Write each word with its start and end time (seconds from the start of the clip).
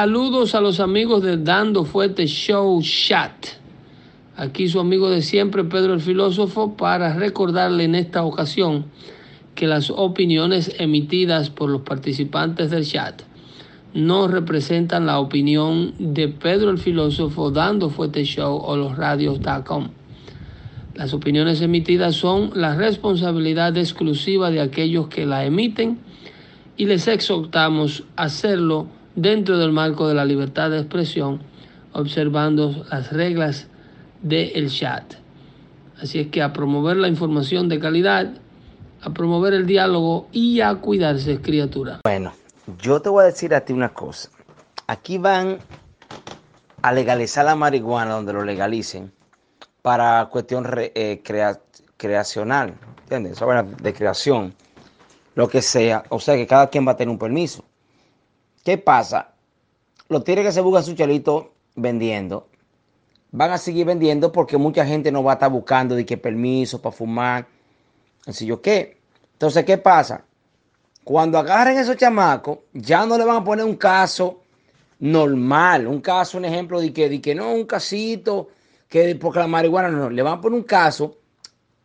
Saludos 0.00 0.54
a 0.54 0.60
los 0.60 0.78
amigos 0.78 1.24
de 1.24 1.38
Dando 1.38 1.84
Fuerte 1.84 2.28
Show 2.28 2.80
Chat. 2.82 3.48
Aquí 4.36 4.68
su 4.68 4.78
amigo 4.78 5.10
de 5.10 5.22
siempre, 5.22 5.64
Pedro 5.64 5.92
el 5.92 6.00
Filósofo, 6.00 6.76
para 6.76 7.14
recordarle 7.14 7.82
en 7.82 7.96
esta 7.96 8.22
ocasión 8.22 8.84
que 9.56 9.66
las 9.66 9.90
opiniones 9.90 10.72
emitidas 10.78 11.50
por 11.50 11.68
los 11.68 11.82
participantes 11.82 12.70
del 12.70 12.86
chat 12.86 13.22
no 13.92 14.28
representan 14.28 15.04
la 15.04 15.18
opinión 15.18 15.94
de 15.98 16.28
Pedro 16.28 16.70
el 16.70 16.78
Filósofo, 16.78 17.50
Dando 17.50 17.90
Fuerte 17.90 18.22
Show 18.22 18.56
o 18.56 18.76
los 18.76 18.96
radios.com. 18.96 19.88
Las 20.94 21.12
opiniones 21.12 21.60
emitidas 21.60 22.14
son 22.14 22.52
la 22.54 22.76
responsabilidad 22.76 23.76
exclusiva 23.76 24.52
de 24.52 24.60
aquellos 24.60 25.08
que 25.08 25.26
la 25.26 25.44
emiten 25.44 25.98
y 26.76 26.86
les 26.86 27.08
exhortamos 27.08 28.04
a 28.14 28.22
hacerlo 28.22 28.96
dentro 29.20 29.58
del 29.58 29.72
marco 29.72 30.06
de 30.06 30.14
la 30.14 30.24
libertad 30.24 30.70
de 30.70 30.78
expresión, 30.78 31.40
observando 31.92 32.84
las 32.90 33.12
reglas 33.12 33.66
del 34.22 34.70
chat. 34.70 35.14
Así 36.00 36.20
es 36.20 36.28
que 36.28 36.40
a 36.40 36.52
promover 36.52 36.96
la 36.96 37.08
información 37.08 37.68
de 37.68 37.80
calidad, 37.80 38.32
a 39.02 39.10
promover 39.10 39.54
el 39.54 39.66
diálogo 39.66 40.28
y 40.30 40.60
a 40.60 40.74
cuidarse, 40.76 41.40
criatura. 41.40 42.00
Bueno, 42.04 42.32
yo 42.80 43.02
te 43.02 43.08
voy 43.08 43.24
a 43.24 43.26
decir 43.26 43.52
a 43.54 43.60
ti 43.60 43.72
una 43.72 43.88
cosa. 43.88 44.30
Aquí 44.86 45.18
van 45.18 45.58
a 46.82 46.92
legalizar 46.92 47.44
la 47.44 47.56
marihuana 47.56 48.14
donde 48.14 48.32
lo 48.32 48.44
legalicen 48.44 49.12
para 49.82 50.26
cuestión 50.26 50.64
eh, 50.76 51.22
creacional, 51.96 52.74
¿entiendes? 53.02 53.40
de 53.82 53.94
creación, 53.94 54.54
lo 55.34 55.48
que 55.48 55.60
sea. 55.60 56.04
O 56.10 56.20
sea 56.20 56.36
que 56.36 56.46
cada 56.46 56.68
quien 56.68 56.86
va 56.86 56.92
a 56.92 56.96
tener 56.96 57.10
un 57.10 57.18
permiso. 57.18 57.64
¿Qué 58.68 58.76
pasa? 58.76 59.30
Los 60.10 60.24
tigres 60.24 60.44
que 60.44 60.52
se 60.52 60.60
buscan 60.60 60.84
su 60.84 60.92
chelito 60.92 61.54
vendiendo, 61.74 62.48
van 63.30 63.52
a 63.52 63.56
seguir 63.56 63.86
vendiendo 63.86 64.30
porque 64.30 64.58
mucha 64.58 64.84
gente 64.84 65.10
no 65.10 65.24
va 65.24 65.32
a 65.32 65.34
estar 65.36 65.50
buscando 65.50 65.94
de 65.94 66.04
qué 66.04 66.18
permiso 66.18 66.78
para 66.82 66.94
fumar. 66.94 67.46
Así 68.26 68.44
yo 68.44 68.60
qué. 68.60 68.98
Entonces, 69.32 69.64
¿qué 69.64 69.78
pasa? 69.78 70.22
Cuando 71.02 71.38
agarren 71.38 71.78
esos 71.78 71.96
chamacos, 71.96 72.58
ya 72.74 73.06
no 73.06 73.16
le 73.16 73.24
van 73.24 73.36
a 73.36 73.44
poner 73.44 73.64
un 73.64 73.76
caso 73.76 74.42
normal, 74.98 75.86
un 75.86 76.02
caso, 76.02 76.36
un 76.36 76.44
ejemplo 76.44 76.78
de 76.78 76.92
que, 76.92 77.08
de 77.08 77.22
que 77.22 77.34
no, 77.34 77.54
un 77.54 77.64
casito, 77.64 78.48
que 78.86 79.14
porque 79.14 79.38
la 79.38 79.46
marihuana 79.46 79.88
no, 79.88 80.10
le 80.10 80.20
van 80.20 80.34
a 80.34 80.40
poner 80.42 80.58
un 80.58 80.66
caso 80.66 81.16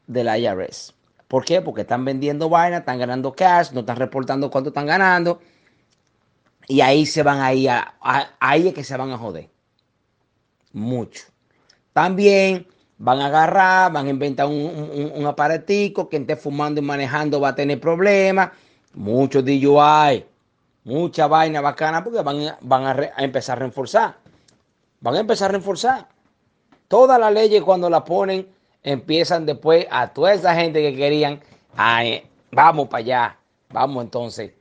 de 0.05 0.21
la 0.21 0.37
IRS. 0.37 0.93
¿Por 1.29 1.45
qué? 1.45 1.61
Porque 1.61 1.83
están 1.83 2.03
vendiendo 2.03 2.49
vaina, 2.49 2.79
están 2.79 2.99
ganando 2.99 3.31
cash, 3.31 3.71
no 3.71 3.79
están 3.79 3.95
reportando 3.95 4.51
cuánto 4.51 4.71
están 4.71 4.85
ganando 4.85 5.39
y 6.67 6.81
ahí 6.81 7.05
se 7.05 7.23
van 7.23 7.39
ahí 7.41 7.67
a, 7.67 7.93
ahí 8.39 8.67
es 8.67 8.73
que 8.73 8.83
se 8.83 8.95
van 8.97 9.11
a 9.11 9.17
joder. 9.17 9.49
Mucho. 10.71 11.25
También 11.91 12.67
van 12.97 13.19
a 13.19 13.27
agarrar, 13.27 13.91
van 13.91 14.07
a 14.07 14.09
inventar 14.09 14.47
un, 14.47 15.11
un, 15.13 15.25
aparatico, 15.25 16.09
quien 16.09 16.23
esté 16.23 16.35
fumando 16.35 16.81
y 16.81 16.83
manejando 16.83 17.39
va 17.39 17.49
a 17.49 17.55
tener 17.55 17.79
problemas. 17.79 18.51
Muchos 18.93 19.43
DUI, 19.43 20.25
mucha 20.83 21.27
vaina 21.27 21.61
bacana 21.61 22.03
porque 22.03 22.21
van, 22.21 22.55
van 22.61 22.85
a, 22.85 22.91
a, 23.15 23.23
empezar 23.23 23.57
a 23.57 23.65
reforzar. 23.65 24.17
Van 25.01 25.15
a 25.15 25.19
empezar 25.19 25.49
a 25.49 25.53
reforzar. 25.53 26.07
Todas 26.87 27.19
las 27.19 27.33
leyes 27.33 27.61
cuando 27.61 27.89
las 27.89 28.03
ponen 28.03 28.47
empiezan 28.83 29.45
después 29.45 29.85
a 29.89 30.07
toda 30.07 30.33
esa 30.33 30.55
gente 30.55 30.81
que 30.81 30.95
querían, 30.95 31.41
vamos 32.51 32.87
para 32.87 32.99
allá, 32.99 33.37
vamos 33.69 34.03
entonces 34.03 34.53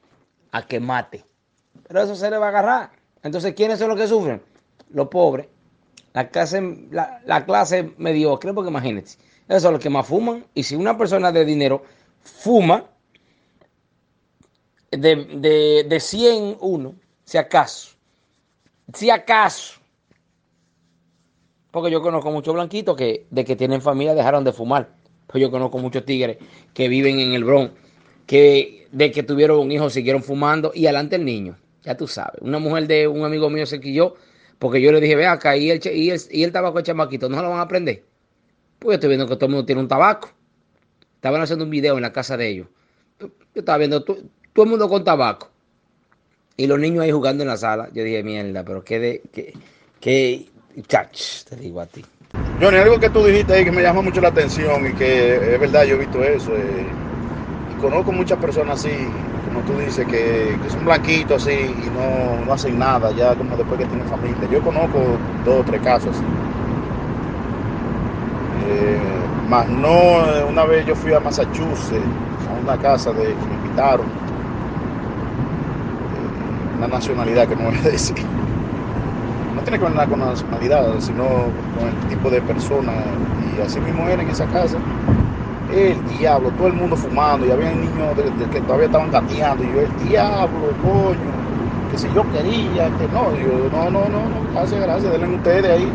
a 0.50 0.66
que 0.66 0.80
mate 0.80 1.24
pero 1.86 2.02
eso 2.02 2.14
se 2.14 2.30
le 2.30 2.38
va 2.38 2.46
a 2.46 2.48
agarrar. 2.50 2.90
Entonces, 3.22 3.54
¿quiénes 3.54 3.78
son 3.78 3.88
los 3.88 3.98
que 3.98 4.06
sufren? 4.06 4.42
Los 4.90 5.08
pobres, 5.08 5.46
la 6.12 6.28
clase, 6.28 6.88
la, 6.90 7.44
clase 7.44 7.92
mediocre, 7.96 8.52
porque 8.52 8.70
imagínense, 8.70 9.18
esos 9.48 9.62
son 9.62 9.74
los 9.74 9.82
que 9.82 9.90
más 9.90 10.06
fuman. 10.06 10.44
Y 10.54 10.62
si 10.62 10.74
una 10.74 10.96
persona 10.96 11.32
de 11.32 11.44
dinero 11.44 11.82
fuma 12.22 12.84
de, 14.90 15.16
de, 15.16 15.86
de 15.88 16.00
100 16.00 16.58
uno, 16.60 16.94
si 17.24 17.38
acaso, 17.38 17.92
si 18.92 19.08
acaso, 19.10 19.80
porque 21.70 21.90
yo 21.90 22.02
conozco 22.02 22.30
muchos 22.30 22.54
blanquitos 22.54 22.96
que 22.96 23.26
de 23.30 23.44
que 23.44 23.56
tienen 23.56 23.80
familia 23.80 24.14
dejaron 24.14 24.44
de 24.44 24.52
fumar. 24.52 24.94
Pues 25.26 25.40
yo 25.40 25.50
conozco 25.50 25.78
muchos 25.78 26.04
tigres 26.04 26.36
que 26.74 26.88
viven 26.88 27.18
en 27.18 27.32
el 27.32 27.44
Bronx, 27.44 27.72
que 28.26 28.86
de 28.92 29.10
que 29.10 29.22
tuvieron 29.22 29.58
un 29.58 29.72
hijo 29.72 29.88
siguieron 29.88 30.22
fumando 30.22 30.72
y 30.74 30.84
adelante 30.84 31.16
el 31.16 31.24
niño. 31.24 31.56
Ya 31.82 31.96
tú 31.96 32.06
sabes. 32.06 32.40
Una 32.40 32.58
mujer 32.58 32.86
de 32.86 33.08
un 33.08 33.24
amigo 33.24 33.50
mío 33.50 33.66
se 33.66 33.80
quilló 33.80 34.14
porque 34.62 34.80
yo 34.80 34.92
le 34.92 35.00
dije, 35.00 35.16
ve 35.16 35.26
acá, 35.26 35.56
y 35.56 35.72
el, 35.72 35.80
y 35.84 36.10
el, 36.10 36.20
y 36.30 36.44
el 36.44 36.52
tabaco 36.52 36.78
de 36.78 36.84
chamaquito, 36.84 37.28
¿no 37.28 37.42
lo 37.42 37.50
van 37.50 37.58
a 37.58 37.62
aprender? 37.62 38.04
Pues 38.78 38.90
yo 38.90 38.94
estoy 38.94 39.08
viendo 39.08 39.26
que 39.26 39.34
todo 39.34 39.46
el 39.46 39.50
mundo 39.50 39.66
tiene 39.66 39.80
un 39.80 39.88
tabaco. 39.88 40.30
Estaban 41.16 41.40
haciendo 41.40 41.64
un 41.64 41.70
video 41.72 41.96
en 41.96 42.02
la 42.02 42.12
casa 42.12 42.36
de 42.36 42.48
ellos. 42.48 42.68
Yo 43.18 43.28
estaba 43.56 43.78
viendo 43.78 44.04
todo, 44.04 44.18
el 44.18 44.66
mundo 44.66 44.88
con 44.88 45.02
tabaco. 45.02 45.50
Y 46.56 46.68
los 46.68 46.78
niños 46.78 47.02
ahí 47.02 47.10
jugando 47.10 47.42
en 47.42 47.48
la 47.48 47.56
sala. 47.56 47.88
Yo 47.92 48.04
dije, 48.04 48.22
mierda, 48.22 48.64
pero 48.64 48.84
qué 48.84 49.00
de, 49.00 49.22
qué, 49.32 49.52
qué, 49.98 50.46
chach, 50.86 51.42
te 51.42 51.56
digo 51.56 51.80
a 51.80 51.86
ti. 51.86 52.04
Johnny, 52.60 52.76
algo 52.76 53.00
que 53.00 53.10
tú 53.10 53.24
dijiste 53.24 53.54
ahí 53.54 53.64
que 53.64 53.72
me 53.72 53.82
llama 53.82 54.02
mucho 54.02 54.20
la 54.20 54.28
atención 54.28 54.86
y 54.86 54.92
que 54.92 55.54
es 55.54 55.60
verdad, 55.60 55.84
yo 55.86 55.96
he 55.96 55.98
visto 55.98 56.22
eso. 56.22 56.56
Eh, 56.56 56.86
y 57.74 57.80
conozco 57.80 58.12
muchas 58.12 58.38
personas 58.38 58.78
así 58.78 58.90
como 59.44 59.60
tú 59.62 59.78
dices, 59.78 60.06
que, 60.06 60.56
son 60.68 60.84
blanquitos 60.84 61.42
así 61.42 61.52
y 61.52 61.90
no, 61.90 62.44
no, 62.44 62.52
hacen 62.52 62.78
nada 62.78 63.10
ya 63.12 63.34
como 63.34 63.56
después 63.56 63.80
que 63.80 63.86
tienen 63.86 64.06
familia. 64.06 64.48
Yo 64.50 64.60
conozco 64.62 64.98
dos 65.44 65.60
o 65.60 65.64
tres 65.64 65.80
casos. 65.82 66.14
Eh, 68.68 68.98
más 69.48 69.68
no, 69.68 70.48
una 70.48 70.64
vez 70.64 70.86
yo 70.86 70.94
fui 70.94 71.12
a 71.12 71.20
Massachusetts, 71.20 72.04
a 72.48 72.62
una 72.62 72.76
casa 72.78 73.12
de 73.12 73.34
que 73.34 73.46
me 73.46 73.54
invitaron, 73.56 74.06
eh, 74.06 74.08
una 76.78 76.88
nacionalidad 76.88 77.48
que 77.48 77.56
no 77.56 77.64
voy 77.64 77.76
a 77.76 77.82
decir. 77.90 78.16
No 79.54 79.62
tiene 79.62 79.78
que 79.78 79.84
ver 79.84 79.92
nada 79.94 80.06
con 80.06 80.20
la 80.20 80.26
nacionalidad, 80.26 81.00
sino 81.00 81.24
con 81.24 81.88
el 81.88 82.08
tipo 82.08 82.30
de 82.30 82.40
persona. 82.42 82.92
Y 83.56 83.60
así 83.60 83.80
mismo 83.80 84.08
era 84.08 84.22
en 84.22 84.30
esa 84.30 84.46
casa 84.46 84.78
el 85.72 86.18
diablo, 86.18 86.50
todo 86.52 86.68
el 86.68 86.74
mundo 86.74 86.96
fumando, 86.96 87.46
y 87.46 87.50
había 87.50 87.72
niños 87.72 88.14
que 88.52 88.60
todavía 88.62 88.86
estaban 88.86 89.10
gateando, 89.10 89.64
y 89.64 89.72
yo, 89.72 89.80
el 89.80 90.08
diablo, 90.08 90.72
coño, 90.82 91.32
que 91.90 91.98
si 91.98 92.12
yo 92.12 92.22
quería, 92.30 92.90
que 92.98 93.08
no, 93.08 93.34
yo, 93.34 93.68
no, 93.70 93.90
no, 93.90 94.08
no, 94.08 94.28
no, 94.28 94.52
gracias, 94.52 94.80
gracias, 94.80 95.12
denle 95.12 95.36
ustedes 95.36 95.70
ahí. 95.70 95.88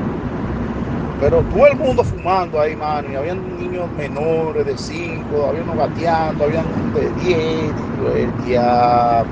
Pero 1.19 1.41
todo 1.43 1.65
el 1.67 1.77
mundo 1.77 2.03
fumando 2.03 2.59
ahí, 2.59 2.75
mano, 2.75 3.09
y 3.11 3.15
había 3.15 3.33
niños 3.33 3.89
menores 3.97 4.65
de 4.65 4.77
5, 4.77 5.47
había 5.47 5.63
unos 5.63 5.77
gateando, 5.77 6.43
había 6.43 6.63
de 6.93 7.09
10, 7.23 7.73
el 8.15 8.45
diablo, 8.45 9.31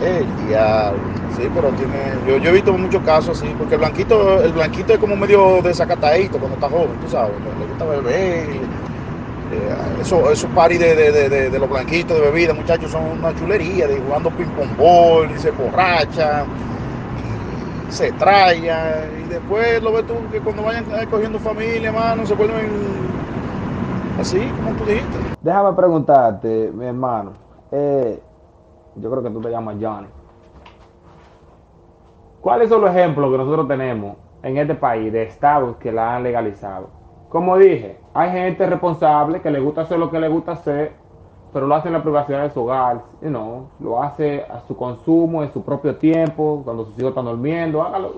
el 0.00 0.46
diablo. 0.46 1.17
Sí, 1.28 1.48
pero 1.54 1.72
tiene. 1.72 2.22
Yo, 2.26 2.38
yo 2.38 2.50
he 2.50 2.52
visto 2.52 2.72
muchos 2.76 3.02
casos 3.02 3.40
así, 3.40 3.54
porque 3.54 3.74
el 3.74 3.80
blanquito, 3.80 4.42
el 4.42 4.52
blanquito 4.52 4.92
es 4.94 4.98
como 4.98 5.16
medio 5.16 5.60
desacatadito 5.62 6.38
cuando 6.38 6.54
está 6.56 6.68
joven, 6.68 6.98
tú 7.00 7.08
sabes. 7.08 7.36
Le 7.58 7.66
gusta 7.66 7.84
beber. 7.84 8.68
Eh, 9.50 9.74
eso, 10.00 10.30
esos 10.30 10.50
paris 10.50 10.78
de, 10.78 10.94
de, 10.94 11.28
de, 11.28 11.50
de, 11.50 11.58
los 11.58 11.68
blanquitos 11.70 12.16
de 12.18 12.22
bebida, 12.22 12.52
muchachos, 12.52 12.90
son 12.90 13.02
una 13.18 13.34
chulería, 13.34 13.86
de 13.86 13.98
jugando 13.98 14.30
ping 14.30 14.50
pong 14.50 14.76
ball, 14.76 15.30
y 15.30 15.38
se 15.38 15.50
borrachan, 15.52 16.44
se 17.88 18.12
trayan, 18.12 19.24
y 19.24 19.28
después 19.28 19.82
lo 19.82 19.92
ves 19.92 20.06
tú 20.06 20.14
que 20.30 20.40
cuando 20.40 20.64
vayan 20.64 20.84
cogiendo 21.10 21.38
familia, 21.38 21.88
hermano, 21.88 22.26
se 22.26 22.34
vuelven 22.34 23.08
así, 24.20 24.52
como 24.52 24.74
tú 24.74 24.84
dijiste. 24.84 25.18
Déjame 25.40 25.72
preguntarte, 25.72 26.70
mi 26.74 26.84
hermano. 26.84 27.32
Eh, 27.72 28.20
yo 28.96 29.10
creo 29.10 29.22
que 29.22 29.30
tú 29.30 29.40
te 29.40 29.50
llamas 29.50 29.76
Johnny. 29.80 30.08
¿Cuáles 32.48 32.70
son 32.70 32.80
los 32.80 32.96
ejemplos 32.96 33.30
que 33.30 33.36
nosotros 33.36 33.68
tenemos 33.68 34.16
en 34.42 34.56
este 34.56 34.74
país 34.74 35.12
de 35.12 35.24
estados 35.24 35.76
que 35.76 35.92
la 35.92 36.16
han 36.16 36.22
legalizado? 36.22 36.88
Como 37.28 37.58
dije, 37.58 37.98
hay 38.14 38.30
gente 38.30 38.64
responsable 38.64 39.42
que 39.42 39.50
le 39.50 39.60
gusta 39.60 39.82
hacer 39.82 39.98
lo 39.98 40.10
que 40.10 40.18
le 40.18 40.28
gusta 40.28 40.52
hacer, 40.52 40.92
pero 41.52 41.66
lo 41.66 41.74
hace 41.74 41.88
en 41.88 41.92
la 41.92 42.02
privacidad 42.02 42.44
de 42.44 42.50
su 42.50 42.62
hogar, 42.62 43.02
you 43.20 43.30
lo 43.80 44.02
hace 44.02 44.46
a 44.48 44.60
su 44.60 44.74
consumo, 44.74 45.42
en 45.42 45.52
su 45.52 45.62
propio 45.62 45.96
tiempo, 45.96 46.62
cuando 46.64 46.86
sus 46.86 46.98
hijos 46.98 47.10
están 47.10 47.26
durmiendo, 47.26 47.82
hágalo, 47.82 48.14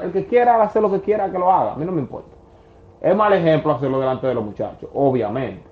el 0.00 0.12
que 0.12 0.24
quiera 0.24 0.62
hacer 0.62 0.80
lo 0.80 0.90
que 0.90 1.02
quiera, 1.02 1.30
que 1.30 1.38
lo 1.38 1.52
haga, 1.52 1.74
a 1.74 1.76
mí 1.76 1.84
no 1.84 1.92
me 1.92 2.00
importa. 2.00 2.34
Es 3.02 3.14
mal 3.14 3.34
ejemplo 3.34 3.72
hacerlo 3.72 4.00
delante 4.00 4.26
de 4.26 4.34
los 4.34 4.46
muchachos, 4.46 4.88
obviamente. 4.94 5.68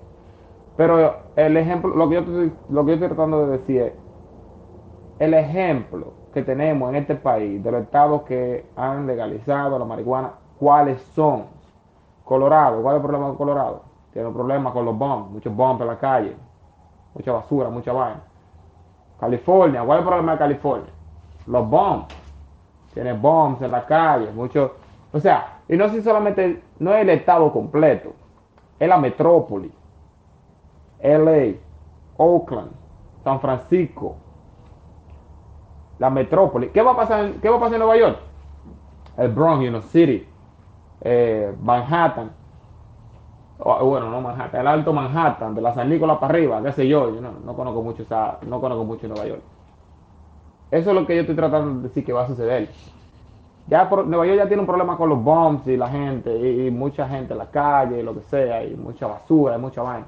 Pero 0.77 1.15
el 1.35 1.57
ejemplo, 1.57 1.95
lo 1.95 2.07
que 2.07 2.15
yo 2.17 2.21
lo 2.69 2.85
que 2.85 2.89
yo 2.89 2.93
estoy 2.93 3.07
tratando 3.07 3.47
de 3.47 3.57
decir 3.57 3.81
es, 3.81 3.93
el 5.17 5.33
ejemplo 5.33 6.21
que 6.33 6.43
tenemos 6.43 6.89
en 6.89 6.95
este 6.95 7.15
país, 7.15 7.63
de 7.63 7.71
los 7.71 7.83
estados 7.83 8.23
que 8.23 8.65
han 8.75 9.07
legalizado 9.07 9.77
la 9.77 9.85
marihuana, 9.85 10.31
¿cuáles 10.59 11.01
son? 11.15 11.45
Colorado, 12.25 12.81
¿cuál 12.81 12.95
es 12.95 13.01
el 13.01 13.07
problema 13.07 13.31
de 13.31 13.37
Colorado? 13.37 13.83
Tiene 14.11 14.27
un 14.27 14.33
problema 14.33 14.71
con 14.71 14.85
los 14.85 14.97
bombs, 14.97 15.31
muchos 15.31 15.55
bombs 15.55 15.81
en 15.81 15.87
la 15.87 15.97
calle, 15.97 16.35
mucha 17.13 17.31
basura, 17.31 17.69
mucha 17.69 17.93
vaina. 17.93 18.21
California, 19.19 19.83
¿cuál 19.83 19.99
es 19.99 20.03
el 20.03 20.07
problema 20.07 20.31
de 20.33 20.37
California? 20.37 20.93
los 21.47 21.69
bombs. 21.69 22.07
Tiene 22.93 23.13
bombs 23.13 23.61
en 23.61 23.71
la 23.71 23.85
calle, 23.85 24.31
mucho. 24.31 24.75
O 25.11 25.19
sea, 25.19 25.59
y 25.67 25.75
no 25.75 25.85
es 25.85 26.03
solamente, 26.03 26.61
no 26.79 26.93
es 26.93 27.01
el 27.01 27.09
estado 27.09 27.51
completo, 27.51 28.13
es 28.79 28.87
la 28.87 28.97
metrópoli. 28.97 29.71
LA, 31.01 31.55
Oakland, 32.17 32.71
San 33.23 33.39
Francisco, 33.39 34.15
la 35.99 36.09
metrópoli. 36.09 36.69
¿Qué 36.69 36.81
va 36.81 36.91
a 36.91 36.95
pasar 36.95 37.25
en, 37.25 37.41
qué 37.41 37.49
va 37.49 37.57
a 37.57 37.59
pasar 37.59 37.75
en 37.75 37.79
Nueva 37.79 37.97
York? 37.97 38.17
El 39.17 39.31
Bronx, 39.31 39.63
you 39.63 39.69
know, 39.69 39.81
City, 39.81 40.27
eh, 41.01 41.53
Manhattan. 41.61 42.31
O, 43.59 43.85
bueno, 43.85 44.09
no 44.09 44.19
Manhattan, 44.19 44.61
el 44.61 44.67
Alto 44.67 44.91
Manhattan, 44.91 45.55
de 45.55 45.61
la 45.61 45.73
San 45.73 45.89
Nicolás 45.89 46.17
para 46.17 46.33
arriba, 46.33 46.61
qué 46.63 46.71
sé 46.71 46.87
yo, 46.87 47.11
no, 47.11 47.31
no 47.45 47.53
conozco 47.55 47.81
mucho 47.81 48.03
esa, 48.03 48.39
no 48.47 48.59
conozco 48.59 48.83
mucho 48.83 49.07
Nueva 49.07 49.25
York. 49.25 49.41
Eso 50.71 50.89
es 50.89 50.95
lo 50.95 51.05
que 51.05 51.15
yo 51.15 51.21
estoy 51.21 51.35
tratando 51.35 51.75
de 51.75 51.87
decir 51.87 52.03
que 52.03 52.11
va 52.11 52.23
a 52.23 52.27
suceder. 52.27 52.69
Ya 53.67 53.87
por, 53.87 54.05
Nueva 54.05 54.25
York 54.25 54.39
ya 54.39 54.47
tiene 54.47 54.61
un 54.61 54.67
problema 54.67 54.97
con 54.97 55.07
los 55.07 55.23
bombs 55.23 55.65
y 55.67 55.77
la 55.77 55.87
gente, 55.87 56.35
y, 56.35 56.67
y 56.67 56.71
mucha 56.71 57.07
gente 57.07 57.33
en 57.33 57.39
la 57.39 57.51
calle, 57.51 57.99
y 57.99 58.03
lo 58.03 58.13
que 58.13 58.21
sea, 58.21 58.65
y 58.65 58.75
mucha 58.75 59.07
basura, 59.07 59.55
y 59.55 59.59
mucha 59.59 59.81
vaina. 59.83 60.07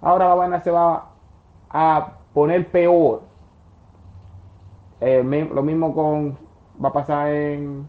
Ahora 0.00 0.28
la 0.28 0.34
vaina 0.34 0.60
se 0.60 0.70
va 0.70 1.06
a 1.68 2.12
poner 2.32 2.70
peor. 2.70 3.22
Eh, 5.00 5.22
lo 5.52 5.62
mismo 5.62 5.94
con 5.94 6.36
va 6.82 6.88
a 6.88 6.92
pasar 6.92 7.28
en 7.28 7.88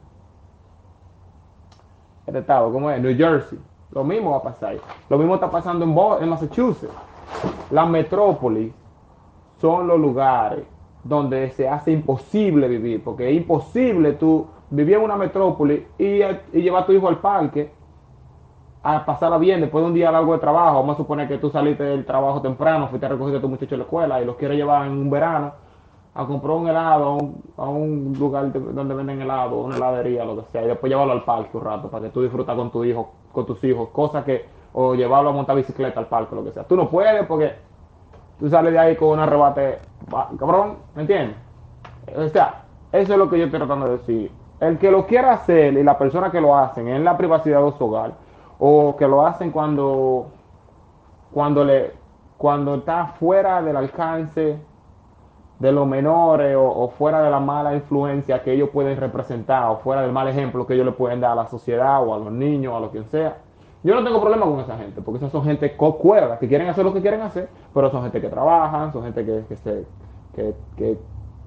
el 2.25 2.35
estado, 2.35 2.71
¿cómo 2.71 2.91
es? 2.91 3.01
New 3.01 3.15
Jersey. 3.15 3.59
Lo 3.91 4.03
mismo 4.03 4.31
va 4.31 4.37
a 4.37 4.43
pasar. 4.43 4.75
Lo 5.09 5.17
mismo 5.17 5.35
está 5.35 5.49
pasando 5.49 5.85
en, 5.85 5.95
Bo- 5.95 6.19
en 6.19 6.27
Massachusetts. 6.29 6.93
Las 7.71 7.87
metrópolis 7.89 8.73
son 9.59 9.87
los 9.87 9.99
lugares 9.99 10.65
donde 11.03 11.49
se 11.51 11.69
hace 11.69 11.91
imposible 11.91 12.67
vivir, 12.67 13.01
porque 13.03 13.29
es 13.29 13.37
imposible 13.37 14.13
tú 14.13 14.45
vivir 14.69 14.95
en 14.97 15.03
una 15.03 15.15
metrópoli 15.15 15.87
y, 15.97 16.21
y 16.21 16.61
llevar 16.61 16.83
a 16.83 16.85
tu 16.85 16.91
hijo 16.91 17.07
al 17.07 17.19
parque 17.19 17.71
a 18.83 19.05
pasarla 19.05 19.37
bien 19.37 19.61
después 19.61 19.81
de 19.81 19.87
un 19.87 19.93
día 19.93 20.11
largo 20.11 20.33
de 20.33 20.39
trabajo. 20.39 20.79
Vamos 20.79 20.95
a 20.95 20.97
suponer 20.97 21.27
que 21.29 21.37
tú 21.37 21.49
saliste 21.49 21.83
del 21.83 22.05
trabajo 22.05 22.41
temprano, 22.41 22.89
fuiste 22.89 23.05
a 23.05 23.09
recoger 23.09 23.37
a 23.37 23.41
tu 23.41 23.47
muchacho 23.47 23.75
a 23.75 23.77
la 23.77 23.83
escuela 23.85 24.21
y 24.21 24.25
los 24.25 24.35
quieres 24.35 24.57
llevar 24.57 24.85
en 24.85 24.91
un 24.93 25.09
verano 25.09 25.53
a 26.17 26.25
comprar 26.25 26.55
un 26.57 26.67
helado 26.67 27.17
a 27.57 27.69
un, 27.69 28.15
lugar 28.17 28.51
de- 28.51 28.59
donde 28.59 28.95
venden 28.95 29.21
helado, 29.21 29.59
una 29.59 29.75
heladería, 29.77 30.25
lo 30.25 30.35
que 30.35 30.51
sea, 30.51 30.63
y 30.63 30.67
después 30.67 30.89
llevarlo 30.89 31.13
al 31.13 31.23
parque 31.23 31.55
un 31.55 31.63
rato 31.63 31.89
para 31.89 32.05
que 32.05 32.09
tú 32.09 32.23
disfrutas 32.23 32.55
con 32.55 32.71
tu 32.71 32.83
hijo, 32.83 33.11
con 33.31 33.45
tus 33.45 33.63
hijos, 33.63 33.89
cosas 33.89 34.25
que, 34.25 34.45
o 34.73 34.95
llevarlo 34.95 35.29
a 35.29 35.33
montar 35.33 35.55
bicicleta 35.55 35.99
al 35.99 36.07
parque, 36.07 36.35
lo 36.35 36.43
que 36.43 36.51
sea. 36.53 36.63
Tú 36.63 36.75
no 36.75 36.89
puedes 36.89 37.23
porque 37.27 37.53
tú 38.39 38.49
sales 38.49 38.73
de 38.73 38.79
ahí 38.79 38.95
con 38.95 39.09
un 39.09 39.19
arrebate, 39.19 39.77
cabrón, 40.39 40.77
¿me 40.95 41.01
entiendes? 41.03 41.37
O 42.15 42.27
sea, 42.29 42.63
eso 42.91 43.13
es 43.13 43.19
lo 43.19 43.29
que 43.29 43.37
yo 43.37 43.45
estoy 43.45 43.59
tratando 43.59 43.85
de 43.85 43.97
decir. 43.97 44.31
El 44.59 44.79
que 44.79 44.89
lo 44.89 45.05
quiera 45.05 45.33
hacer 45.33 45.73
y 45.73 45.83
la 45.83 45.99
persona 45.99 46.31
que 46.31 46.41
lo 46.41 46.57
hacen 46.57 46.87
en 46.87 47.03
la 47.03 47.15
privacidad 47.15 47.63
de 47.63 47.71
su 47.73 47.85
hogar, 47.85 48.13
o 48.57 48.95
que 48.97 49.07
lo 49.07 49.23
hacen 49.23 49.51
cuando, 49.51 50.29
cuando, 51.31 51.63
le, 51.63 51.91
cuando 52.37 52.73
está 52.75 53.05
fuera 53.19 53.61
del 53.61 53.77
alcance 53.77 54.57
de 55.59 55.71
los 55.71 55.87
menores 55.87 56.55
o, 56.57 56.87
fuera 56.89 57.21
de 57.21 57.31
la 57.31 57.39
mala 57.39 57.73
influencia 57.73 58.43
que 58.43 58.53
ellos 58.53 58.69
pueden 58.69 58.97
representar 58.97 59.69
o 59.71 59.77
fuera 59.77 60.01
del 60.03 60.11
mal 60.11 60.27
ejemplo 60.27 60.67
que 60.67 60.75
ellos 60.75 60.85
le 60.85 60.91
pueden 60.91 61.19
dar 61.19 61.31
a 61.31 61.35
la 61.35 61.47
sociedad 61.47 62.05
o 62.05 62.13
a 62.13 62.19
los 62.19 62.31
niños 62.31 62.73
o 62.73 62.77
a 62.77 62.79
lo 62.79 62.91
quien 62.91 63.05
sea. 63.05 63.37
Yo 63.83 63.95
no 63.95 64.03
tengo 64.03 64.19
problema 64.19 64.45
con 64.45 64.59
esa 64.59 64.77
gente, 64.77 65.01
porque 65.01 65.17
esas 65.17 65.31
son 65.31 65.43
gente 65.43 65.75
cuerda, 65.75 66.39
que 66.39 66.47
quieren 66.47 66.67
hacer 66.67 66.83
lo 66.83 66.93
que 66.93 67.01
quieren 67.01 67.21
hacer, 67.21 67.47
pero 67.73 67.89
son 67.89 68.03
gente 68.03 68.19
que 68.19 68.27
trabajan, 68.27 68.91
son 68.91 69.03
gente 69.03 69.25
que, 69.25 69.45
que 69.47 69.55
se, 69.55 69.85
que, 70.35 70.53
que, 70.75 70.97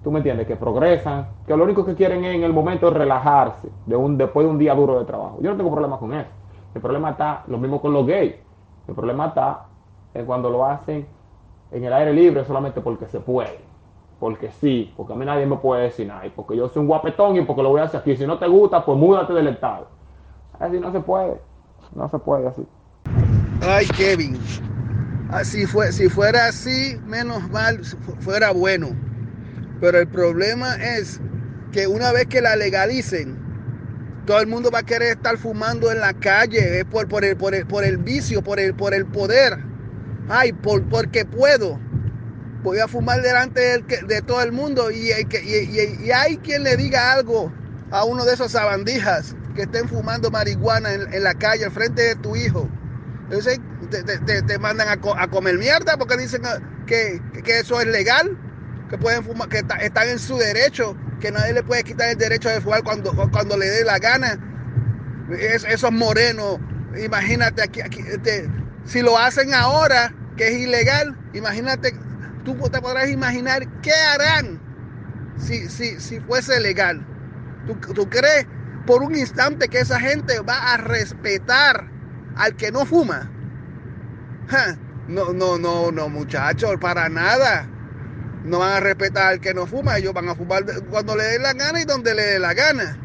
tú 0.02 0.10
me 0.10 0.20
entiendes, 0.20 0.46
que 0.46 0.56
progresan, 0.56 1.28
que 1.46 1.56
lo 1.56 1.64
único 1.64 1.84
que 1.84 1.94
quieren 1.94 2.24
en 2.24 2.42
el 2.42 2.52
momento 2.52 2.88
es 2.88 2.94
relajarse 2.94 3.68
de 3.84 3.96
un, 3.96 4.16
después 4.16 4.46
de 4.46 4.50
un 4.50 4.58
día 4.58 4.74
duro 4.74 4.98
de 4.98 5.04
trabajo. 5.04 5.38
Yo 5.40 5.50
no 5.50 5.56
tengo 5.56 5.70
problema 5.70 5.98
con 5.98 6.14
eso. 6.14 6.30
El 6.74 6.80
problema 6.80 7.10
está, 7.10 7.42
lo 7.48 7.58
mismo 7.58 7.80
con 7.80 7.92
los 7.92 8.06
gays. 8.06 8.34
El 8.88 8.94
problema 8.94 9.26
está 9.26 9.66
en 10.14 10.24
cuando 10.24 10.50
lo 10.50 10.64
hacen 10.64 11.06
en 11.72 11.84
el 11.84 11.92
aire 11.92 12.12
libre 12.12 12.44
solamente 12.44 12.80
porque 12.80 13.06
se 13.06 13.20
puede. 13.20 13.69
Porque 14.20 14.50
sí, 14.60 14.92
porque 14.96 15.14
a 15.14 15.16
mí 15.16 15.24
nadie 15.24 15.46
me 15.46 15.56
puede 15.56 15.84
decir 15.84 16.06
nada. 16.06 16.26
Y 16.26 16.30
porque 16.30 16.54
yo 16.54 16.68
soy 16.68 16.82
un 16.82 16.88
guapetón 16.88 17.36
y 17.36 17.42
porque 17.42 17.62
lo 17.62 17.70
voy 17.70 17.80
a 17.80 17.84
hacer 17.84 18.00
aquí. 18.00 18.16
Si 18.16 18.26
no 18.26 18.38
te 18.38 18.46
gusta, 18.46 18.84
pues 18.84 18.98
múdate 18.98 19.32
del 19.32 19.48
estado. 19.48 19.88
Así 20.58 20.78
no 20.78 20.92
se 20.92 21.00
puede. 21.00 21.40
No 21.94 22.08
se 22.10 22.18
puede 22.18 22.46
así. 22.46 22.66
Ay, 23.62 23.86
Kevin. 23.96 24.38
Ah, 25.30 25.42
Si, 25.42 25.64
fue, 25.64 25.90
si 25.90 26.08
fuera 26.08 26.46
así, 26.46 26.98
menos 27.06 27.48
mal, 27.50 27.80
fuera 28.20 28.52
bueno. 28.52 28.88
Pero 29.80 29.98
el 29.98 30.08
problema 30.08 30.74
es 30.76 31.18
que 31.72 31.86
una 31.86 32.12
vez 32.12 32.26
que 32.26 32.42
la 32.42 32.56
legalicen, 32.56 33.38
todo 34.26 34.40
el 34.40 34.48
mundo 34.48 34.70
va 34.70 34.80
a 34.80 34.82
querer 34.82 35.12
estar 35.12 35.38
fumando 35.38 35.90
en 35.90 36.00
la 36.00 36.12
calle, 36.12 36.80
es 36.80 36.84
por, 36.84 37.08
por, 37.08 37.24
el, 37.24 37.36
por, 37.36 37.54
el, 37.54 37.66
por 37.66 37.84
el 37.84 37.96
vicio, 37.96 38.42
por 38.42 38.60
el, 38.60 38.74
por 38.74 38.92
el 38.92 39.06
poder. 39.06 39.58
Ay, 40.28 40.52
por, 40.52 40.82
porque 40.88 41.24
puedo. 41.24 41.78
Voy 42.62 42.78
a 42.78 42.88
fumar 42.88 43.22
delante 43.22 43.78
de 43.82 44.22
todo 44.22 44.42
el 44.42 44.52
mundo 44.52 44.90
y, 44.90 45.12
hay 45.12 46.36
quien 46.38 46.62
le 46.62 46.76
diga 46.76 47.12
algo 47.12 47.50
a 47.90 48.04
uno 48.04 48.24
de 48.24 48.34
esos 48.34 48.52
sabandijas 48.52 49.34
que 49.54 49.62
estén 49.62 49.88
fumando 49.88 50.30
marihuana 50.30 50.92
en, 50.92 51.22
la 51.24 51.34
calle 51.34 51.64
al 51.64 51.72
frente 51.72 52.02
de 52.02 52.16
tu 52.16 52.36
hijo. 52.36 52.68
Entonces 53.24 53.60
te, 53.90 54.02
te- 54.04 54.42
te- 54.42 54.58
mandan 54.58 54.88
a, 54.88 54.98
co- 54.98 55.16
a 55.18 55.28
comer 55.28 55.56
mierda 55.58 55.96
porque 55.96 56.16
dicen 56.18 56.42
que, 56.86 57.22
que 57.44 57.60
eso 57.60 57.80
es 57.80 57.86
legal, 57.86 58.36
que 58.90 58.98
pueden 58.98 59.24
fumar, 59.24 59.48
que 59.48 59.58
están 59.80 60.08
en 60.08 60.18
su 60.18 60.36
derecho, 60.36 60.94
que 61.20 61.32
nadie 61.32 61.54
le 61.54 61.62
puede 61.62 61.82
quitar 61.82 62.10
el 62.10 62.18
derecho 62.18 62.50
de 62.50 62.60
fumar 62.60 62.82
cuando, 62.82 63.12
cuando 63.30 63.56
le 63.56 63.66
dé 63.66 63.84
la 63.84 63.98
gana. 63.98 64.38
Es- 65.38 65.64
esos 65.64 65.92
morenos, 65.92 66.58
imagínate 67.02 67.62
aquí, 67.62 67.80
aquí, 67.80 68.00
este, 68.00 68.48
si 68.84 69.00
lo 69.00 69.16
hacen 69.16 69.54
ahora, 69.54 70.12
que 70.36 70.48
es 70.48 70.54
ilegal, 70.58 71.16
imagínate, 71.32 71.94
tú 72.44 72.54
te 72.70 72.80
podrás 72.80 73.10
imaginar 73.10 73.66
qué 73.82 73.92
harán 73.92 74.60
si, 75.38 75.68
si, 75.68 76.00
si 76.00 76.20
fuese 76.20 76.60
legal. 76.60 77.04
¿Tú, 77.66 77.74
tú 77.94 78.08
crees 78.08 78.46
por 78.86 79.02
un 79.02 79.14
instante 79.14 79.68
que 79.68 79.80
esa 79.80 80.00
gente 80.00 80.40
va 80.40 80.72
a 80.72 80.76
respetar 80.76 81.88
al 82.36 82.56
que 82.56 82.72
no 82.72 82.84
fuma? 82.84 83.30
No, 85.08 85.32
no, 85.32 85.58
no, 85.58 85.90
no, 85.92 86.08
muchachos, 86.08 86.76
para 86.80 87.08
nada. 87.08 87.68
No 88.44 88.60
van 88.60 88.72
a 88.72 88.80
respetar 88.80 89.34
al 89.34 89.40
que 89.40 89.52
no 89.52 89.66
fuma, 89.66 89.98
ellos 89.98 90.14
van 90.14 90.28
a 90.28 90.34
fumar 90.34 90.64
cuando 90.90 91.14
le 91.16 91.24
dé 91.24 91.38
la 91.38 91.52
gana 91.52 91.80
y 91.80 91.84
donde 91.84 92.14
le 92.14 92.22
dé 92.22 92.38
la 92.38 92.54
gana. 92.54 92.96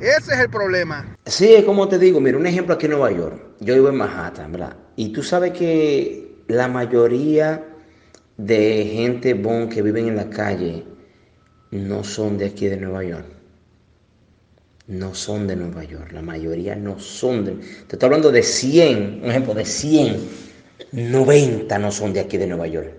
Ese 0.00 0.34
es 0.34 0.40
el 0.40 0.50
problema. 0.50 1.06
Sí, 1.26 1.54
es 1.54 1.64
como 1.64 1.88
te 1.88 1.98
digo, 1.98 2.20
mira, 2.20 2.38
un 2.38 2.46
ejemplo 2.46 2.74
aquí 2.74 2.86
en 2.86 2.92
Nueva 2.92 3.12
York. 3.12 3.40
Yo 3.60 3.74
vivo 3.74 3.88
en 3.90 3.96
Manhattan, 3.96 4.50
¿verdad? 4.52 4.76
Y 4.96 5.12
tú 5.12 5.22
sabes 5.22 5.52
que 5.52 6.44
la 6.48 6.66
mayoría 6.66 7.64
de 8.46 8.84
gente 8.86 9.34
bon 9.34 9.68
que 9.68 9.82
viven 9.82 10.08
en 10.08 10.16
la 10.16 10.30
calle 10.30 10.84
no 11.70 12.02
son 12.02 12.38
de 12.38 12.46
aquí 12.46 12.66
de 12.66 12.76
Nueva 12.76 13.04
York. 13.04 13.26
No 14.86 15.14
son 15.14 15.46
de 15.46 15.56
Nueva 15.56 15.84
York. 15.84 16.10
La 16.12 16.22
mayoría 16.22 16.74
no 16.74 16.98
son 16.98 17.44
de... 17.44 17.52
Te 17.86 17.94
estoy 17.94 18.06
hablando 18.06 18.32
de 18.32 18.42
100, 18.42 19.20
un 19.22 19.30
ejemplo, 19.30 19.54
de 19.54 19.64
100, 19.64 20.28
90 20.92 21.78
no 21.78 21.92
son 21.92 22.12
de 22.12 22.20
aquí 22.20 22.38
de 22.38 22.46
Nueva 22.46 22.66
York. 22.66 22.92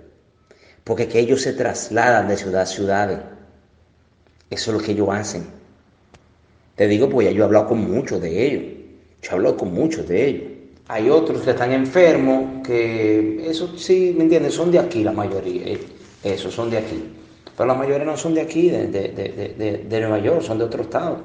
Porque 0.83 1.07
que 1.07 1.19
ellos 1.19 1.41
se 1.41 1.53
trasladan 1.53 2.27
de 2.27 2.37
ciudad 2.37 2.61
a 2.61 2.65
ciudad. 2.65 3.25
Eso 4.49 4.71
es 4.71 4.77
lo 4.77 4.83
que 4.83 4.93
ellos 4.93 5.09
hacen. 5.11 5.43
Te 6.75 6.87
digo, 6.87 7.09
pues 7.09 7.27
ya 7.27 7.33
yo 7.33 7.43
he 7.43 7.45
hablado 7.45 7.67
con 7.67 7.79
muchos 7.91 8.21
de 8.21 8.45
ellos. 8.45 8.63
Yo 9.21 9.31
he 9.31 9.33
hablado 9.33 9.57
con 9.57 9.73
muchos 9.73 10.07
de 10.07 10.25
ellos. 10.25 10.50
Hay 10.93 11.09
otros 11.09 11.41
que 11.41 11.51
están 11.51 11.71
enfermos, 11.71 12.65
que 12.65 13.49
eso 13.49 13.77
sí, 13.77 14.13
¿me 14.17 14.23
entiendes? 14.25 14.53
Son 14.55 14.69
de 14.71 14.79
aquí 14.79 15.03
la 15.03 15.11
mayoría. 15.11 15.63
eh, 15.67 15.79
Eso, 16.23 16.51
son 16.51 16.69
de 16.69 16.77
aquí. 16.77 16.99
Pero 17.55 17.67
la 17.67 17.73
mayoría 17.75 18.05
no 18.05 18.17
son 18.17 18.33
de 18.33 18.41
aquí, 18.41 18.69
de, 18.69 18.87
de, 18.87 19.09
de, 19.09 19.85
de, 19.89 19.99
Nueva 20.01 20.19
York, 20.19 20.41
son 20.41 20.57
de 20.57 20.65
otro 20.65 20.81
estado. 20.83 21.17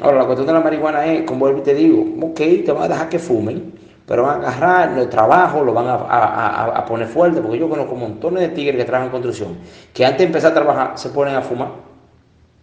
Ahora, 0.00 0.18
la 0.20 0.24
cuestión 0.26 0.46
de 0.46 0.52
la 0.54 0.60
marihuana 0.60 1.06
es, 1.06 1.22
como 1.24 1.40
vuelvo 1.40 1.60
y 1.60 1.62
te 1.62 1.74
digo, 1.74 2.04
ok, 2.22 2.40
te 2.64 2.72
van 2.72 2.84
a 2.84 2.88
dejar 2.88 3.08
que 3.10 3.18
fumen, 3.18 3.72
pero 4.06 4.24
van 4.24 4.44
a 4.44 4.48
agarrar 4.48 4.98
el 4.98 5.08
trabajo, 5.08 5.62
lo 5.64 5.72
van 5.74 5.86
a, 5.88 5.94
a- 5.94 6.64
a- 6.78 6.84
poner 6.86 7.06
fuerte, 7.08 7.40
porque 7.42 7.58
yo 7.58 7.68
conozco 7.68 7.94
montones 7.96 8.42
de 8.42 8.48
tigres 8.50 8.76
que 8.78 8.84
trabajan 8.84 9.06
en 9.08 9.12
construcción, 9.12 9.58
que 9.94 10.04
antes 10.04 10.18
de 10.20 10.24
empezar 10.26 10.52
a 10.52 10.54
trabajar 10.54 10.92
se 10.98 11.10
ponen 11.10 11.34
a 11.36 11.42
fumar. 11.42 11.70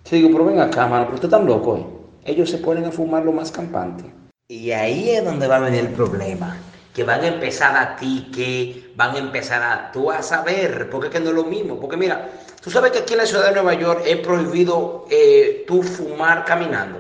Yo 0.06 0.18
digo, 0.18 0.30
pero 0.32 0.46
ven 0.46 0.60
acá, 0.60 0.88
mano, 0.88 1.06
pero 1.06 1.16
usted 1.16 1.30
tan 1.30 1.46
loco, 1.46 1.78
¿eh? 1.78 1.86
Ellos 2.26 2.50
se 2.50 2.58
ponen 2.58 2.86
a 2.86 2.92
fumar 2.92 3.24
lo 3.24 3.32
más 3.32 3.52
campante. 3.52 4.04
Y 4.52 4.72
ahí 4.72 5.12
es 5.12 5.24
donde 5.24 5.46
va 5.48 5.58
a 5.58 5.60
venir 5.60 5.82
el 5.82 5.94
problema. 5.94 6.58
Que 6.92 7.04
van 7.04 7.22
a 7.22 7.28
empezar 7.28 7.78
a 7.78 7.96
ti, 7.96 8.32
que 8.34 8.92
van 8.96 9.16
a 9.16 9.20
empezar 9.20 9.62
a... 9.62 9.92
Tú 9.92 10.10
a 10.10 10.22
ver, 10.42 10.90
porque 10.90 11.08
es 11.08 11.14
que 11.14 11.20
no 11.20 11.30
es 11.30 11.36
lo 11.36 11.44
mismo. 11.44 11.80
Porque 11.80 11.96
mira, 11.96 12.32
tú 12.60 12.72
sabes 12.72 12.92
que 12.92 12.98
aquí 12.98 13.14
en 13.14 13.20
la 13.20 13.28
ciudad 13.28 13.46
de 13.46 13.52
Nueva 13.52 13.76
York 13.76 14.02
es 14.08 14.18
prohibido 14.18 15.06
eh, 15.12 15.66
tú 15.68 15.84
fumar 15.84 16.46
caminando. 16.46 17.00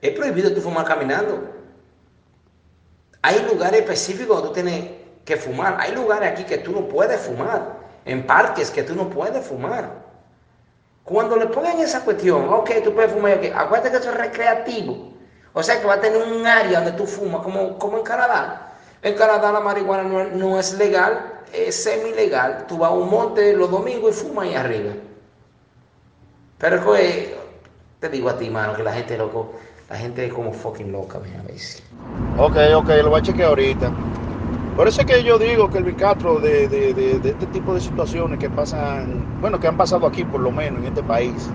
Es 0.00 0.12
prohibido 0.12 0.54
tú 0.54 0.60
fumar 0.60 0.84
caminando. 0.84 1.42
Hay 3.22 3.44
lugares 3.50 3.80
específicos 3.80 4.36
donde 4.36 4.48
tú 4.48 4.54
tienes 4.54 4.90
que 5.24 5.36
fumar. 5.36 5.76
Hay 5.80 5.92
lugares 5.92 6.30
aquí 6.30 6.44
que 6.44 6.58
tú 6.58 6.70
no 6.70 6.86
puedes 6.86 7.20
fumar. 7.20 7.80
En 8.04 8.24
parques 8.24 8.70
que 8.70 8.84
tú 8.84 8.94
no 8.94 9.10
puedes 9.10 9.44
fumar. 9.44 9.90
Cuando 11.02 11.34
le 11.34 11.46
pongan 11.46 11.80
esa 11.80 12.04
cuestión, 12.04 12.48
ok, 12.48 12.70
tú 12.84 12.94
puedes 12.94 13.10
fumar 13.10 13.32
aquí, 13.32 13.48
acuérdate 13.48 13.90
que 13.90 13.96
eso 13.96 14.10
es 14.10 14.16
recreativo. 14.16 15.15
O 15.58 15.62
sea 15.62 15.80
que 15.80 15.86
va 15.86 15.94
a 15.94 16.00
tener 16.02 16.20
un 16.22 16.46
área 16.46 16.82
donde 16.82 16.98
tú 16.98 17.06
fumas, 17.06 17.40
como, 17.40 17.78
como 17.78 17.96
en 17.96 18.04
Canadá. 18.04 18.74
En 19.00 19.14
Canadá 19.14 19.50
la 19.50 19.60
marihuana 19.60 20.02
no, 20.34 20.60
es 20.60 20.74
legal, 20.74 21.40
es 21.50 21.82
semi-legal. 21.82 22.66
Tú 22.68 22.76
vas 22.76 22.90
a 22.90 22.94
un 22.94 23.08
monte 23.08 23.54
los 23.54 23.70
domingos 23.70 24.10
y 24.10 24.26
fumas 24.26 24.48
ahí 24.48 24.54
arriba. 24.54 24.92
Pero 26.58 26.84
pues, 26.84 27.30
te 28.00 28.10
digo 28.10 28.28
a 28.28 28.36
ti, 28.36 28.50
mano, 28.50 28.74
que 28.74 28.82
la 28.82 28.92
gente 28.92 29.16
loco, 29.16 29.54
la 29.88 29.96
gente 29.96 30.26
es 30.26 30.32
como 30.34 30.52
fucking 30.52 30.92
loca, 30.92 31.20
mira, 31.24 31.40
a 31.40 31.44
veces. 31.44 31.82
Ok, 32.36 32.56
ok, 32.74 32.88
lo 33.02 33.08
voy 33.08 33.20
a 33.20 33.22
chequear 33.22 33.48
ahorita. 33.48 33.90
Por 34.76 34.88
eso 34.88 35.00
es 35.00 35.06
que 35.06 35.22
yo 35.22 35.38
digo 35.38 35.70
que 35.70 35.78
el 35.78 35.84
bicatro 35.84 36.38
de, 36.38 36.68
de, 36.68 36.92
de, 36.92 37.18
de, 37.18 37.30
este 37.30 37.46
tipo 37.46 37.72
de 37.72 37.80
situaciones 37.80 38.38
que 38.38 38.50
pasan, 38.50 39.40
bueno, 39.40 39.58
que 39.58 39.68
han 39.68 39.78
pasado 39.78 40.06
aquí 40.06 40.22
por 40.22 40.40
lo 40.40 40.50
menos 40.50 40.80
en 40.80 40.88
este 40.88 41.02
país, 41.02 41.48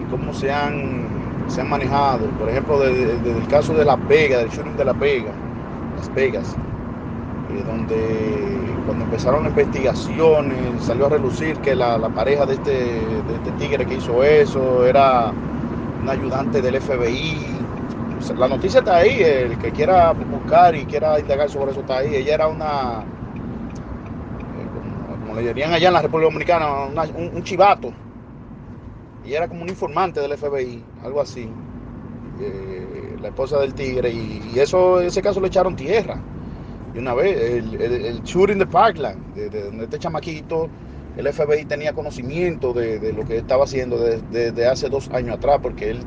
y 0.00 0.10
cómo 0.10 0.32
se 0.32 0.50
han, 0.50 1.23
se 1.48 1.60
han 1.60 1.68
manejado. 1.68 2.26
Por 2.38 2.48
ejemplo, 2.48 2.78
desde 2.80 3.38
el 3.38 3.46
caso 3.48 3.74
de 3.74 3.84
La 3.84 3.96
Vega, 3.96 4.38
del 4.38 4.48
shooting 4.50 4.76
de 4.76 4.84
La 4.84 4.92
Vega, 4.92 5.32
Las 5.96 6.12
Vegas, 6.14 6.56
eh, 7.50 7.62
donde 7.66 8.58
cuando 8.86 9.04
empezaron 9.04 9.44
las 9.44 9.52
investigaciones 9.52 10.58
salió 10.82 11.06
a 11.06 11.08
relucir 11.10 11.56
que 11.58 11.74
la, 11.74 11.96
la 11.96 12.08
pareja 12.10 12.44
de 12.44 12.54
este, 12.54 12.72
de 12.72 13.34
este 13.34 13.50
tigre 13.58 13.86
que 13.86 13.94
hizo 13.94 14.22
eso 14.22 14.84
era 14.86 15.32
un 16.02 16.08
ayudante 16.08 16.60
del 16.60 16.80
FBI 16.80 17.54
la 18.38 18.48
noticia 18.48 18.80
está 18.80 18.96
ahí, 18.96 19.22
el 19.22 19.58
que 19.58 19.70
quiera 19.70 20.12
buscar 20.12 20.74
y 20.74 20.86
quiera 20.86 21.20
indagar 21.20 21.50
sobre 21.50 21.72
eso 21.72 21.80
está 21.80 21.98
ahí. 21.98 22.14
Ella 22.14 22.34
era 22.34 22.48
una, 22.48 23.04
eh, 24.48 24.66
como, 25.20 25.34
le 25.34 25.42
dirían 25.42 25.72
allá 25.72 25.88
en 25.88 25.94
la 25.94 26.02
República 26.02 26.30
Dominicana, 26.30 26.84
una, 26.84 27.02
un, 27.02 27.30
un, 27.34 27.42
chivato. 27.42 27.92
Y 29.26 29.34
era 29.34 29.48
como 29.48 29.62
un 29.62 29.68
informante 29.68 30.20
del 30.20 30.36
FBI, 30.36 30.82
algo 31.02 31.20
así. 31.20 31.48
Eh, 32.40 33.16
la 33.20 33.28
esposa 33.28 33.58
del 33.58 33.74
tigre. 33.74 34.10
Y, 34.10 34.52
y, 34.54 34.58
eso, 34.58 35.00
ese 35.00 35.22
caso 35.22 35.40
le 35.40 35.48
echaron 35.48 35.76
tierra. 35.76 36.20
Y 36.94 36.98
una 36.98 37.14
vez, 37.14 37.36
el, 37.36 38.22
shooting 38.22 38.58
de 38.58 38.66
Parkland, 38.66 39.34
de, 39.34 39.48
de, 39.48 39.64
donde 39.64 39.84
este 39.84 39.98
chamaquito, 39.98 40.68
el 41.16 41.32
FBI 41.32 41.64
tenía 41.64 41.92
conocimiento 41.92 42.72
de, 42.72 43.12
lo 43.12 43.24
que 43.24 43.38
estaba 43.38 43.64
haciendo 43.64 43.98
desde 43.98 44.52
de, 44.52 44.66
hace 44.66 44.88
dos 44.88 45.08
años 45.10 45.36
atrás, 45.36 45.58
porque 45.62 45.90
él 45.90 46.00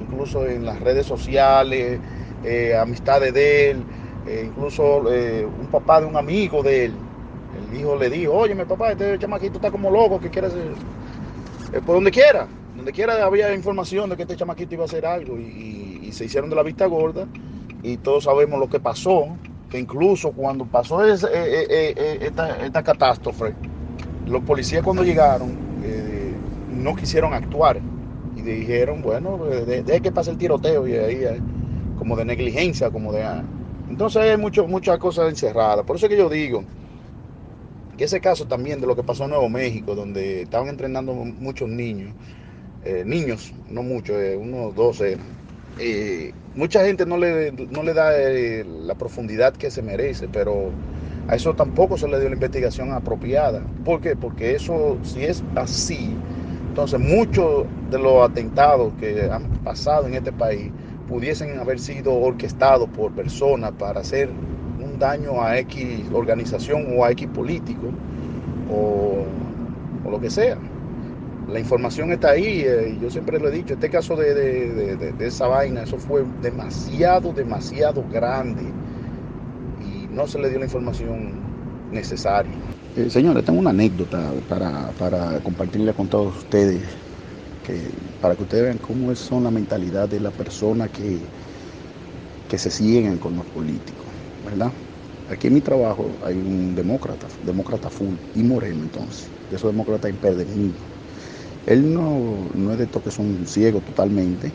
incluso 0.00 0.46
en 0.46 0.64
las 0.64 0.80
redes 0.80 1.06
sociales, 1.06 1.98
eh, 2.44 2.76
amistades 2.76 3.34
de 3.34 3.70
él, 3.70 3.82
eh, 4.26 4.44
incluso 4.46 4.98
un 4.98 5.66
papá 5.70 6.00
de 6.00 6.06
un 6.06 6.16
amigo 6.16 6.62
de 6.62 6.86
él. 6.86 6.94
El 7.70 7.80
hijo 7.80 7.96
le 7.96 8.08
dijo, 8.08 8.32
oye, 8.32 8.54
mi 8.54 8.64
papá, 8.64 8.92
este 8.92 9.18
chamaquito 9.18 9.56
está 9.56 9.70
como 9.70 9.90
loco, 9.90 10.20
que 10.20 10.30
quiere 10.30 10.48
hacer? 11.68 11.82
por 11.82 11.96
donde 11.96 12.10
quiera, 12.10 12.46
donde 12.76 12.92
quiera 12.92 13.24
había 13.24 13.54
información 13.54 14.10
de 14.10 14.16
que 14.16 14.22
este 14.22 14.36
chamaquito 14.36 14.74
iba 14.74 14.84
a 14.84 14.86
hacer 14.86 15.06
algo 15.06 15.38
y, 15.38 15.84
se 16.12 16.24
hicieron 16.24 16.48
de 16.48 16.56
la 16.56 16.62
vista 16.62 16.86
gorda 16.86 17.26
y 17.82 17.98
todos 17.98 18.24
sabemos 18.24 18.58
lo 18.58 18.70
que 18.70 18.80
pasó, 18.80 19.36
que 19.68 19.78
incluso 19.78 20.32
cuando 20.32 20.64
pasó 20.64 21.04
ese, 21.04 21.28
esta, 22.24 22.64
esta, 22.64 22.82
catástrofe, 22.82 23.52
los 24.26 24.42
policías 24.42 24.82
cuando 24.82 25.02
llegaron 25.02 25.66
no 26.76 26.94
quisieron 26.94 27.34
actuar 27.34 27.80
y 28.36 28.42
dijeron, 28.42 29.02
bueno, 29.02 29.38
deje 29.44 29.82
de 29.82 30.00
que 30.00 30.12
pase 30.12 30.30
el 30.30 30.38
tiroteo 30.38 30.86
y 30.86 30.94
ahí 30.94 31.24
como 31.98 32.16
de 32.16 32.24
negligencia, 32.24 32.90
como 32.90 33.12
de... 33.12 33.24
Entonces 33.88 34.22
hay 34.22 34.36
muchas 34.36 34.98
cosas 34.98 35.28
encerradas. 35.28 35.84
Por 35.84 35.96
eso 35.96 36.06
es 36.06 36.10
que 36.10 36.18
yo 36.18 36.28
digo 36.28 36.62
que 37.96 38.04
ese 38.04 38.20
caso 38.20 38.46
también 38.46 38.80
de 38.80 38.86
lo 38.86 38.96
que 38.96 39.02
pasó 39.02 39.24
en 39.24 39.30
Nuevo 39.30 39.48
México, 39.48 39.94
donde 39.94 40.42
estaban 40.42 40.68
entrenando 40.68 41.14
muchos 41.14 41.68
niños, 41.68 42.12
eh, 42.84 43.04
niños, 43.06 43.52
no 43.70 43.82
muchos, 43.82 44.16
eh, 44.16 44.36
unos 44.36 44.74
12, 44.74 45.18
eh, 45.78 46.32
mucha 46.54 46.84
gente 46.84 47.06
no 47.06 47.16
le, 47.16 47.52
no 47.52 47.82
le 47.82 47.94
da 47.94 48.12
la 48.86 48.94
profundidad 48.94 49.54
que 49.54 49.70
se 49.70 49.82
merece, 49.82 50.28
pero 50.28 50.70
a 51.28 51.34
eso 51.36 51.54
tampoco 51.54 51.96
se 51.98 52.08
le 52.08 52.20
dio 52.20 52.28
la 52.28 52.34
investigación 52.34 52.92
apropiada. 52.92 53.62
¿Por 53.84 54.00
qué? 54.00 54.16
Porque 54.16 54.54
eso, 54.54 54.98
si 55.02 55.24
es 55.24 55.42
así, 55.54 56.22
entonces, 56.76 57.00
muchos 57.00 57.64
de 57.90 57.98
los 57.98 58.22
atentados 58.22 58.92
que 59.00 59.30
han 59.30 59.62
pasado 59.64 60.06
en 60.08 60.14
este 60.14 60.30
país 60.30 60.70
pudiesen 61.08 61.58
haber 61.58 61.78
sido 61.80 62.12
orquestados 62.14 62.90
por 62.90 63.14
personas 63.14 63.72
para 63.78 64.00
hacer 64.00 64.28
daño 64.98 65.42
a 65.42 65.58
X 65.58 66.04
organización 66.12 66.96
o 66.96 67.04
a 67.04 67.10
X 67.12 67.28
político 67.28 67.88
o, 68.70 69.24
o 70.04 70.10
lo 70.10 70.20
que 70.20 70.30
sea. 70.30 70.58
La 71.48 71.60
información 71.60 72.10
está 72.10 72.30
ahí, 72.30 72.62
eh, 72.66 72.98
yo 73.00 73.08
siempre 73.08 73.38
lo 73.38 73.48
he 73.48 73.52
dicho, 73.52 73.74
este 73.74 73.88
caso 73.88 74.16
de, 74.16 74.34
de, 74.34 74.96
de, 74.96 75.26
esa 75.26 75.46
vaina, 75.46 75.84
eso 75.84 75.96
fue 75.96 76.24
demasiado, 76.42 77.32
demasiado 77.32 78.04
grande 78.12 78.62
y 79.80 80.12
no 80.12 80.26
se 80.26 80.40
le 80.40 80.48
dio 80.48 80.58
la 80.58 80.64
información 80.64 81.34
necesaria. 81.92 82.50
Eh, 82.96 83.08
señores, 83.10 83.44
tengo 83.44 83.60
una 83.60 83.70
anécdota 83.70 84.32
para, 84.48 84.90
para, 84.98 85.38
compartirle 85.40 85.92
con 85.92 86.08
todos 86.08 86.36
ustedes, 86.36 86.82
que, 87.64 87.80
para 88.20 88.34
que 88.34 88.42
ustedes 88.42 88.64
vean 88.64 88.78
cómo 88.78 89.14
son 89.14 89.44
la 89.44 89.50
mentalidad 89.52 90.08
de 90.08 90.18
las 90.18 90.32
personas 90.32 90.90
que, 90.90 91.18
que 92.48 92.58
se 92.58 92.70
siguen 92.70 93.18
con 93.18 93.36
los 93.36 93.44
políticos, 93.46 94.04
¿verdad? 94.44 94.72
Aquí 95.28 95.48
en 95.48 95.54
mi 95.54 95.60
trabajo 95.62 96.18
hay 96.22 96.40
un 96.40 96.74
demócrata, 96.74 97.28
demócrata 97.40 97.90
full, 97.90 98.18
y 98.32 98.42
Moreno 98.44 98.82
entonces, 98.84 99.32
de 99.48 99.56
esos 99.56 99.70
demócratas 99.72 100.10
imperdenibles. 100.10 100.84
Él 101.66 101.92
no, 101.92 102.50
no 102.54 102.72
es 102.72 102.78
de 102.78 102.84
estos 102.84 103.02
que 103.02 103.10
son 103.10 103.46
ciegos 103.46 103.84
totalmente, 103.84 104.54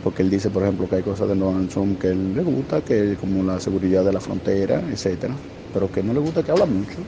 porque 0.00 0.22
él 0.22 0.30
dice, 0.30 0.50
por 0.50 0.62
ejemplo, 0.62 0.88
que 0.88 0.96
hay 0.96 1.02
cosas 1.02 1.28
de 1.28 1.34
Donald 1.36 1.70
Trump 1.70 2.00
que 2.00 2.08
él 2.08 2.34
le 2.34 2.42
gusta, 2.42 2.82
que 2.82 3.16
como 3.16 3.42
la 3.42 3.60
seguridad 3.60 4.04
de 4.04 4.12
la 4.12 4.20
frontera, 4.20 4.88
etcétera 4.90 5.40
pero 5.72 5.88
que 5.92 6.02
no 6.02 6.12
le 6.12 6.18
gusta 6.20 6.42
que 6.42 6.50
habla 6.50 6.66
mucho, 6.66 7.06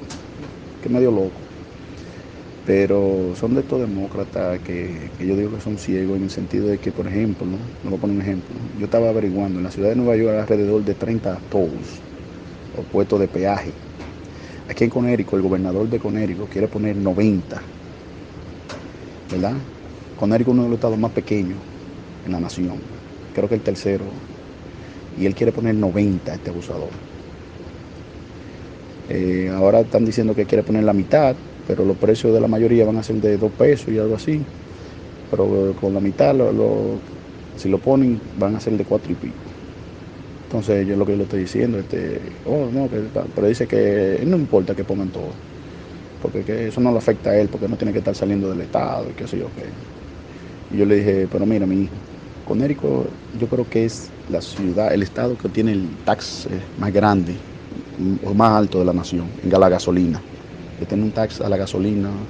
que 0.81 0.89
es 0.89 0.93
medio 0.95 1.11
loco. 1.13 1.43
Pero 2.65 3.35
son 3.35 3.55
de 3.55 3.61
estos 3.63 3.81
demócratas 3.81 4.61
que, 4.61 5.13
que, 5.17 5.27
yo 5.27 5.37
digo 5.37 5.53
que 5.53 5.61
son 5.61 5.79
ciegos 5.79 6.17
en 6.17 6.23
el 6.25 6.31
sentido 6.31 6.69
de 6.69 6.79
que, 6.79 6.93
por 6.93 7.09
ejemplo, 7.09 7.47
¿no? 7.47 7.59
me 7.83 7.91
voy 7.91 7.97
a 7.97 8.01
poner 8.01 8.17
un 8.17 8.23
ejemplo, 8.23 8.61
yo 8.75 8.85
estaba 8.85 9.09
averiguando, 9.09 9.59
en 9.59 9.65
la 9.65 9.71
ciudad 9.73 9.89
de 9.91 9.97
Nueva 9.97 10.17
York 10.17 10.39
alrededor 10.39 10.85
de 10.85 10.95
30 10.95 11.41
tolls 11.49 12.05
o 12.73 12.85
puestos 12.85 13.21
de 13.21 13.29
peaje. 13.29 13.83
Aquí 14.67 14.85
en 14.85 14.91
Conérico, 14.91 15.37
el 15.37 15.43
gobernador 15.43 15.89
de 15.89 15.99
Conérico 16.01 16.49
quiere 16.49 16.69
poner 16.69 16.97
90, 16.97 17.73
¿verdad? 19.29 19.69
Conérico 20.15 20.51
es 20.51 20.55
uno 20.55 20.65
de 20.65 20.69
los 20.71 20.77
estados 20.77 20.99
más 20.99 21.13
pequeños 21.13 21.67
en 22.25 22.33
la 22.33 22.41
nación, 22.41 22.91
creo 23.33 23.49
que 23.49 23.57
el 23.57 23.63
tercero, 23.63 24.27
y 25.15 25.27
él 25.27 25.35
quiere 25.35 25.53
poner 25.53 25.75
90 25.77 26.35
este 26.35 26.51
abusador. 26.51 27.01
Eh, 29.09 29.49
ahora 29.51 29.81
están 29.81 30.05
diciendo 30.05 30.35
que 30.35 30.47
quiere 30.47 30.63
poner 30.65 30.85
la 30.85 30.93
mitad, 30.95 31.39
pero 31.65 31.85
los 31.85 31.99
precios 31.99 32.33
de 32.33 32.41
la 32.41 32.49
mayoría 32.49 32.85
van 32.87 32.99
a 32.99 33.03
ser 33.03 33.17
de 33.17 33.37
2 33.39 33.55
pesos 33.55 33.89
y 33.93 33.99
algo 33.99 34.15
así. 34.17 34.49
Pero 35.29 35.75
con 35.77 35.95
la 35.95 36.01
mitad, 36.01 36.35
lo, 36.35 37.05
si 37.55 37.69
lo 37.69 37.81
ponen, 37.81 38.23
van 38.33 38.57
a 38.57 38.61
ser 38.61 38.77
de 38.77 38.85
4 38.87 39.13
y 39.13 39.17
pico. 39.17 39.42
Entonces, 40.53 40.87
yo 40.87 40.97
lo 40.97 41.07
que 41.07 41.17
le 41.17 41.23
estoy 41.23 41.41
diciendo, 41.41 41.79
este, 41.79 42.43
oh, 42.45 42.69
no, 42.71 42.87
pero 43.35 43.47
dice 43.47 43.67
que 43.67 44.23
no 44.27 44.37
importa 44.37 44.75
que 44.75 44.85
pongan 44.85 45.11
todo, 45.11 45.35
porque 46.21 46.45
que 46.45 46.69
eso 46.69 46.81
no 46.81 46.93
le 46.93 46.99
afecta 46.99 47.31
a 47.31 47.39
él, 47.39 47.49
porque 47.51 47.69
no 47.69 47.77
tiene 47.79 47.93
que 47.93 47.99
estar 47.99 48.15
saliendo 48.15 48.51
del 48.51 48.61
Estado 48.61 49.11
y 49.11 49.15
qué 49.15 49.27
sé 49.27 49.39
yo 49.39 49.53
qué. 49.55 49.73
Y 50.71 50.79
yo 50.79 50.87
le 50.87 50.97
dije, 50.97 51.29
pero 51.29 51.47
mira, 51.47 51.67
mi 51.67 51.85
hijo, 51.85 51.97
Conérico, 52.45 53.07
yo 53.33 53.49
creo 53.49 53.69
que 53.69 53.87
es 53.87 54.13
la 54.29 54.43
ciudad, 54.43 54.93
el 54.95 55.03
Estado 55.03 55.39
que 55.39 55.49
tiene 55.49 55.73
el 55.73 55.99
tax 56.05 56.49
más 56.77 56.93
grande 56.93 57.39
o 58.23 58.35
más 58.35 58.53
alto 58.53 58.79
de 58.81 58.85
la 58.85 58.93
nación, 58.93 59.33
en 59.43 59.51
la 59.51 59.69
gasolina, 59.71 60.25
que 60.79 60.87
tiene 60.87 61.05
un 61.05 61.13
tax 61.13 61.41
a 61.41 61.49
la 61.49 61.57
gasolina 61.57 62.29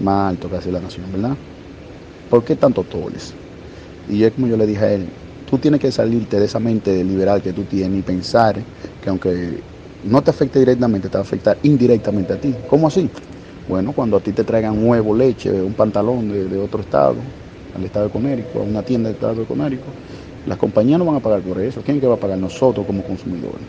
más 0.00 0.30
alto 0.30 0.50
que 0.50 0.56
hace 0.56 0.72
la 0.72 0.80
nación, 0.80 1.12
¿verdad? 1.12 1.38
¿Por 2.28 2.44
qué 2.44 2.56
tantos 2.56 2.88
toles? 2.88 3.36
Y 4.06 4.24
es 4.24 4.32
como 4.32 4.46
yo 4.48 4.56
le 4.56 4.66
dije 4.66 4.84
a 4.84 4.92
él, 4.94 5.12
tú 5.50 5.58
tienes 5.58 5.80
que 5.80 5.90
salirte 5.90 6.38
de 6.38 6.46
esa 6.46 6.60
mente 6.60 7.02
liberal 7.02 7.42
que 7.42 7.52
tú 7.52 7.62
tienes 7.64 7.98
y 7.98 8.02
pensar 8.02 8.54
que 9.02 9.10
aunque 9.10 9.58
no 10.04 10.22
te 10.22 10.30
afecte 10.30 10.60
directamente, 10.60 11.08
te 11.08 11.14
va 11.14 11.20
a 11.20 11.22
afectar 11.22 11.58
indirectamente 11.64 12.32
a 12.32 12.36
ti. 12.36 12.54
¿Cómo 12.68 12.86
así? 12.86 13.08
Bueno, 13.68 13.92
cuando 13.92 14.16
a 14.16 14.20
ti 14.20 14.32
te 14.32 14.44
traigan 14.44 14.86
huevo, 14.86 15.14
leche, 15.14 15.50
un 15.50 15.74
pantalón 15.74 16.28
de, 16.28 16.56
otro 16.56 16.80
estado, 16.80 17.16
al 17.76 17.84
estado 17.84 18.06
de 18.06 18.12
Conérico, 18.12 18.60
a 18.60 18.62
una 18.62 18.82
tienda 18.82 19.08
del 19.08 19.16
estado 19.16 19.34
de 19.34 19.44
Conérico, 19.44 19.86
las 20.46 20.56
compañías 20.56 20.98
no 20.98 21.04
van 21.04 21.16
a 21.16 21.20
pagar 21.20 21.40
por 21.40 21.60
eso. 21.60 21.80
¿Quién 21.82 21.96
es 21.96 22.00
que 22.00 22.06
va 22.06 22.14
a 22.14 22.20
pagar? 22.20 22.38
Nosotros 22.38 22.86
como 22.86 23.02
consumidores. 23.02 23.66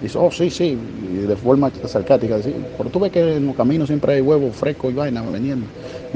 Dice, 0.00 0.16
oh, 0.16 0.30
sí, 0.30 0.48
sí, 0.48 0.78
y 1.12 1.26
de 1.26 1.36
forma 1.36 1.70
sarcástica, 1.84 2.38
decir, 2.38 2.54
pero 2.78 2.88
tú 2.88 2.98
ves 2.98 3.12
que 3.12 3.36
en 3.36 3.46
los 3.46 3.54
caminos 3.54 3.88
siempre 3.88 4.14
hay 4.14 4.22
huevos 4.22 4.56
frescos 4.56 4.90
y 4.90 4.94
vaina 4.94 5.20
vendiendo. 5.20 5.66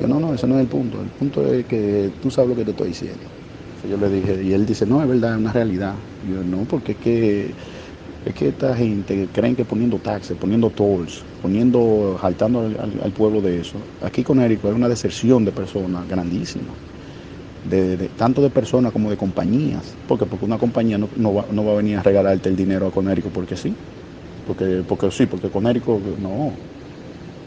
Yo, 0.00 0.08
no, 0.08 0.18
no, 0.18 0.32
ese 0.32 0.46
no 0.46 0.54
es 0.54 0.62
el 0.62 0.68
punto. 0.68 1.02
El 1.02 1.08
punto 1.08 1.46
es 1.46 1.66
que 1.66 2.10
tú 2.22 2.30
sabes 2.30 2.48
lo 2.48 2.56
que 2.56 2.64
te 2.64 2.70
estoy 2.70 2.88
diciendo. 2.88 3.43
Yo 3.84 3.96
le 3.98 4.08
dije, 4.10 4.42
y 4.44 4.52
él 4.52 4.66
dice, 4.66 4.86
no, 4.86 5.02
es 5.02 5.08
verdad, 5.08 5.32
es 5.32 5.38
una 5.38 5.52
realidad. 5.52 6.06
Yo, 6.20 6.44
no, 6.44 6.66
porque 6.66 6.92
es 6.92 6.98
que 6.98 7.56
Es 8.24 8.34
que 8.34 8.48
esta 8.50 8.76
gente 8.76 9.30
creen 9.32 9.56
que 9.56 9.64
poniendo 9.66 10.00
taxes, 10.00 10.36
poniendo 10.38 10.72
tolls, 10.72 11.26
poniendo, 11.40 12.18
saltando 12.20 12.60
al, 12.62 13.12
pueblo 13.14 13.42
de 13.42 13.60
eso. 13.60 13.88
Aquí 14.00 14.24
con 14.24 14.40
Érico 14.40 14.68
hay 14.68 14.74
una 14.74 14.88
deserción 14.88 15.44
de 15.44 15.52
personas 15.52 16.08
grandísima. 16.08 16.80
De- 17.62 18.10
tanto 18.10 18.42
de 18.42 18.50
personas 18.50 18.92
como 18.92 19.10
de 19.10 19.16
compañías. 19.16 19.98
Porque, 20.06 20.26
porque 20.26 20.44
una 20.46 20.58
compañía 20.58 20.98
no, 20.98 21.10
no 21.16 21.34
va, 21.34 21.46
no 21.50 21.64
va 21.64 21.72
a 21.72 21.76
venir 21.76 21.98
a 21.98 22.02
regalarte 22.02 22.48
el 22.50 22.56
dinero 22.56 22.86
a 22.88 22.92
Conérico 22.92 23.32
porque 23.32 23.56
sí. 23.56 23.78
Porque, 24.44 24.84
porque 24.86 25.10
sí, 25.12 25.26
porque 25.26 25.50
Conérico 25.50 26.02
no. 26.18 26.60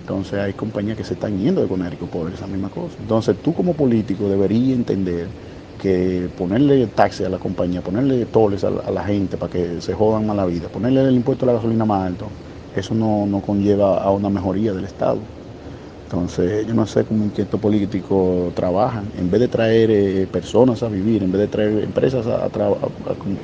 Entonces 0.02 0.40
hay 0.40 0.54
compañías 0.54 0.96
que 0.98 1.04
se 1.04 1.14
están 1.16 1.38
yendo 1.38 1.62
de 1.62 1.68
Conérico 1.68 2.08
por 2.10 2.34
esa 2.34 2.48
misma 2.48 2.70
cosa. 2.70 2.98
Entonces 3.02 3.42
tú 3.42 3.54
como 3.54 3.76
político 3.76 4.30
deberías 4.30 4.78
entender 4.78 5.36
que 5.78 6.30
ponerle 6.36 6.88
taxes 6.88 7.28
a 7.28 7.30
la 7.30 7.40
compañía, 7.40 7.82
ponerle 7.82 8.26
toles 8.26 8.64
a 8.64 8.70
la, 8.72 9.04
gente 9.06 9.38
para 9.38 9.50
que 9.50 9.82
se 9.82 9.94
jodan 9.94 10.26
más 10.26 10.36
la 10.38 10.46
vida, 10.46 10.70
ponerle 10.70 11.02
el 11.04 11.16
impuesto 11.16 11.46
a 11.46 11.48
la 11.48 11.54
gasolina 11.54 11.86
más 11.86 12.06
alto, 12.08 12.32
eso 12.74 12.96
no, 12.96 13.26
no 13.28 13.42
conlleva 13.42 13.98
a 14.04 14.12
una 14.12 14.30
mejoría 14.30 14.74
del 14.74 14.86
Estado. 14.86 15.28
Entonces, 16.04 16.66
yo 16.66 16.74
no 16.74 16.86
sé 16.86 17.06
cómo 17.06 17.30
estos 17.36 17.60
políticos 17.60 18.54
trabajan. 18.56 19.12
En 19.14 19.30
vez 19.30 19.42
de 19.42 19.50
traer 19.50 19.92
eh, 19.92 20.28
personas 20.28 20.82
a 20.84 20.90
vivir, 20.90 21.22
en 21.24 21.32
vez 21.32 21.42
de 21.42 21.48
traer 21.50 21.84
empresas 21.84 22.28
a, 22.28 22.46
a 22.46 22.52
tra- 22.52 22.78
a- 22.82 23.12
a- 23.12 23.16
con- 23.16 23.38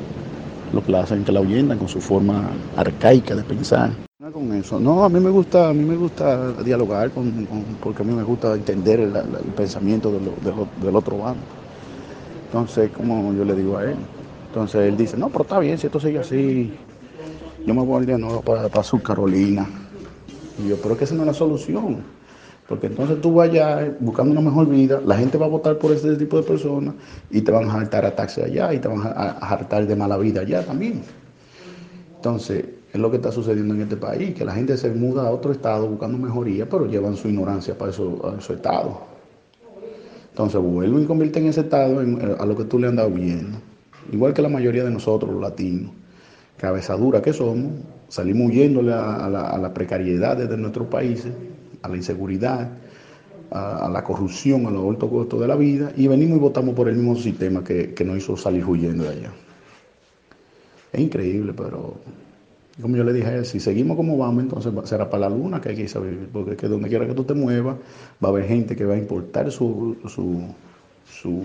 lo 0.72 0.82
que 0.82 0.92
la 0.92 1.02
hacen 1.02 1.24
que 1.24 1.32
la 1.32 1.40
ahuyentan 1.40 1.78
con 1.78 1.88
su 1.88 2.02
forma 2.02 2.52
arcaica 2.76 3.36
de 3.36 3.44
pensar. 3.44 3.92
Con 4.32 4.54
eso. 4.54 4.80
No, 4.80 5.04
a 5.04 5.10
mí 5.10 5.20
me 5.20 5.30
gusta, 5.30 5.70
a 5.70 5.74
mí 5.74 5.84
me 5.84 5.98
gusta 5.98 6.54
dialogar 6.64 7.12
con, 7.12 7.78
porque 7.82 8.04
a 8.04 8.06
mí 8.06 8.14
me 8.14 8.24
gusta 8.24 8.56
entender 8.56 9.02
el, 9.02 9.14
pensamiento 9.54 10.12
del 10.12 10.96
otro 10.96 11.18
bando. 11.18 11.46
Entonces, 12.54 12.92
como 12.92 13.34
yo 13.34 13.44
le 13.46 13.56
digo 13.56 13.80
a 13.80 13.84
él, 13.84 13.96
entonces 14.50 14.82
él 14.88 14.96
dice, 14.96 15.18
no, 15.18 15.30
pero 15.30 15.42
está 15.42 15.58
bien, 15.58 15.76
si 15.80 15.88
esto 15.88 16.00
sigue 16.00 16.20
así, 16.20 16.72
yo 17.66 17.74
me 17.74 17.82
voy 17.82 18.06
de 18.06 18.16
nuevo 18.16 18.42
para, 18.42 18.70
para 18.70 18.84
Sur 18.84 19.02
Carolina. 19.02 19.68
Y 20.64 20.70
yo, 20.70 20.78
pero 20.78 20.94
es 20.94 21.00
que 21.00 21.06
esa 21.06 21.16
no 21.16 21.24
es 21.24 21.28
la 21.30 21.34
solución. 21.34 22.04
Porque 22.70 22.86
entonces 22.86 23.20
tú 23.22 23.34
vayas 23.34 23.94
buscando 24.00 24.34
una 24.34 24.42
mejor 24.42 24.70
vida, 24.70 25.02
la 25.04 25.18
gente 25.18 25.36
va 25.40 25.48
a 25.48 25.50
votar 25.50 25.80
por 25.80 25.94
ese 25.94 26.16
tipo 26.16 26.38
de 26.38 26.44
personas 26.44 26.94
y 27.32 27.42
te 27.42 27.52
van 27.52 27.68
a 27.68 27.74
hartar 27.74 28.06
a 28.06 28.16
taxi 28.16 28.42
allá 28.42 28.72
y 28.72 28.78
te 28.78 28.88
van 28.88 29.02
a, 29.02 29.32
hartar 29.40 29.88
de 29.88 29.96
mala 29.96 30.18
vida 30.18 30.42
allá 30.42 30.64
también. 30.64 31.02
Entonces, 32.18 32.66
es 32.94 33.02
lo 33.02 33.10
que 33.10 33.16
está 33.18 33.32
sucediendo 33.32 33.74
en 33.74 33.82
este 33.82 33.98
país, 33.98 34.36
que 34.36 34.46
la 34.46 34.54
gente 34.54 34.78
se 34.78 34.92
muda 34.92 35.26
a 35.28 35.32
otro 35.32 35.52
estado 35.52 35.88
buscando 35.88 36.20
mejoría, 36.20 36.70
pero 36.70 36.86
llevan 36.86 37.16
su 37.16 37.30
ignorancia 37.30 37.76
para 37.76 37.90
eso, 37.90 38.22
a 38.24 38.38
esos 38.38 38.58
estados. 38.58 38.94
Entonces 40.34 40.60
vuelven 40.60 41.04
y 41.04 41.06
convierten 41.06 41.46
ese 41.46 41.62
estado 41.62 42.02
en, 42.02 42.20
a 42.40 42.44
lo 42.48 42.58
que 42.58 42.64
tú 42.64 42.80
le 42.80 42.88
andas 42.88 43.08
huyendo. 43.08 43.60
Igual 44.12 44.34
que 44.34 44.42
la 44.42 44.50
mayoría 44.50 44.84
de 44.84 44.90
nosotros, 44.90 45.32
los 45.32 45.40
latinos, 45.40 45.92
cabezadura 46.58 47.22
que 47.22 47.34
somos, 47.34 47.72
salimos 48.10 48.50
huyéndole 48.50 48.94
a, 48.94 49.28
a 49.28 49.58
la, 49.60 49.74
precariedad 49.76 50.36
de 50.36 50.58
nuestros 50.58 50.88
países, 50.88 51.32
a 51.84 51.88
la 51.88 51.98
inseguridad, 51.98 52.68
a, 53.52 53.86
a 53.86 53.90
la 53.90 54.04
corrupción, 54.04 54.66
a 54.66 54.72
los 54.72 54.90
altos 54.90 55.08
costos 55.12 55.40
de 55.40 55.48
la 55.48 55.56
vida, 55.56 55.92
y 55.96 56.08
venimos 56.08 56.38
y 56.38 56.42
votamos 56.42 56.74
por 56.74 56.90
el 56.90 56.96
mismo 56.96 57.16
sistema 57.16 57.64
que, 57.64 57.94
que 57.94 58.04
nos 58.04 58.18
hizo 58.18 58.36
salir 58.36 58.66
huyendo 58.66 59.04
de 59.04 59.10
allá. 59.10 59.32
Es 60.92 61.00
increíble, 61.00 61.54
pero 61.56 61.98
como 62.82 62.98
yo 62.98 63.04
le 63.04 63.14
dije 63.14 63.28
a 63.28 63.36
él, 63.38 63.46
si 63.46 63.60
seguimos 63.60 63.96
como 63.98 64.18
vamos, 64.18 64.44
entonces 64.44 64.72
será 64.86 65.10
para 65.10 65.30
la 65.30 65.36
luna 65.36 65.62
que 65.62 65.70
hay 65.70 65.76
que 65.76 65.82
irse 65.84 65.98
a 65.98 66.02
vivir, 66.02 66.30
porque 66.32 66.52
es 66.52 66.58
que 66.58 66.68
donde 66.68 66.90
quiera 66.90 67.06
que 67.08 67.14
tú 67.14 67.24
te 67.24 67.34
muevas, 67.34 67.76
va 68.24 68.30
a 68.30 68.32
haber 68.32 68.46
gente 68.48 68.76
que 68.76 68.86
va 68.86 68.96
a 68.96 68.98
importar 68.98 69.52
su, 69.52 69.98
su, 70.08 70.42
su, 71.08 71.44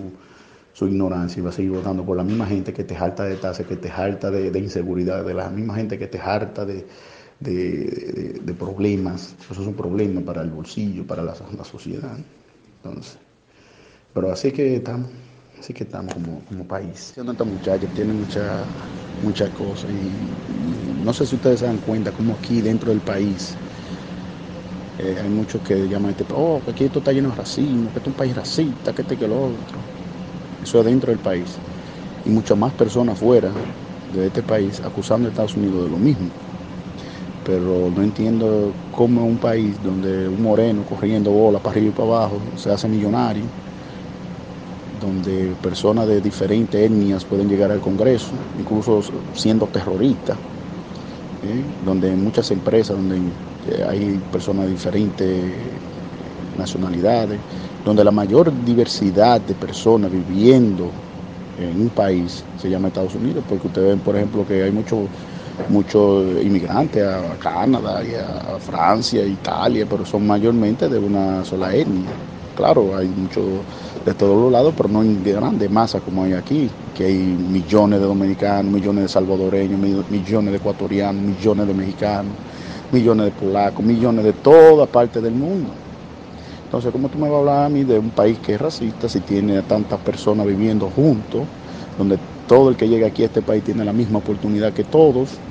su 0.73 0.87
ignorancia 0.87 1.39
y 1.39 1.43
va 1.43 1.49
a 1.49 1.53
seguir 1.53 1.71
votando 1.71 2.03
por 2.05 2.17
la 2.17 2.23
misma 2.23 2.45
gente 2.47 2.73
que 2.73 2.83
te 2.83 2.95
harta 2.95 3.25
de 3.25 3.35
tasa, 3.35 3.63
que 3.63 3.75
te 3.75 3.89
harta 3.91 4.31
de, 4.31 4.49
de 4.51 4.59
inseguridad, 4.59 5.23
de 5.25 5.33
la 5.33 5.49
misma 5.49 5.75
gente 5.75 5.99
que 5.99 6.07
te 6.07 6.19
harta 6.19 6.65
de, 6.65 6.85
de- 7.39 8.39
de 8.43 8.53
problemas. 8.53 9.35
Eso 9.51 9.61
es 9.61 9.67
un 9.67 9.75
problema 9.75 10.21
para 10.21 10.41
el 10.41 10.49
bolsillo, 10.49 11.05
para 11.05 11.23
la, 11.23 11.35
la 11.57 11.63
sociedad. 11.63 12.17
Entonces, 12.83 13.17
pero 14.13 14.31
así 14.31 14.51
que 14.51 14.75
estamos, 14.77 15.09
así 15.59 15.73
que 15.73 15.83
estamos 15.83 16.13
como, 16.13 16.45
como 16.45 16.67
país. 16.67 17.13
Esta 17.17 17.43
muchacha 17.45 17.87
tiene 17.87 18.13
muchas 18.13 18.69
muchas 19.21 19.51
cosas 19.51 19.91
y, 19.91 20.41
y 20.47 20.93
no 20.95 21.11
sé 21.13 21.25
si 21.25 21.35
ustedes 21.35 21.59
se 21.59 21.65
dan 21.65 21.79
cuenta 21.79 22.13
como 22.13 22.35
aquí 22.35 22.61
dentro 22.61 22.91
del 22.91 23.01
país 23.03 23.59
eh, 24.97 25.17
hay 25.19 25.29
muchos 25.29 25.61
que 25.61 25.87
llaman 25.87 26.11
este, 26.11 26.25
oh, 26.31 26.61
que 26.63 26.71
aquí 26.71 26.83
esto 26.85 26.99
está 26.99 27.11
lleno 27.13 27.29
de 27.29 27.35
racismo, 27.35 27.91
que 27.91 27.99
esto 27.99 28.09
es 28.09 28.13
un 28.13 28.15
país 28.15 28.35
racista, 28.35 28.93
que 28.93 29.01
este 29.03 29.17
que 29.17 29.27
lo 29.27 29.39
otro. 29.41 29.85
Eso 30.61 30.79
es 30.79 30.85
dentro 30.85 31.11
del 31.11 31.21
país. 31.21 31.61
Y 32.23 32.31
muchas 32.31 32.57
más 32.57 32.73
personas 32.73 33.19
fuera 33.19 33.53
de 34.09 34.27
este 34.27 34.43
país 34.43 34.81
acusando 34.81 35.27
a 35.27 35.31
Estados 35.31 35.55
Unidos 35.57 35.83
de 35.85 35.89
lo 35.91 35.99
mismo. 35.99 36.33
Pero 37.43 37.89
no 37.89 38.01
entiendo 38.03 38.77
cómo 38.91 39.25
un 39.25 39.39
país 39.39 39.81
donde 39.81 40.27
un 40.27 40.41
moreno 40.41 40.83
corriendo 40.85 41.31
bola 41.31 41.59
para 41.61 41.73
arriba 41.77 41.89
y 41.89 41.93
para 41.93 42.07
abajo 42.09 42.57
se 42.57 42.69
hace 42.71 42.87
millonario, 42.89 43.51
donde 44.99 45.53
personas 45.61 46.07
de 46.07 46.21
diferentes 46.21 46.79
etnias 46.79 47.23
pueden 47.25 47.49
llegar 47.49 47.71
al 47.71 47.79
Congreso, 47.79 48.31
incluso 48.59 49.01
siendo 49.33 49.65
terroristas, 49.67 50.37
¿eh? 51.43 51.63
donde 51.85 52.11
muchas 52.11 52.49
empresas 52.51 52.97
donde 52.97 53.17
eh, 53.17 53.85
hay 53.87 54.19
personas 54.31 54.65
de 54.65 54.71
diferentes 54.71 55.51
nacionalidades, 56.57 57.39
donde 57.85 58.03
la 58.03 58.11
mayor 58.11 58.51
diversidad 58.65 59.39
de 59.41 59.53
personas 59.53 60.11
viviendo 60.11 60.89
en 61.59 61.81
un 61.81 61.89
país 61.89 62.43
se 62.61 62.69
llama 62.69 62.89
Estados 62.89 63.15
Unidos, 63.15 63.43
porque 63.47 63.67
ustedes 63.67 63.89
ven, 63.89 63.99
por 63.99 64.15
ejemplo, 64.15 64.45
que 64.45 64.63
hay 64.63 64.71
muchos 64.71 64.99
muchos 65.67 66.25
inmigrantes 66.41 67.03
a 67.03 67.35
Canadá 67.37 68.01
y 68.03 68.15
a 68.15 68.57
Francia, 68.59 69.25
Italia, 69.25 69.85
pero 69.89 70.05
son 70.05 70.25
mayormente 70.25 70.87
de 70.87 70.97
una 70.97 71.43
sola 71.43 71.75
etnia. 71.75 72.09
Claro, 72.55 72.95
hay 72.95 73.07
muchos 73.07 73.43
de 74.09 74.15
todos 74.15 74.37
los 74.41 74.51
lados, 74.51 74.73
pero 74.75 74.89
no 74.89 75.03
en 75.03 75.21
grande 75.23 75.69
masa 75.69 76.01
como 76.01 76.23
hay 76.23 76.33
aquí, 76.33 76.71
que 76.93 77.05
hay 77.05 77.37
millones 77.37 77.99
de 77.99 78.05
dominicanos, 78.05 78.71
millones 78.73 79.03
de 79.03 79.09
salvadoreños, 79.09 79.79
mi- 79.79 80.03
millones 80.09 80.51
de 80.51 80.57
ecuatorianos, 80.57 81.21
millones 81.21 81.67
de 81.67 81.73
mexicanos, 81.73 82.35
millones 82.91 83.25
de 83.27 83.31
polacos, 83.31 83.85
millones 83.85 84.25
de 84.25 84.33
toda 84.33 84.87
parte 84.87 85.21
del 85.21 85.35
mundo. 85.35 85.75
Entonces, 86.63 86.91
¿cómo 86.91 87.09
tú 87.09 87.17
me 87.17 87.29
vas 87.29 87.37
a 87.37 87.39
hablar 87.39 87.65
a 87.65 87.69
mí 87.69 87.83
de 87.83 87.99
un 87.99 88.11
país 88.11 88.39
que 88.39 88.53
es 88.53 88.61
racista 88.61 89.09
si 89.09 89.21
tiene 89.21 89.57
a 89.57 89.63
tantas 89.63 89.99
personas 89.99 90.45
viviendo 90.45 90.89
juntos, 90.89 91.47
donde 91.97 92.19
todo 92.45 92.69
el 92.69 92.77
que 92.77 92.87
llega 92.87 93.07
aquí 93.07 93.23
a 93.23 93.25
este 93.27 93.41
país 93.41 93.63
tiene 93.63 93.85
la 93.85 93.93
misma 93.93 94.19
oportunidad 94.19 94.73
que 94.73 94.83
todos, 94.83 95.41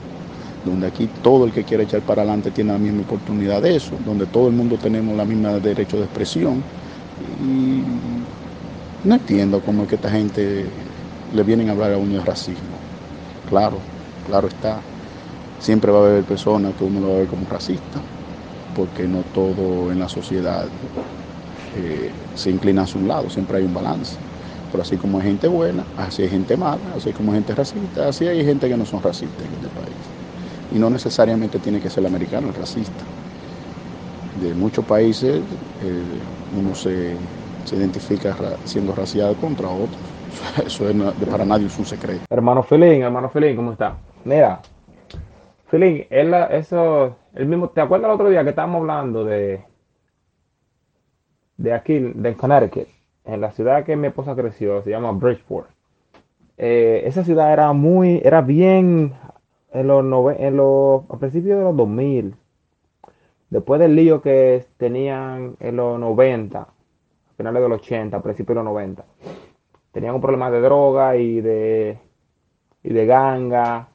donde 0.64 0.87
aquí 0.87 1.09
todo 1.09 1.44
el 1.44 1.53
que 1.53 1.64
quiere 1.64 1.85
echar 1.85 2.03
para 2.03 2.23
adelante 2.23 2.51
tiene 2.51 2.73
la 2.73 2.79
misma 2.79 3.03
oportunidad 3.03 3.62
de 3.62 3.77
eso, 3.77 3.99
donde 4.05 4.27
todo 4.27 4.49
el 4.49 4.55
mundo 4.55 4.79
tenemos 4.79 5.16
la 5.16 5.25
misma 5.25 5.61
derecho 5.61 5.99
de 5.99 6.05
expresión? 6.05 6.64
Y 7.21 7.83
no 9.02 9.14
entiendo 9.16 9.62
cómo 9.62 9.82
es 9.82 9.88
que 9.88 9.94
esta 9.96 10.11
gente 10.11 10.92
le 11.28 11.42
vienen 11.44 11.68
a 11.68 11.72
hablar 11.72 11.92
a 11.92 11.98
uno 11.98 12.14
de 12.16 12.24
racismo. 12.24 12.84
Claro, 13.44 13.88
claro 14.22 14.48
está. 14.48 14.88
Siempre 15.58 15.92
va 15.92 16.00
a 16.00 16.02
haber 16.11 16.26
personas 16.26 16.74
que 16.76 16.84
uno 16.84 17.00
lo 17.00 17.11
va 17.11 17.16
a 17.16 17.18
ver 17.20 17.28
como 17.28 17.46
racista, 17.48 18.06
porque 18.72 19.08
no 19.08 19.24
todo 19.24 19.92
en 19.92 19.98
la 20.00 20.08
sociedad 20.08 20.72
eh, 21.70 22.28
se 22.34 22.50
inclina 22.50 22.82
hacia 22.82 23.00
un 23.00 23.08
lado, 23.08 23.30
siempre 23.30 23.58
hay 23.58 23.64
un 23.64 23.72
balance. 23.74 24.20
Pero 24.70 24.82
así 24.82 24.98
como 24.98 25.18
hay 25.18 25.24
gente 25.26 25.48
buena, 25.48 25.88
así 25.96 26.22
hay 26.22 26.30
gente 26.30 26.56
mala, 26.56 26.94
así 26.94 27.12
como 27.12 27.32
hay 27.32 27.38
gente 27.38 27.54
racista, 27.54 28.08
así 28.08 28.26
hay 28.26 28.44
gente 28.44 28.68
que 28.68 28.76
no 28.76 28.87
son 28.87 29.02
racistas 29.02 29.46
en 29.46 29.54
este 29.54 29.70
país. 29.70 30.14
Y 30.70 30.78
no 30.78 30.90
necesariamente 30.90 31.61
tiene 31.61 31.80
que 31.80 31.90
ser 31.90 32.02
el 32.02 32.06
americano 32.06 32.48
el 32.48 32.54
racista. 32.54 33.11
De 34.32 34.54
muchos 34.54 34.84
países 34.84 35.44
eh, 35.78 36.26
uno 36.50 36.74
se, 36.74 37.18
se 37.68 37.76
identifica 37.76 38.35
siendo 38.64 38.94
raciado 38.94 39.35
contra 39.37 39.68
otros. 39.68 39.98
Eso 40.66 40.88
es 40.88 40.96
para 41.31 41.44
nadie 41.44 41.64
un 41.78 41.85
secreto. 41.85 42.20
Hermano 42.31 42.62
Felín, 42.62 43.02
hermano 43.02 43.28
Felín, 43.28 43.57
¿cómo 43.57 43.72
está? 43.72 43.96
Mira, 44.24 44.61
Felín, 45.66 46.07
él, 46.11 46.35
eso, 46.50 47.16
el 47.35 47.46
mismo, 47.46 47.68
¿te 47.68 47.81
acuerdas 47.81 48.09
el 48.09 48.14
otro 48.14 48.31
día 48.31 48.42
que 48.42 48.50
estábamos 48.50 48.81
hablando 48.81 49.24
de, 49.24 49.62
de 51.57 51.72
aquí, 51.72 51.98
de 51.98 52.35
Connecticut, 52.35 52.88
en 53.24 53.40
la 53.40 53.50
ciudad 53.52 53.85
que 53.85 53.96
mi 53.96 54.07
esposa 54.09 54.35
creció, 54.35 54.83
se 54.83 54.90
llama 54.90 55.12
Bridgeport? 55.12 55.68
Eh, 56.57 57.02
esa 57.04 57.24
ciudad 57.24 57.52
era 57.52 57.72
muy, 57.72 58.20
era 58.24 58.40
bien 58.40 59.12
en 59.72 59.87
los, 59.87 60.02
nove- 60.04 60.37
en 60.38 60.57
los, 60.57 61.02
a 61.11 61.18
principios 61.18 61.59
de 61.59 61.64
los 61.64 61.76
2000, 61.76 62.35
después 63.50 63.78
del 63.81 63.94
lío 63.94 64.22
que 64.22 64.64
tenían 64.78 65.57
en 65.61 65.76
los 65.76 65.98
90, 66.00 66.61
a 66.61 66.68
finales 67.38 67.62
de 67.62 67.70
los 67.70 67.81
80, 67.83 68.18
a 68.18 68.22
principios 68.22 68.51
de 68.57 68.64
los 68.64 68.72
90, 68.74 69.07
tenían 69.92 70.14
un 70.16 70.20
problema 70.22 70.51
de 70.51 70.61
droga 70.62 71.16
y 71.16 71.40
de, 71.42 71.98
y 72.85 72.92
de 72.92 73.07
ganga, 73.07 73.88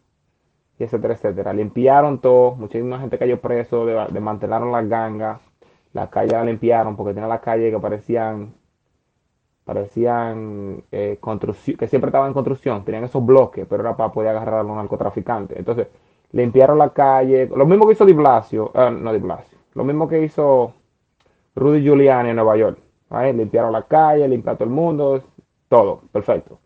y 0.79 0.83
etcétera, 0.85 1.15
etcétera. 1.15 1.53
Limpiaron 1.53 2.19
todo, 2.21 2.55
muchísima 2.55 2.99
gente 2.99 3.17
cayó 3.19 3.41
preso, 3.41 3.85
de- 3.85 4.07
desmantelaron 4.11 4.71
las 4.71 4.87
gangas, 4.89 5.41
la 5.93 6.09
calle 6.09 6.33
la 6.33 6.45
limpiaron 6.45 6.95
porque 6.97 7.13
tenían 7.13 7.29
las 7.29 7.41
calles 7.41 7.73
que 7.73 7.79
parecían, 7.79 8.53
parecían 9.65 10.83
eh, 10.91 11.17
construcción, 11.21 11.77
que 11.77 11.87
siempre 11.87 12.09
estaban 12.09 12.27
en 12.29 12.33
construcción, 12.33 12.83
tenían 12.83 13.03
esos 13.05 13.25
bloques, 13.25 13.65
pero 13.69 13.81
era 13.83 13.95
para 13.95 14.11
poder 14.11 14.29
agarrar 14.29 14.59
a 14.61 14.63
los 14.63 14.75
narcotraficantes. 14.75 15.57
Entonces, 15.57 15.87
limpiaron 16.31 16.77
la 16.77 16.89
calle, 16.89 17.47
lo 17.55 17.65
mismo 17.65 17.85
que 17.87 17.93
hizo 17.93 18.05
Di 18.05 18.13
Blasio, 18.13 18.71
eh, 18.73 18.91
no 18.91 19.13
Di 19.13 19.19
Blasio, 19.19 19.57
lo 19.75 19.83
mismo 19.83 20.07
que 20.07 20.21
hizo 20.23 20.73
Rudy 21.55 21.83
Giuliani 21.83 22.29
en 22.31 22.35
Nueva 22.37 22.57
York. 22.57 22.79
Limpiaron 23.21 23.71
la 23.71 23.83
calle, 23.83 24.27
limpiaron 24.27 24.57
todo 24.57 24.67
el 24.69 24.73
mundo, 24.75 25.23
todo, 25.69 26.01
perfecto. 26.11 26.59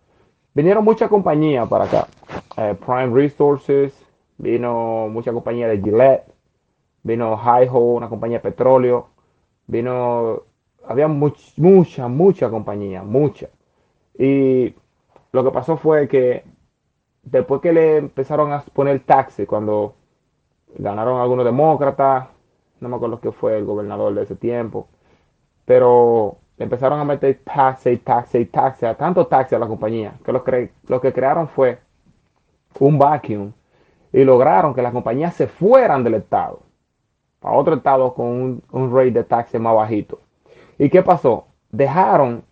Vinieron 0.54 0.84
muchas 0.84 1.10
compañías 1.10 1.68
para 1.70 1.86
acá. 1.86 2.08
Eh, 2.58 2.76
Prime 2.86 3.08
Resources, 3.14 3.94
vino 4.38 5.08
mucha 5.10 5.34
compañía 5.34 5.68
de 5.68 5.82
Gillette, 5.82 6.26
vino 7.04 7.38
Hi-Ho, 7.38 7.80
una 7.80 8.10
compañía 8.10 8.38
de 8.40 8.44
petróleo, 8.44 9.08
vino, 9.68 10.44
había 10.88 11.08
much- 11.08 11.54
mucha, 11.58 12.08
mucha 12.08 12.50
compañía, 12.50 13.04
mucha. 13.04 13.50
Y 14.20 14.76
lo 15.34 15.44
que 15.44 15.52
pasó 15.52 15.78
fue 15.78 16.08
que 16.08 16.44
después 17.24 17.62
que 17.62 17.74
le 17.74 17.98
empezaron 17.98 18.54
a 18.54 18.62
poner 18.62 19.02
taxi, 19.06 19.46
cuando 19.46 19.96
ganaron 20.78 21.20
algunos 21.22 21.46
demócratas, 21.46 22.28
no 22.80 22.90
me 22.90 22.96
acuerdo 22.96 23.20
qué 23.22 23.32
fue 23.32 23.58
el 23.58 23.66
gobernador 23.66 24.14
de 24.14 24.24
ese 24.24 24.36
tiempo, 24.36 24.88
pero 25.68 26.38
empezaron 26.58 26.98
a 26.98 27.04
meter 27.04 27.42
taxi, 27.44 27.98
taxi, 27.98 28.46
taxi, 28.46 28.86
a 28.86 28.96
tanto 28.96 29.28
taxi 29.28 29.54
a 29.54 29.60
la 29.60 29.68
compañía, 29.68 30.14
que 30.24 30.32
lo, 30.32 30.42
lo 30.88 31.02
que 31.02 31.12
crearon 31.12 31.50
fue 31.50 31.78
un 32.80 32.98
vacuum 32.98 33.52
y 34.14 34.24
lograron 34.24 34.74
que 34.74 34.82
las 34.82 34.94
compañías 34.94 35.34
se 35.36 35.48
fueran 35.48 36.06
del 36.06 36.14
estado 36.14 36.62
a 37.42 37.52
otro 37.52 37.76
estado 37.76 38.14
con 38.14 38.28
un, 38.28 38.64
un 38.72 38.96
rate 38.96 39.12
de 39.12 39.24
taxi 39.26 39.60
más 39.60 39.76
bajito. 39.76 40.22
¿Y 40.78 40.90
qué 40.90 41.04
pasó? 41.04 41.48
Dejaron, 41.70 42.44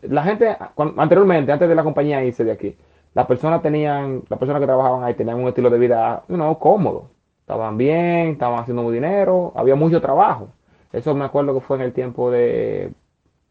la 0.00 0.22
gente, 0.22 0.56
anteriormente, 0.96 1.52
antes 1.52 1.68
de 1.68 1.74
la 1.74 1.84
compañía 1.84 2.24
irse 2.24 2.44
de 2.44 2.52
aquí, 2.52 2.78
las 3.12 3.26
personas 3.26 3.60
tenían, 3.60 4.22
las 4.30 4.38
personas 4.38 4.60
que 4.60 4.66
trabajaban 4.66 5.04
ahí 5.04 5.12
tenían 5.12 5.38
un 5.38 5.48
estilo 5.48 5.68
de 5.68 5.78
vida, 5.78 6.24
you 6.28 6.58
cómodo. 6.58 7.10
Estaban 7.40 7.76
bien, 7.76 8.30
estaban 8.30 8.58
haciendo 8.58 8.90
dinero, 8.90 9.52
había 9.54 9.74
mucho 9.74 10.00
trabajo. 10.00 10.48
Eso 10.92 11.14
me 11.14 11.24
acuerdo 11.24 11.54
que 11.54 11.60
fue 11.60 11.76
en 11.76 11.82
el 11.82 11.92
tiempo 11.92 12.30
de 12.30 12.92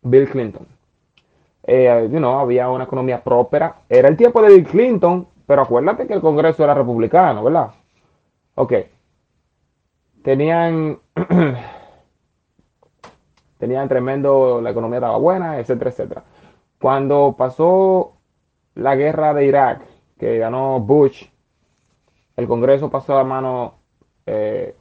Bill 0.04 0.30
Clinton. 0.30 0.68
Eh, 1.64 1.90
había 1.90 2.70
una 2.70 2.84
economía 2.84 3.24
próspera. 3.24 3.78
Era 3.90 4.08
el 4.08 4.18
tiempo 4.18 4.42
de 4.42 4.50
Bill 4.50 4.68
Clinton, 4.68 5.28
pero 5.46 5.64
acuérdate 5.64 6.08
que 6.08 6.14
el 6.14 6.22
Congreso 6.22 6.64
era 6.64 6.74
republicano, 6.74 7.44
¿verdad? 7.44 7.72
Ok. 8.56 8.74
Tenían, 10.24 11.00
tenían 13.58 13.90
tremendo, 13.90 14.62
la 14.62 14.70
economía 14.70 14.98
estaba 15.00 15.18
buena, 15.18 15.60
etcétera, 15.60 15.90
etcétera. 15.90 16.24
Cuando 16.80 17.36
pasó 17.38 18.14
la 18.76 18.96
guerra 18.96 19.34
de 19.34 19.46
Irak, 19.46 19.82
que 20.20 20.38
ganó 20.38 20.80
Bush, 20.80 21.26
el 22.38 22.48
Congreso 22.48 22.90
pasó 22.90 23.18
a 23.18 23.24
mano 23.24 23.76
eh, 24.26 24.76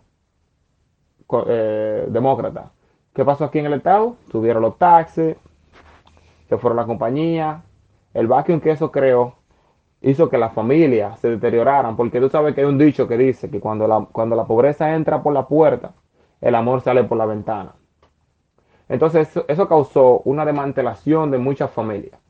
eh, 1.47 2.07
demócrata. 2.09 2.71
¿Qué 3.15 3.25
pasó 3.25 3.45
aquí 3.45 3.59
en 3.59 3.67
el 3.67 3.75
estado? 3.75 4.17
Subieron 4.31 4.63
los 4.63 4.79
taxes, 4.79 5.37
se 6.49 6.59
fueron 6.59 6.77
las 6.77 6.87
compañías, 6.87 7.63
el 8.15 8.27
vacuum 8.27 8.61
que 8.61 8.71
eso 8.71 8.91
creó 8.91 9.35
hizo 10.03 10.29
que 10.29 10.39
las 10.39 10.53
familias 10.53 11.21
se 11.21 11.31
deterioraran, 11.31 11.97
porque 11.97 12.21
tú 12.21 12.29
sabes 12.29 12.55
que 12.55 12.63
hay 12.63 12.67
un 12.67 12.79
dicho 12.79 13.07
que 13.07 13.19
dice 13.19 13.51
que 13.51 13.61
cuando 13.61 13.87
la, 13.87 14.07
cuando 14.11 14.35
la 14.35 14.47
pobreza 14.47 14.95
entra 14.95 15.23
por 15.23 15.33
la 15.33 15.47
puerta, 15.47 15.93
el 16.41 16.55
amor 16.55 16.81
sale 16.81 17.05
por 17.05 17.19
la 17.19 17.27
ventana. 17.27 17.75
Entonces 18.89 19.31
eso, 19.47 19.69
causó 19.69 20.21
una 20.25 20.45
desmantelación 20.45 21.31
de 21.31 21.39
muchas 21.39 21.71
familias. 21.71 22.21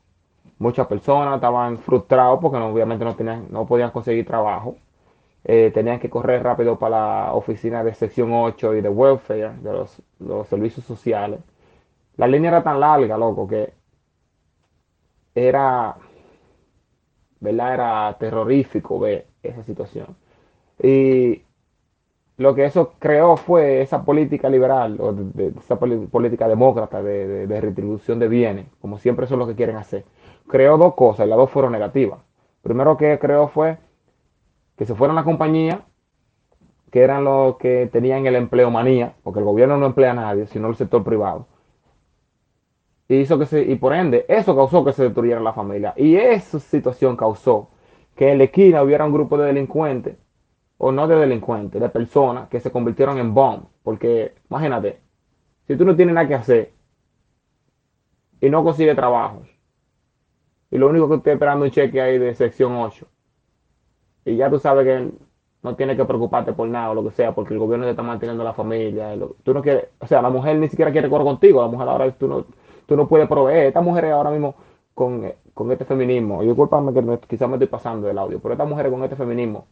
Muchas 0.59 0.85
personas 0.85 1.35
estaban 1.35 1.79
frustrados 1.79 2.39
porque 2.39 2.57
obviamente 2.59 3.03
no, 3.03 3.15
tenían, 3.15 3.47
no 3.49 3.65
podían 3.65 3.89
conseguir 3.89 4.27
trabajo. 4.27 4.75
Eh, 5.43 5.71
tenían 5.73 5.99
que 5.99 6.09
correr 6.09 6.43
rápido 6.43 6.77
para 6.79 7.25
la 7.27 7.33
oficina 7.33 7.83
de 7.83 7.93
sección 7.95 8.31
8 8.33 8.75
y 8.75 8.81
de 8.81 8.89
welfare, 8.89 9.53
de 9.61 9.73
los, 9.73 10.01
los 10.19 10.47
servicios 10.47 10.85
sociales. 10.85 11.39
La 12.17 12.27
línea 12.27 12.51
era 12.51 12.63
tan 12.63 12.79
larga, 12.79 13.17
loco, 13.17 13.47
que 13.47 13.73
era, 15.35 15.97
¿verdad? 17.39 17.73
Era 17.73 18.17
terrorífico 18.19 18.99
ver 18.99 19.27
esa 19.43 19.63
situación. 19.63 20.15
Y 20.81 21.43
lo 22.37 22.55
que 22.55 22.65
eso 22.65 22.93
creó 22.99 23.37
fue 23.37 23.81
esa 23.81 24.03
política 24.05 24.49
liberal, 24.49 24.97
o 25.01 25.15
esa 25.59 25.79
política 25.79 26.47
demócrata 26.47 27.03
de, 27.03 27.27
de- 27.27 27.47
de 27.47 27.61
retribución 27.61 28.19
de 28.19 28.27
bienes, 28.29 28.67
como 28.81 28.97
siempre 28.99 29.25
eso 29.25 29.35
es 29.35 29.39
lo 29.39 29.47
que 29.47 29.55
quieren 29.55 29.77
hacer. 29.77 30.05
Creó 30.49 30.77
dos 30.77 30.95
cosas 30.95 31.27
y 31.27 31.29
las 31.29 31.37
dos 31.39 31.51
fueron 31.51 31.73
negativas. 31.73 32.19
Primero 32.63 32.97
que 32.97 33.19
creó 33.19 33.47
fue 33.49 33.77
que 34.81 34.87
se 34.87 34.95
fueron 34.95 35.15
las 35.15 35.25
compañías, 35.25 35.77
que 36.89 37.01
eran 37.01 37.23
los 37.23 37.57
que 37.57 37.87
tenían 37.93 38.25
el 38.25 38.35
empleo 38.35 38.71
manía, 38.71 39.13
porque 39.21 39.37
el 39.37 39.45
gobierno 39.45 39.77
no 39.77 39.85
emplea 39.85 40.09
a 40.09 40.15
nadie, 40.15 40.47
sino 40.47 40.69
el 40.69 40.75
sector 40.75 41.03
privado. 41.03 41.45
Y, 43.07 43.17
hizo 43.17 43.37
que 43.37 43.45
se, 43.45 43.61
y 43.61 43.75
por 43.75 43.93
ende, 43.93 44.25
eso 44.27 44.55
causó 44.55 44.83
que 44.83 44.91
se 44.91 45.03
destruyera 45.03 45.39
la 45.39 45.53
familia. 45.53 45.93
Y 45.95 46.15
esa 46.15 46.59
situación 46.59 47.15
causó 47.15 47.69
que 48.15 48.31
en 48.31 48.39
la 48.39 48.45
esquina 48.45 48.81
hubiera 48.81 49.05
un 49.05 49.13
grupo 49.13 49.37
de 49.37 49.45
delincuentes, 49.45 50.17
o 50.79 50.91
no 50.91 51.07
de 51.07 51.15
delincuentes, 51.15 51.79
de 51.79 51.89
personas 51.89 52.49
que 52.49 52.59
se 52.59 52.71
convirtieron 52.71 53.19
en 53.19 53.35
bomb. 53.35 53.65
Porque, 53.83 54.33
imagínate, 54.49 54.99
si 55.67 55.75
tú 55.75 55.85
no 55.85 55.95
tienes 55.95 56.15
nada 56.15 56.27
que 56.27 56.33
hacer 56.33 56.73
y 58.39 58.49
no 58.49 58.63
consigues 58.63 58.95
trabajo, 58.95 59.43
y 60.71 60.79
lo 60.79 60.89
único 60.89 61.07
que 61.07 61.17
estoy 61.17 61.33
esperando 61.33 61.65
es 61.65 61.69
un 61.69 61.75
cheque 61.75 62.01
ahí 62.01 62.17
de 62.17 62.33
sección 62.33 62.75
8, 62.75 63.07
y 64.25 64.35
ya 64.37 64.49
tú 64.49 64.59
sabes 64.59 64.85
que 64.85 65.11
no 65.63 65.75
tienes 65.75 65.95
que 65.97 66.05
preocuparte 66.05 66.53
por 66.53 66.67
nada 66.67 66.91
o 66.91 66.95
lo 66.95 67.03
que 67.03 67.11
sea, 67.11 67.33
porque 67.35 67.53
el 67.53 67.59
gobierno 67.59 67.85
te 67.85 67.91
está 67.91 68.03
manteniendo 68.03 68.43
la 68.43 68.53
familia. 68.53 69.15
tú 69.43 69.53
no 69.53 69.61
quieres, 69.61 69.89
o 69.99 70.07
sea, 70.07 70.21
la 70.21 70.29
mujer 70.29 70.57
ni 70.57 70.67
siquiera 70.69 70.91
quiere 70.91 71.09
correr 71.09 71.25
contigo, 71.25 71.61
la 71.61 71.67
mujer 71.67 71.87
ahora 71.87 72.11
tú 72.13 72.27
no, 72.27 72.45
tú 72.85 72.95
no 72.97 73.07
puedes 73.07 73.27
proveer. 73.27 73.67
Esta 73.67 73.81
mujer 73.81 74.05
ahora 74.05 74.31
mismo 74.31 74.55
con, 74.93 75.23
eh, 75.25 75.37
con 75.53 75.71
este 75.71 75.85
feminismo, 75.85 76.41
y 76.43 76.47
discúlpame 76.47 76.93
que 76.93 77.19
quizás 77.27 77.47
me 77.49 77.55
estoy 77.55 77.67
pasando 77.67 78.07
del 78.07 78.17
audio, 78.17 78.39
pero 78.41 78.53
estas 78.53 78.67
mujeres 78.69 78.91
con 78.91 79.03
este 79.03 79.15
feminismo 79.15 79.65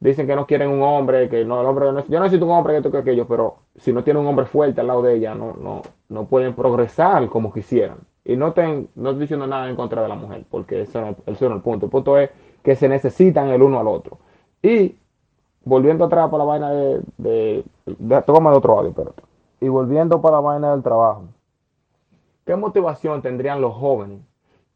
dicen 0.00 0.26
que 0.26 0.34
no 0.36 0.46
quieren 0.46 0.70
un 0.70 0.82
hombre, 0.82 1.28
que 1.28 1.44
no, 1.44 1.60
el 1.60 1.66
hombre 1.66 1.92
no, 1.92 2.04
yo 2.06 2.18
no 2.18 2.24
necesito 2.24 2.46
un 2.46 2.52
hombre 2.52 2.72
que 2.74 2.76
esto 2.78 2.90
que 2.90 2.98
aquello, 2.98 3.26
pero 3.28 3.58
si 3.76 3.92
no 3.92 4.02
tienen 4.02 4.22
un 4.22 4.28
hombre 4.28 4.46
fuerte 4.46 4.80
al 4.80 4.86
lado 4.86 5.02
de 5.02 5.14
ella, 5.16 5.34
no, 5.34 5.54
no, 5.54 5.82
no 6.08 6.24
pueden 6.26 6.54
progresar 6.54 7.28
como 7.28 7.52
quisieran. 7.52 7.98
Y 8.24 8.36
no, 8.36 8.52
ten, 8.52 8.88
no 8.94 9.10
estoy 9.10 9.22
diciendo 9.22 9.46
nada 9.46 9.68
en 9.68 9.76
contra 9.76 10.02
de 10.02 10.08
la 10.08 10.14
mujer, 10.14 10.44
porque 10.50 10.82
ese 10.82 11.00
no, 11.00 11.08
es- 11.10 11.16
ese 11.26 11.44
no 11.46 11.50
es 11.52 11.56
el 11.56 11.62
punto. 11.62 11.86
El 11.86 11.90
punto 11.92 12.18
es 12.18 12.30
que 12.62 12.76
se 12.76 12.88
necesitan 12.88 13.48
el 13.48 13.62
uno 13.62 13.80
al 13.80 13.88
otro. 13.88 14.18
Y 14.62 14.96
volviendo 15.64 16.04
atrás 16.04 16.30
para 16.30 16.44
la 16.44 16.48
vaina 16.48 16.70
de, 16.70 17.02
de, 17.18 17.64
de 17.86 18.16
otro 18.16 18.78
audio, 18.78 18.90
espérate. 18.90 19.22
Y 19.60 19.68
volviendo 19.68 20.20
para 20.20 20.36
la 20.36 20.40
vaina 20.40 20.70
del 20.72 20.82
trabajo. 20.82 21.24
¿Qué 22.44 22.56
motivación 22.56 23.22
tendrían 23.22 23.60
los 23.60 23.74
jóvenes 23.74 24.20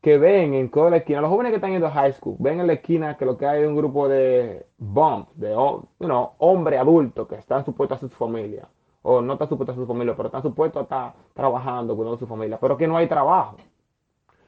que 0.00 0.18
ven 0.18 0.52
en 0.52 0.70
toda 0.70 0.90
la 0.90 0.98
esquina, 0.98 1.22
los 1.22 1.30
jóvenes 1.30 1.50
que 1.50 1.56
están 1.56 1.70
yendo 1.70 1.86
a 1.86 1.90
high 1.90 2.12
school, 2.12 2.36
ven 2.38 2.60
en 2.60 2.66
la 2.66 2.74
esquina 2.74 3.16
que 3.16 3.24
lo 3.24 3.38
que 3.38 3.46
hay 3.46 3.62
es 3.62 3.68
un 3.68 3.74
grupo 3.74 4.06
de 4.06 4.66
bump, 4.76 5.30
de 5.34 5.54
ho- 5.54 5.82
you 5.98 6.06
know, 6.06 6.32
hombres 6.38 6.78
adultos 6.78 7.26
que 7.26 7.36
están 7.36 7.64
supuestos 7.64 7.96
a 7.96 8.00
su 8.00 8.08
familia, 8.10 8.68
o 9.00 9.22
no 9.22 9.32
están 9.32 9.48
supuestos 9.48 9.76
a 9.76 9.80
su 9.80 9.86
familia, 9.86 10.14
pero 10.14 10.28
están 10.28 10.42
supuestos 10.42 10.80
a 10.80 10.82
estar 10.82 11.14
trabajando, 11.32 11.96
cuidando 11.96 12.18
su 12.18 12.26
familia, 12.26 12.58
pero 12.60 12.76
que 12.76 12.86
no 12.86 12.98
hay 12.98 13.08
trabajo, 13.08 13.56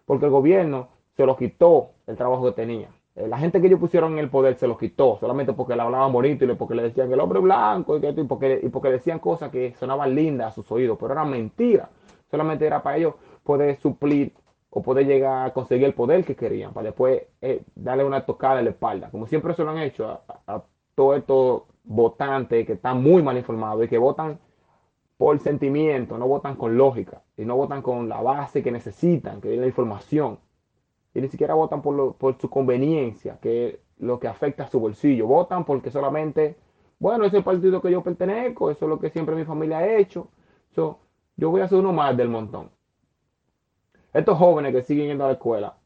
porque 0.05 0.27
el 0.27 0.31
gobierno 0.31 0.89
se 1.17 1.25
los 1.25 1.39
quitó 1.39 1.89
el 2.07 2.17
trabajo 2.17 2.45
que 2.45 2.53
tenía. 2.53 2.91
Eh, 3.17 3.27
La 3.29 3.39
gente 3.39 3.61
que 3.61 3.67
ellos 3.69 3.81
pusieron 3.81 4.13
en 4.13 4.19
el 4.19 4.31
poder 4.31 4.57
se 4.57 4.67
los 4.69 4.79
quitó, 4.79 5.17
solamente 5.19 5.53
porque 5.53 5.75
le 5.77 5.83
hablaban 5.83 6.13
bonito 6.13 6.45
y 6.45 6.55
porque 6.55 6.75
le 6.75 6.83
decían 6.85 7.09
que 7.09 7.15
el 7.15 7.21
hombre 7.21 7.41
blanco 7.41 7.97
y, 7.97 8.01
que 8.01 8.11
y, 8.11 8.25
porque, 8.25 8.61
y 8.63 8.69
porque 8.69 8.91
decían 8.91 9.19
cosas 9.19 9.51
que 9.51 9.75
sonaban 9.75 10.15
lindas 10.15 10.49
a 10.49 10.53
sus 10.55 10.71
oídos, 10.73 10.99
pero 11.01 11.13
eran 11.13 11.31
mentiras. 11.31 11.89
Solamente 12.31 12.67
era 12.67 12.83
para 12.83 12.97
ellos 12.99 13.15
poder 13.45 13.77
suplir 13.81 14.33
o 14.71 14.83
poder 14.83 15.07
llegar 15.07 15.47
a 15.47 15.53
conseguir 15.53 15.87
el 15.87 15.95
poder 15.95 16.25
que 16.25 16.37
querían, 16.37 16.73
para 16.73 16.87
después 16.87 17.23
eh, 17.41 17.63
darle 17.75 18.05
una 18.05 18.27
tocada 18.27 18.59
en 18.59 18.67
la 18.67 18.71
espalda, 18.73 19.11
como 19.11 19.27
siempre 19.27 19.55
se 19.55 19.65
lo 19.65 19.71
han 19.71 19.79
hecho 19.79 20.07
a, 20.09 20.23
a- 20.47 20.57
a 20.57 20.65
todos 20.95 21.19
estos 21.19 21.63
votantes 21.85 22.67
que 22.67 22.75
están 22.75 23.03
muy 23.03 23.23
mal 23.23 23.37
informados 23.37 23.85
y 23.85 23.89
que 23.89 23.99
votan 23.99 24.39
por 25.19 25.39
sentimiento, 25.41 26.19
no 26.19 26.27
votan 26.29 26.57
con 26.57 26.77
lógica 26.77 27.23
y 27.37 27.45
no 27.45 27.57
votan 27.57 27.83
con 27.83 28.09
la 28.09 28.21
base 28.23 28.63
que 28.63 28.71
necesitan, 28.73 29.41
que 29.41 29.55
es 29.55 29.61
la 29.61 29.67
información. 29.67 30.39
Y 31.17 31.21
ni 31.23 31.29
siquiera 31.29 31.55
votan 31.55 31.81
por, 31.81 32.37
su 32.39 32.51
conveniencia, 32.51 33.39
que 33.41 33.69
es 33.69 33.79
lo 34.01 34.21
que 34.21 34.29
afecta 34.29 34.65
a 34.65 34.69
su 34.69 34.79
bolsillo. 34.79 35.27
Votan 35.27 35.65
porque 35.65 35.91
solamente, 35.91 36.57
bueno, 36.99 37.25
ese 37.25 37.37
es 37.37 37.39
el 37.39 37.45
partido 37.45 37.81
que 37.81 37.91
yo 37.91 38.03
pertenezco, 38.03 38.71
eso 38.71 38.85
es 38.85 38.89
lo 38.91 39.01
que 39.01 39.09
siempre 39.09 39.35
mi 39.35 39.47
familia 39.47 39.79
ha 39.79 39.97
hecho. 39.97 40.29
So, 40.75 40.99
yo 41.35 41.49
voy 41.49 41.63
a 41.63 41.69
ser 41.69 41.79
uno 41.79 41.95
más 41.95 42.15
del 42.19 42.29
montón. 42.29 42.69
Estos 44.13 44.37
jóvenes 44.37 44.75
que 44.75 44.83
siguen 44.83 45.07
yendo 45.07 45.25
a 45.25 45.29
la 45.29 45.33
escuela, 45.33 45.79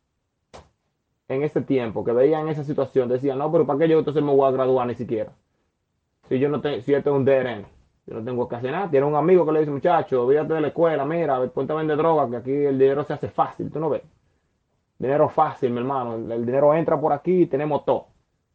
en 1.28 1.44
ese 1.44 1.60
tiempo, 1.60 2.02
que 2.02 2.10
veían 2.10 2.48
esa 2.48 2.64
situación, 2.64 3.08
decían, 3.08 3.38
no, 3.38 3.52
pero 3.52 3.64
¿para 3.64 3.78
qué 3.78 3.88
yo 3.88 4.00
entonces 4.00 4.24
me 4.24 4.34
voy 4.34 4.48
a 4.48 4.50
graduar 4.50 4.88
ni 4.88 4.96
siquiera? 4.96 5.30
Si 6.28 6.40
yo 6.40 6.48
no 6.48 6.60
tengo, 6.60 6.82
si 6.82 6.92
esto 6.92 7.10
es 7.10 7.16
un 7.16 7.24
DRN, 7.24 7.66
yo 8.04 8.14
no 8.14 8.24
tengo 8.24 8.48
que 8.48 8.56
hacer 8.56 8.72
nada. 8.72 8.90
Tiene 8.90 9.06
un 9.06 9.14
amigo 9.14 9.46
que 9.46 9.52
le 9.52 9.60
dice, 9.60 9.70
muchacho, 9.70 10.24
olvídate 10.24 10.54
de 10.54 10.60
la 10.60 10.68
escuela, 10.68 11.04
mira, 11.04 11.46
ponte 11.50 11.72
a 11.72 11.76
vender 11.76 11.96
droga, 11.96 12.28
que 12.28 12.36
aquí 12.36 12.50
el 12.50 12.76
dinero 12.76 13.04
se 13.04 13.12
hace 13.12 13.28
fácil, 13.28 13.70
¿tú 13.70 13.78
no 13.78 13.90
ves? 13.90 14.02
Dinero 15.00 15.30
fácil, 15.30 15.70
mi 15.70 15.78
hermano. 15.78 16.14
El, 16.14 16.44
dinero 16.44 16.74
entra 16.74 17.00
por 17.00 17.12
aquí 17.14 17.42
y 17.42 17.46
tenemos 17.46 17.86
todo. 17.86 18.08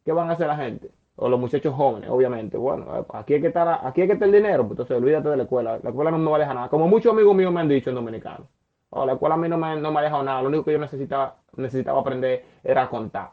¿Qué 0.04 0.12
van 0.12 0.30
a 0.30 0.34
hacer 0.34 0.46
la 0.46 0.56
gente? 0.56 0.90
o 1.18 1.30
los 1.30 1.40
muchachos 1.40 1.74
jóvenes, 1.74 2.10
obviamente. 2.10 2.58
Bueno, 2.58 3.06
aquí 3.14 3.34
hay 3.34 3.40
que 3.40 3.46
estar, 3.46 3.80
aquí 3.86 4.02
hay 4.02 4.06
que 4.06 4.12
estar 4.12 4.28
el 4.28 4.34
dinero, 4.34 4.64
pues 4.64 4.72
entonces 4.72 4.98
olvídate 4.98 5.30
de 5.30 5.36
la 5.38 5.42
escuela. 5.44 5.80
La 5.82 5.88
escuela 5.88 6.10
no 6.10 6.18
me 6.18 6.30
va 6.30 6.36
a 6.36 6.40
dejar 6.40 6.54
nada. 6.54 6.68
Como 6.68 6.86
muchos 6.88 7.10
amigos 7.10 7.34
míos 7.34 7.50
me 7.50 7.60
han 7.60 7.68
dicho 7.68 7.88
en 7.88 7.96
dominicano. 7.96 8.46
Oh, 8.90 9.06
la 9.06 9.14
escuela 9.14 9.34
a 9.34 9.38
mí 9.38 9.48
no 9.48 9.56
me, 9.56 9.80
no 9.80 9.90
me 9.90 10.00
ha 10.00 10.02
dejado 10.02 10.22
nada. 10.22 10.42
Lo 10.42 10.48
único 10.48 10.64
que 10.64 10.72
yo 10.72 10.78
necesitaba, 10.78 11.38
necesitaba 11.56 12.00
aprender 12.00 12.44
era 12.62 12.86
contar. 12.90 13.30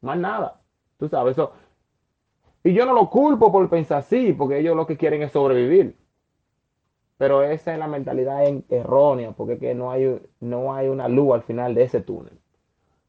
Más 0.00 0.16
nada. 0.16 0.60
Tú 0.96 1.10
sabes, 1.10 1.32
eso. 1.32 1.52
Y 2.64 2.72
yo 2.72 2.86
no 2.86 2.94
lo 2.94 3.10
culpo 3.10 3.52
por 3.52 3.68
pensar 3.68 3.98
así, 3.98 4.32
porque 4.32 4.58
ellos 4.58 4.74
lo 4.74 4.86
que 4.86 4.96
quieren 4.96 5.20
es 5.20 5.30
sobrevivir. 5.30 5.94
Pero 7.18 7.42
esa 7.42 7.72
es 7.72 7.78
la 7.78 7.88
mentalidad 7.88 8.42
errónea, 8.70 9.32
porque 9.32 9.58
que 9.58 9.74
no 9.74 9.90
hay, 9.90 10.20
no 10.40 10.74
hay 10.74 10.88
una 10.88 11.08
luz 11.08 11.34
al 11.34 11.42
final 11.42 11.74
de 11.74 11.82
ese 11.84 12.00
túnel. 12.00 12.38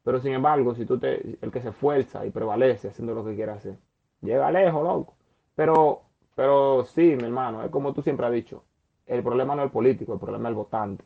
Pero 0.03 0.19
sin 0.19 0.33
embargo, 0.33 0.75
si 0.75 0.85
tú 0.85 0.99
te, 0.99 1.37
el 1.41 1.51
que 1.51 1.61
se 1.61 1.69
esfuerza 1.69 2.25
y 2.25 2.31
prevalece 2.31 2.89
haciendo 2.89 3.13
lo 3.13 3.23
que 3.25 3.35
quiere 3.35 3.51
hacer, 3.51 3.77
llega 4.21 4.51
lejos, 4.51 4.83
loco. 4.83 5.15
Pero, 5.55 6.01
pero 6.35 6.85
sí, 6.85 7.15
mi 7.15 7.23
hermano, 7.23 7.63
es 7.63 7.69
como 7.71 7.93
tú 7.93 8.01
siempre 8.01 8.25
has 8.25 8.31
dicho, 8.33 8.63
el 9.05 9.23
problema 9.23 9.55
no 9.55 9.61
es 9.61 9.67
el 9.67 9.71
político, 9.71 10.13
el 10.13 10.19
problema 10.19 10.49
es 10.49 10.51
el 10.51 10.55
votante. 10.55 11.03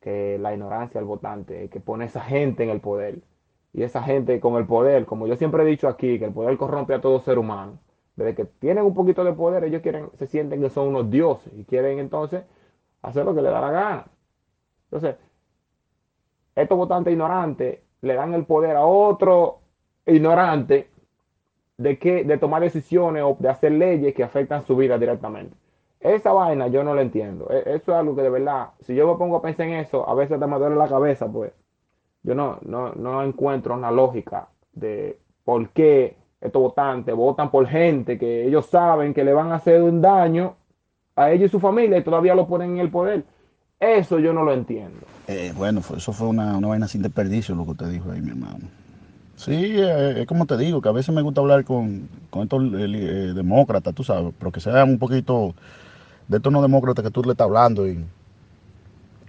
Que 0.00 0.38
la 0.38 0.52
ignorancia 0.54 1.00
del 1.00 1.08
votante, 1.08 1.68
que 1.68 1.80
pone 1.80 2.04
esa 2.04 2.20
gente 2.20 2.62
en 2.64 2.70
el 2.70 2.80
poder. 2.80 3.20
Y 3.72 3.82
esa 3.82 4.02
gente 4.02 4.40
con 4.40 4.54
el 4.56 4.66
poder, 4.66 5.06
como 5.06 5.26
yo 5.26 5.36
siempre 5.36 5.62
he 5.62 5.66
dicho 5.66 5.88
aquí, 5.88 6.18
que 6.18 6.26
el 6.26 6.32
poder 6.32 6.56
corrompe 6.56 6.94
a 6.94 7.00
todo 7.00 7.20
ser 7.20 7.38
humano. 7.38 7.78
Desde 8.16 8.34
que 8.34 8.44
tienen 8.46 8.84
un 8.84 8.94
poquito 8.94 9.22
de 9.24 9.32
poder, 9.34 9.64
ellos 9.64 9.82
quieren, 9.82 10.10
se 10.18 10.26
sienten 10.26 10.60
que 10.60 10.70
son 10.70 10.88
unos 10.88 11.10
dioses 11.10 11.52
y 11.54 11.64
quieren 11.64 11.98
entonces 11.98 12.44
hacer 13.02 13.24
lo 13.24 13.34
que 13.34 13.42
les 13.42 13.52
da 13.52 13.60
la 13.60 13.70
gana. 13.70 14.06
Entonces, 14.84 15.16
estos 16.54 16.78
votantes 16.78 17.12
ignorantes 17.12 17.80
le 18.00 18.14
dan 18.14 18.34
el 18.34 18.46
poder 18.46 18.76
a 18.76 18.86
otro 18.86 19.60
ignorante 20.06 20.88
de, 21.76 21.98
que, 21.98 22.24
de 22.24 22.38
tomar 22.38 22.62
decisiones 22.62 23.22
o 23.22 23.36
de 23.38 23.48
hacer 23.48 23.72
leyes 23.72 24.14
que 24.14 24.24
afectan 24.24 24.64
su 24.64 24.76
vida 24.76 24.98
directamente. 24.98 25.54
Esa 26.00 26.32
vaina 26.32 26.68
yo 26.68 26.84
no 26.84 26.94
la 26.94 27.02
entiendo. 27.02 27.50
E, 27.50 27.58
eso 27.74 27.92
es 27.92 27.98
algo 27.98 28.16
que 28.16 28.22
de 28.22 28.30
verdad, 28.30 28.70
si 28.80 28.94
yo 28.94 29.06
me 29.06 29.18
pongo 29.18 29.36
a 29.36 29.42
pensar 29.42 29.66
en 29.66 29.74
eso, 29.74 30.08
a 30.08 30.14
veces 30.14 30.38
me 30.38 30.58
duele 30.58 30.76
la 30.76 30.88
cabeza, 30.88 31.30
pues. 31.30 31.52
Yo 32.22 32.34
no, 32.34 32.58
no, 32.62 32.92
no 32.94 33.22
encuentro 33.22 33.74
una 33.74 33.90
lógica 33.90 34.48
de 34.72 35.18
por 35.44 35.68
qué 35.70 36.16
estos 36.40 36.60
votantes 36.60 37.14
votan 37.14 37.50
por 37.50 37.66
gente 37.66 38.18
que 38.18 38.46
ellos 38.46 38.66
saben 38.66 39.14
que 39.14 39.24
le 39.24 39.32
van 39.32 39.52
a 39.52 39.56
hacer 39.56 39.82
un 39.82 40.00
daño 40.00 40.56
a 41.14 41.30
ellos 41.30 41.48
y 41.48 41.50
su 41.50 41.60
familia 41.60 41.98
y 41.98 42.04
todavía 42.04 42.34
lo 42.34 42.46
ponen 42.46 42.72
en 42.72 42.78
el 42.78 42.90
poder. 42.90 43.24
Eso 43.80 44.18
yo 44.18 44.32
no 44.32 44.42
lo 44.42 44.52
entiendo. 44.52 45.00
Eh, 45.26 45.52
bueno, 45.56 45.80
eso 45.96 46.12
fue 46.12 46.28
una, 46.28 46.56
una, 46.56 46.68
vaina 46.68 46.88
sin 46.88 47.02
desperdicio 47.02 47.54
lo 47.54 47.64
que 47.64 47.70
usted 47.72 47.88
dijo 47.88 48.10
ahí, 48.10 48.20
mi 48.20 48.30
hermano. 48.30 48.68
Sí, 49.36 49.74
eh, 49.76 50.22
es 50.22 50.26
como 50.26 50.46
te 50.46 50.56
digo, 50.56 50.80
que 50.80 50.88
a 50.88 50.92
veces 50.92 51.14
me 51.14 51.20
gusta 51.20 51.42
hablar 51.42 51.64
con, 51.64 52.08
con 52.30 52.44
estos 52.44 52.62
eh, 52.62 53.32
demócratas, 53.34 53.94
tú 53.94 54.02
sabes, 54.02 54.32
pero 54.38 54.50
que 54.50 54.60
sean 54.60 54.88
un 54.88 54.98
poquito 54.98 55.54
de 56.28 56.38
estos 56.38 56.52
no 56.52 56.62
demócratas 56.62 57.04
que 57.04 57.10
tú 57.10 57.22
le 57.22 57.32
estás 57.32 57.46
hablando 57.46 57.86
y, 57.86 58.02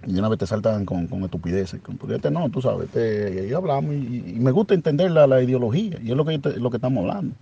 y 0.06 0.18
una 0.18 0.28
vez 0.28 0.38
te 0.38 0.46
saltan 0.46 0.84
con, 0.84 1.06
con 1.06 1.24
estupideces. 1.24 1.80
Con 1.80 1.98
este 2.12 2.30
no, 2.30 2.48
tú 2.50 2.62
sabes, 2.62 2.88
te, 2.90 3.46
y 3.48 3.52
hablamos 3.52 3.94
y, 3.94 4.36
me 4.38 4.50
gusta 4.50 4.74
entender 4.74 5.10
la, 5.10 5.26
la, 5.26 5.42
ideología 5.42 5.98
y 6.02 6.10
es 6.10 6.16
lo 6.16 6.24
que, 6.24 6.38
lo 6.38 6.70
que 6.70 6.76
estamos 6.76 7.02
hablando. 7.02 7.34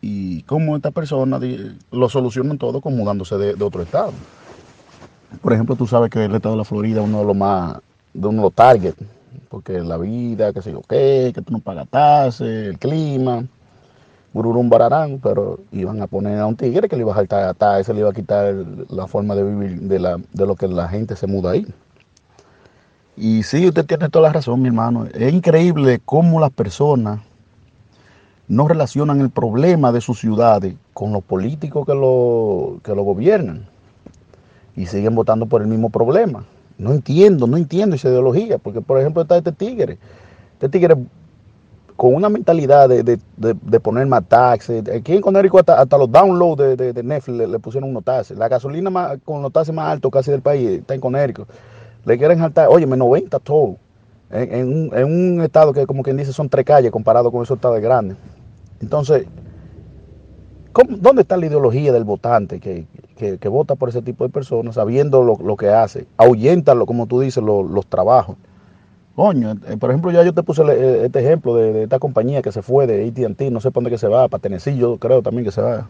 Y 0.00 0.42
cómo 0.42 0.76
estas 0.76 0.92
personas 0.92 1.42
lo 1.90 2.08
solucionan 2.08 2.58
todo 2.58 2.80
con 2.80 2.96
mudándose 2.96 3.36
de, 3.36 3.54
de 3.54 3.64
otro 3.64 3.82
estado. 3.82 4.12
Por 5.42 5.52
ejemplo, 5.52 5.76
tú 5.76 5.86
sabes 5.86 6.10
que 6.10 6.24
el 6.24 6.34
estado 6.34 6.54
de 6.54 6.58
la 6.58 6.64
Florida 6.64 7.00
es 7.00 7.06
uno 7.08 7.20
de 7.20 7.24
los 7.24 7.36
más, 7.36 7.78
de 8.14 8.28
uno 8.28 8.38
de 8.38 8.42
los 8.42 8.52
targets, 8.52 8.98
porque 9.48 9.80
la 9.80 9.98
vida, 9.98 10.52
que 10.52 10.62
sé 10.62 10.72
yo 10.72 10.82
qué, 10.88 11.32
que 11.34 11.42
tú 11.42 11.52
no 11.52 11.58
pagas 11.58 11.88
tasas, 11.88 12.40
el 12.42 12.78
clima, 12.78 13.44
bururum 14.36 14.68
bararán, 14.68 15.18
pero 15.22 15.58
iban 15.72 16.02
a 16.02 16.06
poner 16.06 16.38
a 16.38 16.46
un 16.46 16.56
tigre 16.56 16.88
que 16.88 16.96
le 16.96 17.02
iba 17.02 17.12
a 17.12 17.16
saltar 17.16 17.56
a 17.58 17.82
se 17.82 17.94
le 17.94 18.00
iba 18.00 18.10
a 18.10 18.12
quitar 18.12 18.54
la 18.90 19.06
forma 19.06 19.34
de 19.34 19.42
vivir 19.42 19.80
de, 19.80 19.98
la, 19.98 20.18
de 20.32 20.46
lo 20.46 20.54
que 20.56 20.68
la 20.68 20.88
gente 20.88 21.16
se 21.16 21.26
muda 21.26 21.52
ahí. 21.52 21.66
Y 23.16 23.42
sí, 23.44 23.66
usted 23.66 23.86
tiene 23.86 24.10
toda 24.10 24.28
la 24.28 24.32
razón, 24.34 24.60
mi 24.60 24.68
hermano. 24.68 25.06
Es 25.14 25.32
increíble 25.32 26.00
cómo 26.04 26.38
las 26.38 26.50
personas 26.50 27.20
no 28.46 28.68
relacionan 28.68 29.20
el 29.22 29.30
problema 29.30 29.90
de 29.90 30.02
sus 30.02 30.20
ciudades 30.20 30.74
con 30.92 31.12
los 31.12 31.24
políticos 31.24 31.86
que 31.86 31.94
lo, 31.94 32.78
que 32.84 32.94
lo 32.94 33.02
gobiernan 33.02 33.66
y 34.76 34.84
siguen 34.86 35.14
votando 35.14 35.46
por 35.46 35.62
el 35.62 35.68
mismo 35.68 35.88
problema. 35.88 36.44
No 36.76 36.92
entiendo, 36.92 37.46
no 37.46 37.56
entiendo 37.56 37.96
esa 37.96 38.10
ideología, 38.10 38.58
porque 38.58 38.82
por 38.82 39.00
ejemplo 39.00 39.22
está 39.22 39.38
este 39.38 39.52
tigre, 39.52 39.98
este 40.52 40.68
tigre 40.68 40.94
con 41.96 42.14
una 42.14 42.28
mentalidad 42.28 42.88
de, 42.88 43.02
de, 43.02 43.18
de, 43.36 43.80
poner 43.80 44.06
más 44.06 44.24
taxes. 44.28 44.84
Aquí 44.88 45.14
en 45.14 45.22
Connecticut 45.22 45.60
hasta, 45.60 45.80
hasta 45.80 45.96
los 45.96 46.10
downloads 46.10 46.76
de, 46.76 47.02
Netflix 47.02 47.48
le, 47.48 47.58
pusieron 47.58 47.90
unos 47.90 48.04
taxes. 48.04 48.36
La 48.36 48.48
gasolina 48.48 48.90
más, 48.90 49.18
con 49.24 49.40
los 49.42 49.50
taxes 49.50 49.74
más 49.74 49.88
altos 49.88 50.10
casi 50.10 50.30
del 50.30 50.42
país 50.42 50.80
está 50.80 50.94
en 50.94 51.00
Connecticut. 51.00 51.48
Le 52.04 52.18
quieren 52.18 52.38
saltar, 52.38 52.68
oye, 52.68 52.86
90 52.86 53.38
todo. 53.38 53.76
En, 54.30 54.68
un, 54.68 54.90
en, 54.94 55.04
un, 55.04 55.40
estado 55.40 55.72
que 55.72 55.86
como 55.86 56.02
quien 56.02 56.16
dice 56.16 56.32
son 56.32 56.48
tres 56.48 56.64
calles 56.64 56.90
comparado 56.90 57.30
con 57.32 57.42
esos 57.42 57.56
estados 57.56 57.80
grandes. 57.80 58.16
Entonces, 58.80 59.26
¿dónde 61.00 61.22
está 61.22 61.36
la 61.36 61.46
ideología 61.46 61.92
del 61.92 62.04
votante 62.04 62.60
que, 62.60 62.86
que, 63.16 63.38
que, 63.38 63.48
vota 63.48 63.76
por 63.76 63.88
ese 63.88 64.02
tipo 64.02 64.24
de 64.24 64.30
personas 64.30 64.74
sabiendo 64.74 65.22
lo, 65.22 65.36
lo 65.36 65.56
que 65.56 65.68
hace? 65.68 66.06
Ahuyéntalo, 66.16 66.84
como 66.84 67.06
tú 67.06 67.20
dices, 67.20 67.42
lo, 67.42 67.62
los 67.62 67.86
trabajos. 67.86 68.36
Coño, 69.16 69.52
eh, 69.66 69.78
por 69.78 69.90
ejemplo, 69.90 70.10
ya 70.10 70.22
yo 70.22 70.34
te 70.34 70.42
puse 70.42 70.62
eh, 70.62 71.06
este 71.06 71.20
ejemplo 71.20 71.56
de, 71.56 71.84
esta 71.84 71.98
compañía 71.98 72.42
que 72.42 72.52
se 72.52 72.60
fue 72.60 72.86
de 72.86 73.08
AT&T, 73.08 73.50
no 73.50 73.60
sé 73.60 73.70
para 73.70 73.84
dónde 73.84 73.90
que 73.90 73.98
se 73.98 74.08
va, 74.08 74.28
para 74.28 74.42
Tennessee 74.42 74.76
yo 74.76 74.98
creo 74.98 75.22
también 75.22 75.44
que 75.46 75.50
se 75.50 75.62
va. 75.62 75.88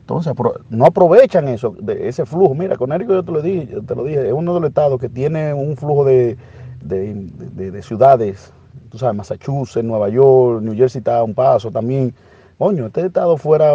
Entonces, 0.00 0.32
no 0.70 0.86
aprovechan 0.86 1.46
eso, 1.48 1.76
de 1.78 2.08
ese 2.08 2.24
flujo. 2.24 2.54
Mira, 2.54 2.76
con 2.76 2.90
Érico 2.90 3.12
yo 3.12 3.22
te 3.22 3.32
lo 3.32 3.42
dije, 3.42 3.80
te 3.86 3.94
lo 3.94 4.08
es 4.08 4.32
uno 4.32 4.54
de 4.54 4.60
los 4.60 4.68
estados 4.68 4.98
que 4.98 5.10
tiene 5.10 5.52
un 5.52 5.76
flujo 5.76 6.06
de, 6.06 6.38
de, 6.82 7.14
de, 7.54 7.70
de 7.70 7.82
ciudades, 7.82 8.50
tú 8.90 8.96
sabes, 8.98 9.14
Massachusetts, 9.14 9.84
Nueva 9.84 10.08
York, 10.08 10.62
New 10.62 10.74
Jersey 10.74 11.00
está 11.00 11.18
a 11.18 11.22
un 11.24 11.34
paso 11.34 11.70
también. 11.70 12.14
Coño, 12.56 12.86
este 12.86 13.04
estado 13.06 13.36
fuera, 13.36 13.70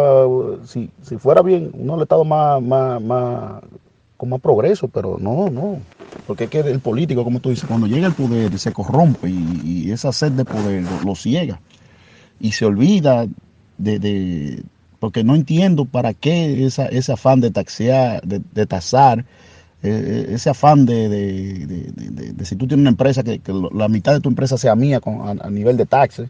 si, 0.64 0.90
si 1.02 1.16
fuera 1.16 1.42
bien, 1.42 1.70
uno 1.74 1.92
de 1.92 1.98
los 1.98 2.02
estados 2.02 2.26
más, 2.26 2.60
más, 2.60 3.00
más, 3.00 3.62
con 4.18 4.28
más 4.28 4.40
progreso, 4.40 4.88
pero 4.88 5.16
no, 5.18 5.48
no. 5.48 5.78
Porque 6.26 6.44
es 6.44 6.50
que 6.50 6.58
el 6.58 6.80
político, 6.80 7.24
como 7.24 7.40
tú 7.40 7.50
dices, 7.50 7.66
cuando 7.66 7.86
llega 7.86 8.06
al 8.06 8.14
poder 8.14 8.58
se 8.58 8.72
corrompe 8.72 9.30
y, 9.30 9.62
y 9.64 9.92
esa 9.92 10.12
sed 10.12 10.32
de 10.32 10.44
poder 10.44 10.84
lo, 11.04 11.14
ciega. 11.14 11.60
Y 12.40 12.52
se 12.52 12.66
olvida 12.66 13.26
de, 13.78 14.62
porque 14.98 15.22
no 15.22 15.36
entiendo 15.36 15.84
para 15.84 16.14
qué 16.14 16.66
esa, 16.66 16.86
ese 16.86 17.12
afán 17.12 17.40
de 17.40 17.52
taxear, 17.52 18.20
de, 18.26 18.42
de 18.52 18.66
tasar, 18.66 19.24
eh, 19.84 20.26
ese 20.30 20.50
afán 20.50 20.84
de, 20.84 21.08
de, 21.08 22.44
si 22.44 22.56
tú 22.56 22.66
tienes 22.66 22.82
una 22.82 22.90
empresa, 22.90 23.22
que, 23.22 23.40
la 23.72 23.88
mitad 23.88 24.12
de 24.12 24.20
tu 24.20 24.28
empresa 24.28 24.58
sea 24.58 24.74
mía 24.74 24.98
con, 24.98 25.40
a, 25.40 25.48
nivel 25.48 25.76
de 25.76 25.86
taxes. 25.86 26.28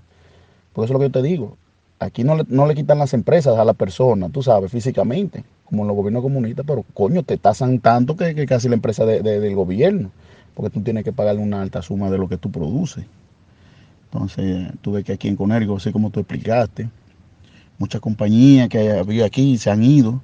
Por 0.74 0.84
eso 0.84 0.92
es 0.92 0.94
lo 0.94 0.98
que 0.98 1.06
yo 1.06 1.22
te 1.22 1.26
digo. 1.26 1.56
Aquí 2.00 2.22
no 2.22 2.36
le, 2.36 2.44
no 2.48 2.66
le 2.66 2.74
quitan 2.74 2.98
las 2.98 3.14
empresas 3.14 3.56
a 3.56 3.64
la 3.64 3.72
persona, 3.72 4.28
tú 4.28 4.42
sabes, 4.42 4.70
físicamente 4.70 5.42
como 5.68 5.82
en 5.82 5.88
los 5.88 5.96
gobiernos 5.96 6.22
comunistas, 6.22 6.64
pero 6.66 6.84
coño, 6.94 7.22
te 7.22 7.36
tasan 7.36 7.80
tanto 7.80 8.16
que, 8.16 8.46
casi 8.46 8.68
la 8.68 8.74
empresa 8.74 9.04
de, 9.04 9.20
de, 9.20 9.38
del 9.38 9.54
gobierno, 9.54 10.10
porque 10.54 10.70
tú 10.70 10.80
tienes 10.80 11.04
que 11.04 11.12
pagarle 11.12 11.42
una 11.42 11.60
alta 11.60 11.82
suma 11.82 12.10
de 12.10 12.18
lo 12.18 12.28
que 12.28 12.38
tú 12.38 12.50
produces. 12.50 13.04
Entonces, 14.10 14.72
tú 14.80 14.92
ves 14.92 15.04
que 15.04 15.12
aquí 15.12 15.28
en 15.28 15.36
Conérico, 15.36 15.76
así 15.76 15.92
como 15.92 16.10
tú 16.10 16.20
explicaste, 16.20 16.88
muchas 17.78 18.00
compañías 18.00 18.68
que 18.68 18.92
había 18.92 19.26
aquí 19.26 19.58
se 19.58 19.70
han 19.70 19.82
ido. 19.82 20.20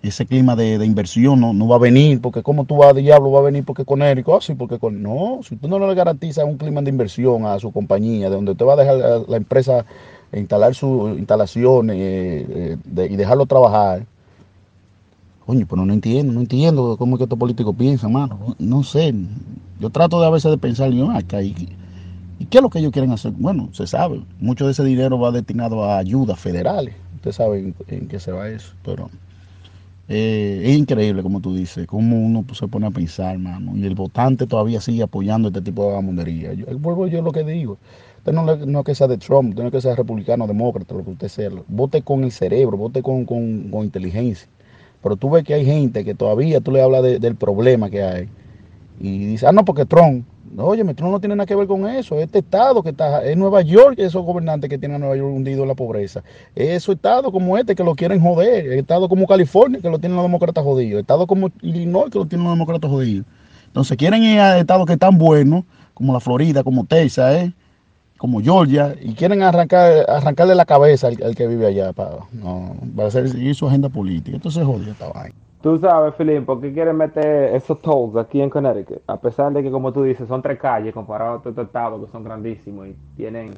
Ese 0.00 0.26
clima 0.26 0.54
de, 0.54 0.84
inversión 0.84 1.40
no, 1.40 1.66
va 1.66 1.76
a 1.76 1.80
venir, 1.80 2.20
porque 2.20 2.42
como 2.42 2.64
tú 2.64 2.76
vas 2.76 2.94
diablo, 2.94 3.32
va 3.32 3.40
a 3.40 3.42
venir 3.42 3.64
porque 3.64 3.84
Conérico, 3.84 4.36
así, 4.36 4.54
porque 4.54 4.78
con, 4.78 5.02
no, 5.02 5.40
si 5.42 5.56
tú 5.56 5.66
no 5.66 5.78
le 5.80 5.92
garantizas 5.94 6.44
un 6.44 6.56
clima 6.56 6.82
de 6.82 6.90
inversión 6.90 7.46
a 7.46 7.58
su 7.58 7.72
compañía, 7.72 8.30
de 8.30 8.36
donde 8.36 8.54
te 8.54 8.62
va 8.62 8.74
a 8.74 8.76
dejar 8.76 9.28
la, 9.28 9.36
empresa 9.36 9.84
instalar 10.32 10.74
sus 10.74 11.18
instalaciones 11.18 11.96
eh, 11.98 12.76
eh, 12.96 13.08
y 13.10 13.16
dejarlo 13.16 13.46
trabajar, 13.46 14.06
Coño, 15.48 15.64
pero 15.66 15.86
no 15.86 15.94
entiendo, 15.94 16.34
no 16.34 16.40
entiendo 16.40 16.98
cómo 16.98 17.16
es 17.16 17.20
que 17.20 17.24
estos 17.24 17.38
políticos 17.38 17.74
piensan, 17.74 18.12
mano. 18.12 18.54
No, 18.58 18.82
sé. 18.84 19.14
Yo 19.80 19.88
trato 19.88 20.20
de 20.20 20.26
a 20.26 20.30
veces 20.30 20.50
de 20.50 20.58
pensar, 20.58 20.90
yo, 20.90 21.10
acá, 21.10 21.40
y, 21.40 21.54
¿y 22.38 22.44
qué 22.44 22.58
es 22.58 22.62
lo 22.62 22.68
que 22.68 22.80
ellos 22.80 22.92
quieren 22.92 23.12
hacer? 23.12 23.32
Bueno, 23.32 23.70
se 23.72 23.86
sabe. 23.86 24.20
Mucho 24.40 24.66
de 24.66 24.72
ese 24.72 24.84
dinero 24.84 25.18
va 25.18 25.32
destinado 25.32 25.84
a 25.84 25.96
ayudas 25.96 26.38
federales. 26.38 26.94
Usted 27.16 27.32
sabe 27.32 27.60
en, 27.60 27.74
en 27.86 28.08
qué 28.08 28.20
se 28.20 28.30
va 28.30 28.50
eso. 28.50 28.74
Pero 28.84 29.08
eh, 30.06 30.64
es 30.66 30.76
increíble, 30.76 31.22
como 31.22 31.40
tú 31.40 31.54
dices, 31.54 31.86
cómo 31.86 32.20
uno 32.20 32.44
se 32.52 32.68
pone 32.68 32.86
a 32.86 32.90
pensar, 32.90 33.38
mano. 33.38 33.74
Y 33.74 33.86
el 33.86 33.94
votante 33.94 34.46
todavía 34.46 34.82
sigue 34.82 35.02
apoyando 35.02 35.48
este 35.48 35.62
tipo 35.62 35.86
de 35.86 35.92
gamondería. 35.94 36.52
Yo, 36.52 36.66
vuelvo 36.78 37.06
yo 37.06 37.22
lo 37.22 37.32
que 37.32 37.44
digo. 37.44 37.78
Usted 38.18 38.34
no, 38.34 38.44
no 38.44 38.80
es 38.80 38.84
que 38.84 38.94
sea 38.94 39.08
de 39.08 39.16
Trump, 39.16 39.48
usted 39.48 39.62
no 39.62 39.68
es 39.68 39.72
que 39.72 39.80
sea 39.80 39.96
republicano, 39.96 40.46
demócrata, 40.46 40.94
lo 40.94 41.04
que 41.04 41.12
usted 41.12 41.28
sea. 41.28 41.48
Vote 41.68 42.02
con 42.02 42.22
el 42.24 42.32
cerebro, 42.32 42.76
vote 42.76 43.02
con, 43.02 43.24
con 43.24 43.82
inteligencia. 43.82 44.46
Pero 45.02 45.16
tú 45.16 45.30
ves 45.30 45.44
que 45.44 45.54
hay 45.54 45.64
gente 45.64 46.04
que 46.04 46.14
todavía 46.14 46.60
tú 46.60 46.72
le 46.72 46.82
hablas 46.82 47.02
de, 47.02 47.18
del 47.18 47.36
problema 47.36 47.90
que 47.90 48.02
hay. 48.02 48.28
Y 49.00 49.26
dice, 49.26 49.46
ah, 49.46 49.52
no, 49.52 49.64
porque 49.64 49.86
Trump, 49.86 50.24
Oye, 50.56 50.82
tú 50.94 51.06
no 51.06 51.20
tiene 51.20 51.36
nada 51.36 51.46
que 51.46 51.54
ver 51.54 51.66
con 51.66 51.86
eso. 51.86 52.18
Este 52.18 52.38
estado 52.38 52.82
que 52.82 52.90
está, 52.90 53.24
es 53.24 53.36
Nueva 53.36 53.62
York, 53.62 53.98
esos 53.98 54.24
gobernantes 54.24 54.70
que 54.70 54.78
tienen 54.78 54.96
a 54.96 54.98
Nueva 54.98 55.16
York 55.16 55.34
hundido 55.34 55.62
en 55.62 55.68
la 55.68 55.74
pobreza. 55.74 56.22
Esos 56.54 56.94
estados 56.94 57.30
como 57.32 57.58
este 57.58 57.74
que 57.74 57.84
lo 57.84 57.94
quieren 57.94 58.20
joder. 58.20 58.72
Estado 58.72 59.08
como 59.08 59.26
California 59.26 59.80
que 59.80 59.90
lo 59.90 59.98
tienen 59.98 60.16
los 60.16 60.24
demócratas 60.24 60.64
jodidos. 60.64 61.00
Estado 61.00 61.26
como 61.26 61.50
Illinois 61.60 62.10
que 62.10 62.18
lo 62.18 62.26
tienen 62.26 62.46
los 62.46 62.54
demócratas 62.54 62.90
jodidos. 62.90 63.26
Entonces 63.66 63.96
quieren 63.96 64.22
ir 64.22 64.40
a 64.40 64.58
estados 64.58 64.86
que 64.86 64.94
están 64.94 65.18
buenos, 65.18 65.64
como 65.94 66.12
la 66.12 66.20
Florida, 66.20 66.64
como 66.64 66.84
Texas, 66.84 67.34
¿eh? 67.34 67.52
Como 68.18 68.40
Georgia, 68.40 68.94
y 69.00 69.14
quieren 69.14 69.42
arrancar, 69.42 70.04
arrancarle 70.08 70.54
la 70.56 70.66
cabeza 70.66 71.06
al, 71.06 71.34
que 71.36 71.46
vive 71.46 71.66
allá 71.66 71.92
para, 71.92 72.18
no, 72.32 72.74
para 72.94 73.08
hacer 73.08 73.28
su 73.54 73.66
agenda 73.66 73.88
política. 73.88 74.36
Entonces 74.36 74.66
jodido 74.66 74.90
esta 74.90 75.08
vaina. 75.08 75.36
Tú 75.62 75.78
sabes, 75.78 76.14
Felipe, 76.14 76.42
¿por 76.42 76.60
qué 76.60 76.72
quieren 76.72 76.96
meter 76.96 77.54
esos 77.54 77.80
tolls 77.80 78.16
aquí 78.16 78.40
en 78.40 78.50
Connecticut? 78.50 79.02
A 79.06 79.16
pesar 79.16 79.52
de 79.52 79.62
que, 79.62 79.70
como 79.70 79.92
tú 79.92 80.02
dices, 80.02 80.28
son 80.28 80.42
tres 80.42 80.58
calles 80.58 80.94
comparados 80.94 81.44
a 81.44 81.48
otros 81.48 81.66
estados 81.66 82.04
que 82.04 82.12
son 82.12 82.22
grandísimos 82.22 82.88
y 82.88 82.96
tienen 83.16 83.54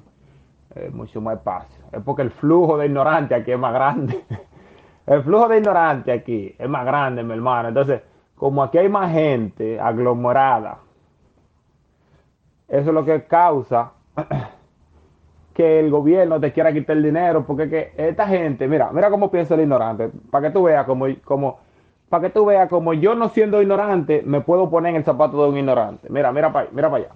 eh, 0.74 0.90
mucho 0.92 1.20
más 1.20 1.36
espacio. 1.36 1.84
Es 1.92 2.02
porque 2.02 2.22
el 2.22 2.30
flujo 2.30 2.78
de 2.78 2.86
ignorantes 2.86 3.38
aquí 3.38 3.52
es 3.52 3.58
más 3.58 3.74
grande. 3.74 4.24
el 5.06 5.22
flujo 5.22 5.48
de 5.48 5.58
ignorantes 5.58 6.20
aquí 6.20 6.54
es 6.58 6.68
más 6.68 6.86
grande, 6.86 7.22
mi 7.22 7.32
hermano. 7.32 7.68
Entonces, 7.68 8.00
como 8.34 8.62
aquí 8.62 8.78
hay 8.78 8.88
más 8.88 9.10
gente 9.12 9.78
aglomerada, 9.78 10.78
eso 12.66 12.88
es 12.88 12.94
lo 12.94 13.04
que 13.04 13.24
causa 13.24 13.92
que 15.54 15.80
el 15.80 15.90
gobierno 15.90 16.40
te 16.40 16.52
quiera 16.52 16.72
quitar 16.72 16.96
el 16.96 17.02
dinero, 17.02 17.44
porque 17.46 17.68
que 17.68 17.92
esta 17.96 18.26
gente, 18.26 18.68
mira, 18.68 18.90
mira 18.92 19.10
cómo 19.10 19.30
piensa 19.30 19.54
el 19.54 19.62
ignorante, 19.62 20.10
para 20.30 20.48
que 20.48 20.52
tú 20.54 20.64
veas 20.64 20.86
como, 20.86 21.06
como 21.24 21.58
para 22.08 22.22
que 22.26 22.30
tú 22.30 22.44
veas 22.44 22.68
como 22.68 22.92
yo 22.92 23.14
no 23.14 23.28
siendo 23.28 23.62
ignorante, 23.62 24.22
me 24.24 24.40
puedo 24.40 24.68
poner 24.68 24.90
en 24.90 24.96
el 24.96 25.04
zapato 25.04 25.42
de 25.42 25.48
un 25.48 25.58
ignorante. 25.58 26.08
Mira, 26.10 26.32
mira 26.32 26.52
para 26.52 26.68
mira 26.72 26.90
para 26.90 27.04
allá. 27.04 27.14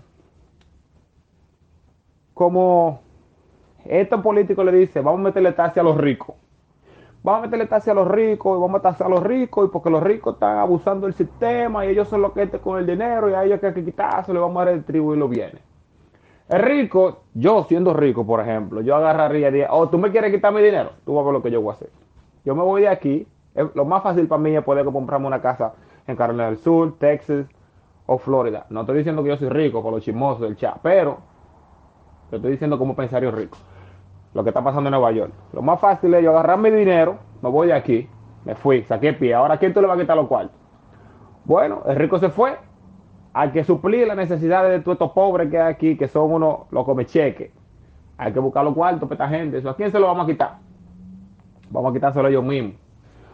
Como 2.32 3.00
estos 3.84 4.20
políticos 4.22 4.64
le 4.64 4.72
dicen, 4.72 5.04
vamos 5.04 5.20
a 5.20 5.24
meterle 5.24 5.52
taxi 5.52 5.80
a 5.80 5.82
los 5.82 5.96
ricos. 5.96 6.36
Vamos 7.24 7.38
a 7.38 7.42
meterle 7.46 7.66
taxi 7.66 7.90
a 7.90 7.94
los 7.94 8.06
ricos 8.06 8.58
y 8.58 8.60
vamos 8.60 8.78
a 8.80 8.82
tasar 8.82 9.06
a 9.06 9.10
los 9.10 9.22
ricos 9.22 9.66
y 9.66 9.72
porque 9.72 9.90
los 9.90 10.02
ricos 10.02 10.34
están 10.34 10.58
abusando 10.58 11.06
del 11.06 11.14
sistema 11.14 11.86
y 11.86 11.88
ellos 11.88 12.06
son 12.08 12.20
los 12.22 12.32
que 12.32 12.42
están 12.42 12.60
con 12.60 12.78
el 12.78 12.86
dinero 12.86 13.30
y 13.30 13.32
a 13.34 13.44
ellos 13.44 13.64
hay 13.64 13.72
que 13.72 13.84
quitárselo, 13.84 14.34
le 14.34 14.40
vamos 14.40 14.60
a 14.60 14.66
redistribuir 14.66 15.18
los 15.18 15.30
bienes. 15.30 15.62
Rico, 16.48 17.22
yo 17.32 17.64
siendo 17.64 17.94
rico, 17.94 18.26
por 18.26 18.40
ejemplo, 18.40 18.82
yo 18.82 18.94
agarraría 18.96 19.48
y 19.48 19.52
diría, 19.52 19.68
oh, 19.70 19.88
tú 19.88 19.96
me 19.98 20.10
quieres 20.10 20.30
quitar 20.30 20.52
mi 20.52 20.60
dinero, 20.60 20.90
tú 21.06 21.14
vas 21.14 21.22
a 21.22 21.24
ver 21.26 21.32
lo 21.32 21.42
que 21.42 21.50
yo 21.50 21.62
voy 21.62 21.70
a 21.70 21.74
hacer. 21.74 21.90
Yo 22.44 22.54
me 22.54 22.62
voy 22.62 22.82
de 22.82 22.88
aquí, 22.88 23.26
lo 23.74 23.84
más 23.86 24.02
fácil 24.02 24.26
para 24.26 24.42
mí 24.42 24.54
es 24.54 24.62
poder 24.62 24.84
comprarme 24.84 25.26
una 25.26 25.40
casa 25.40 25.72
en 26.06 26.16
Carolina 26.16 26.46
del 26.46 26.58
Sur, 26.58 26.98
Texas 26.98 27.46
o 28.06 28.18
Florida. 28.18 28.66
No 28.68 28.82
estoy 28.82 28.98
diciendo 28.98 29.22
que 29.22 29.30
yo 29.30 29.36
soy 29.38 29.48
rico 29.48 29.82
con 29.82 29.92
los 29.92 30.02
chismosos 30.02 30.42
del 30.42 30.56
chat, 30.56 30.76
pero 30.82 31.18
te 32.28 32.36
estoy 32.36 32.52
diciendo 32.52 32.78
como 32.78 32.94
pensario 32.94 33.30
rico. 33.30 33.56
Lo 34.34 34.42
que 34.42 34.50
está 34.50 34.62
pasando 34.62 34.88
en 34.88 34.92
Nueva 34.92 35.12
York. 35.12 35.32
Lo 35.52 35.62
más 35.62 35.80
fácil 35.80 36.12
es 36.12 36.22
yo 36.22 36.30
agarrar 36.30 36.58
mi 36.58 36.70
dinero, 36.70 37.16
me 37.40 37.48
voy 37.48 37.68
de 37.68 37.72
aquí, 37.72 38.08
me 38.44 38.54
fui, 38.54 38.82
saqué 38.82 39.14
pie. 39.14 39.32
Ahora, 39.32 39.56
¿quién 39.56 39.72
tú 39.72 39.80
le 39.80 39.86
vas 39.86 39.96
a 39.96 40.00
quitar 40.00 40.16
los 40.16 40.26
cuartos? 40.26 40.56
Bueno, 41.44 41.82
el 41.86 41.96
rico 41.96 42.18
se 42.18 42.28
fue. 42.28 42.58
Hay 43.34 43.50
que 43.50 43.64
suplir 43.64 44.06
las 44.06 44.16
necesidades 44.16 44.70
de 44.70 44.78
todos 44.78 44.94
estos 44.94 45.10
pobres 45.10 45.50
que 45.50 45.58
hay 45.58 45.72
aquí, 45.72 45.96
que 45.96 46.06
son 46.06 46.30
unos 46.30 46.60
los 46.70 46.84
come 46.84 47.04
cheque. 47.04 47.50
Hay 48.16 48.32
que 48.32 48.38
buscar 48.38 48.64
los 48.64 48.74
cuartos 48.74 49.08
para 49.08 49.24
esta 49.24 49.36
gente. 49.36 49.58
¿Eso 49.58 49.68
a 49.68 49.76
quién 49.76 49.90
se 49.90 49.98
lo 49.98 50.06
vamos 50.06 50.24
a 50.24 50.26
quitar? 50.26 50.58
Vamos 51.68 51.90
a 51.90 51.94
quitárselo 51.94 52.28
ellos 52.28 52.44
mismos. 52.44 52.74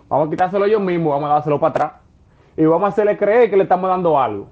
Vamos 0.08 0.28
a 0.28 0.30
quitárselo 0.30 0.64
ellos 0.64 0.80
mismos, 0.80 1.12
vamos 1.12 1.30
a 1.30 1.34
dárselo 1.34 1.60
para 1.60 1.70
atrás. 1.70 1.92
Y 2.56 2.64
vamos 2.64 2.86
a 2.86 2.88
hacerle 2.88 3.18
creer 3.18 3.50
que 3.50 3.56
le 3.58 3.64
estamos 3.64 3.90
dando 3.90 4.18
algo. 4.18 4.48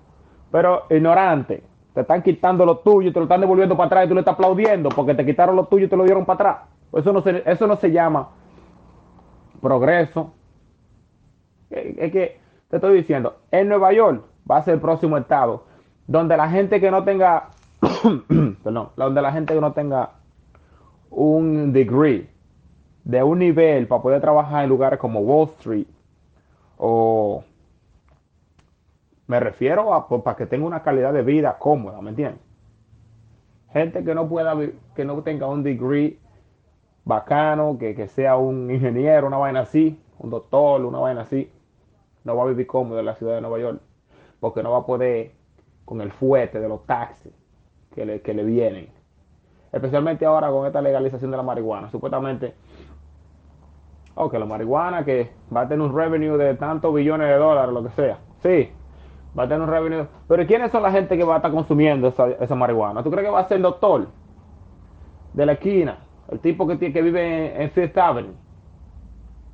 Pero 0.53 0.85
ignorante, 0.91 1.63
te 1.95 2.03
están 2.03 2.23
quitando 2.23 2.67
lo 2.67 2.79
tuyo, 2.79 3.11
te 3.11 3.19
lo 3.19 3.25
están 3.25 3.41
devolviendo 3.41 3.75
para 3.75 3.87
atrás 3.87 4.05
y 4.05 4.09
tú 4.09 4.15
le 4.15 4.21
estás 4.21 4.35
aplaudiendo 4.35 4.91
porque 4.91 5.15
te 5.15 5.25
quitaron 5.25 5.57
lo 5.57 5.65
tuyo 5.65 5.87
y 5.87 5.89
te 5.89 5.97
lo 5.97 6.05
dieron 6.05 6.27
para 6.27 6.35
atrás. 6.35 6.69
Eso 6.93 7.13
no 7.13 7.21
eso 7.21 7.67
no 7.67 7.77
se 7.77 7.91
llama 7.91 8.29
progreso. 9.61 10.33
Es 11.71 12.13
que 12.13 12.39
te 12.69 12.77
estoy 12.77 12.97
diciendo, 12.97 13.39
en 13.51 13.69
Nueva 13.69 13.93
York 13.93 14.23
va 14.51 14.59
a 14.59 14.63
ser 14.63 14.75
el 14.75 14.81
próximo 14.81 15.17
estado 15.17 15.65
donde 16.07 16.37
la 16.37 16.49
gente 16.49 16.81
que 16.81 16.91
no 16.91 17.05
tenga, 17.05 17.51
perdón, 18.65 18.89
donde 18.97 19.23
la 19.23 19.33
gente 19.33 19.55
que 19.55 19.61
no 19.61 19.73
tenga 19.73 20.11
un 21.11 21.73
degree 21.73 22.29
de 23.05 23.23
un 23.23 23.39
nivel 23.39 23.87
para 23.87 24.03
poder 24.03 24.21
trabajar 24.21 24.65
en 24.65 24.71
lugares 24.71 24.99
como 24.99 25.21
Wall 25.21 25.51
Street 25.59 25.87
o 26.79 27.45
me 29.27 29.39
refiero 29.41 29.93
a 29.93 30.09
pues, 30.09 30.23
para 30.23 30.37
que 30.37 30.47
tenga 30.47 30.67
una 30.67 30.83
calidad 30.83 31.13
de 31.13 31.23
vida 31.23 31.59
cómoda, 31.59 32.01
¿me 32.01 32.11
entiendes? 32.11 32.41
Gente 33.73 34.03
que 34.03 34.15
no 34.15 34.27
pueda 34.29 34.57
que 34.95 35.05
no 35.05 35.23
tenga 35.23 35.47
un 35.47 35.63
degree 35.63 36.19
bacano, 37.05 37.77
que, 37.79 37.95
que 37.95 38.09
sea 38.09 38.37
un 38.37 38.71
ingeniero, 38.71 39.27
una 39.27 39.37
vaina 39.37 39.61
así, 39.61 40.01
un 40.19 40.31
doctor, 40.31 40.83
una 40.85 40.99
vaina 40.99 41.23
así, 41.23 41.51
no 42.25 42.37
va 42.37 42.45
a 42.45 42.47
vivir 42.47 42.67
cómodo 42.67 43.01
en 43.01 43.07
la 43.07 43.15
ciudad 43.15 43.35
de 43.35 43.41
Nueva 43.43 43.59
York, 43.59 43.81
porque 44.41 44.63
no 44.63 44.73
va 44.73 44.79
a 44.79 44.87
poder 44.87 45.33
con 45.85 46.01
el 46.01 46.13
fuerte 46.13 46.61
de 46.61 46.69
los 46.69 46.85
taxis 46.87 47.33
que 47.95 48.05
le, 48.05 48.21
que 48.21 48.35
le 48.35 48.45
vienen. 48.45 48.89
Especialmente 49.73 50.25
ahora 50.25 50.51
con 50.51 50.67
esta 50.67 50.81
legalización 50.81 51.31
de 51.31 51.37
la 51.37 51.43
marihuana. 51.43 51.91
Supuestamente 51.91 52.55
ok, 54.19 54.35
la 54.35 54.47
marihuana 54.47 55.05
que 55.05 55.31
va 55.55 55.63
a 55.63 55.69
tener 55.69 55.87
un 55.87 55.97
revenue 55.97 56.37
de 56.37 56.55
tantos 56.55 56.93
billones 56.93 57.29
de 57.29 57.37
dólares, 57.37 57.73
lo 57.73 57.85
que 57.85 57.91
sea. 57.91 58.19
Sí, 58.43 58.71
va 59.39 59.45
a 59.45 59.49
tener 59.49 59.63
un 59.63 59.69
revenue. 59.69 60.07
Pero 60.27 60.47
¿quiénes 60.47 60.73
son 60.73 60.83
la 60.83 60.91
gente 60.91 61.17
que 61.17 61.25
va 61.25 61.35
a 61.35 61.37
estar 61.37 61.53
consumiendo 61.53 62.09
esa, 62.09 62.55
marihuana? 62.55 63.03
¿Tú 63.03 63.11
crees 63.11 63.27
que 63.27 63.33
va 63.33 63.41
a 63.41 63.49
ser 63.49 63.59
el 63.59 63.63
doctor 63.63 64.09
de 65.33 65.47
la 65.47 65.53
esquina? 65.53 65.99
El 66.31 66.41
tipo 66.41 66.67
que, 66.67 66.79
que 66.79 67.01
vive 67.01 67.63
en, 67.63 67.71
Fifth 67.71 67.97
Avenue. 67.97 68.35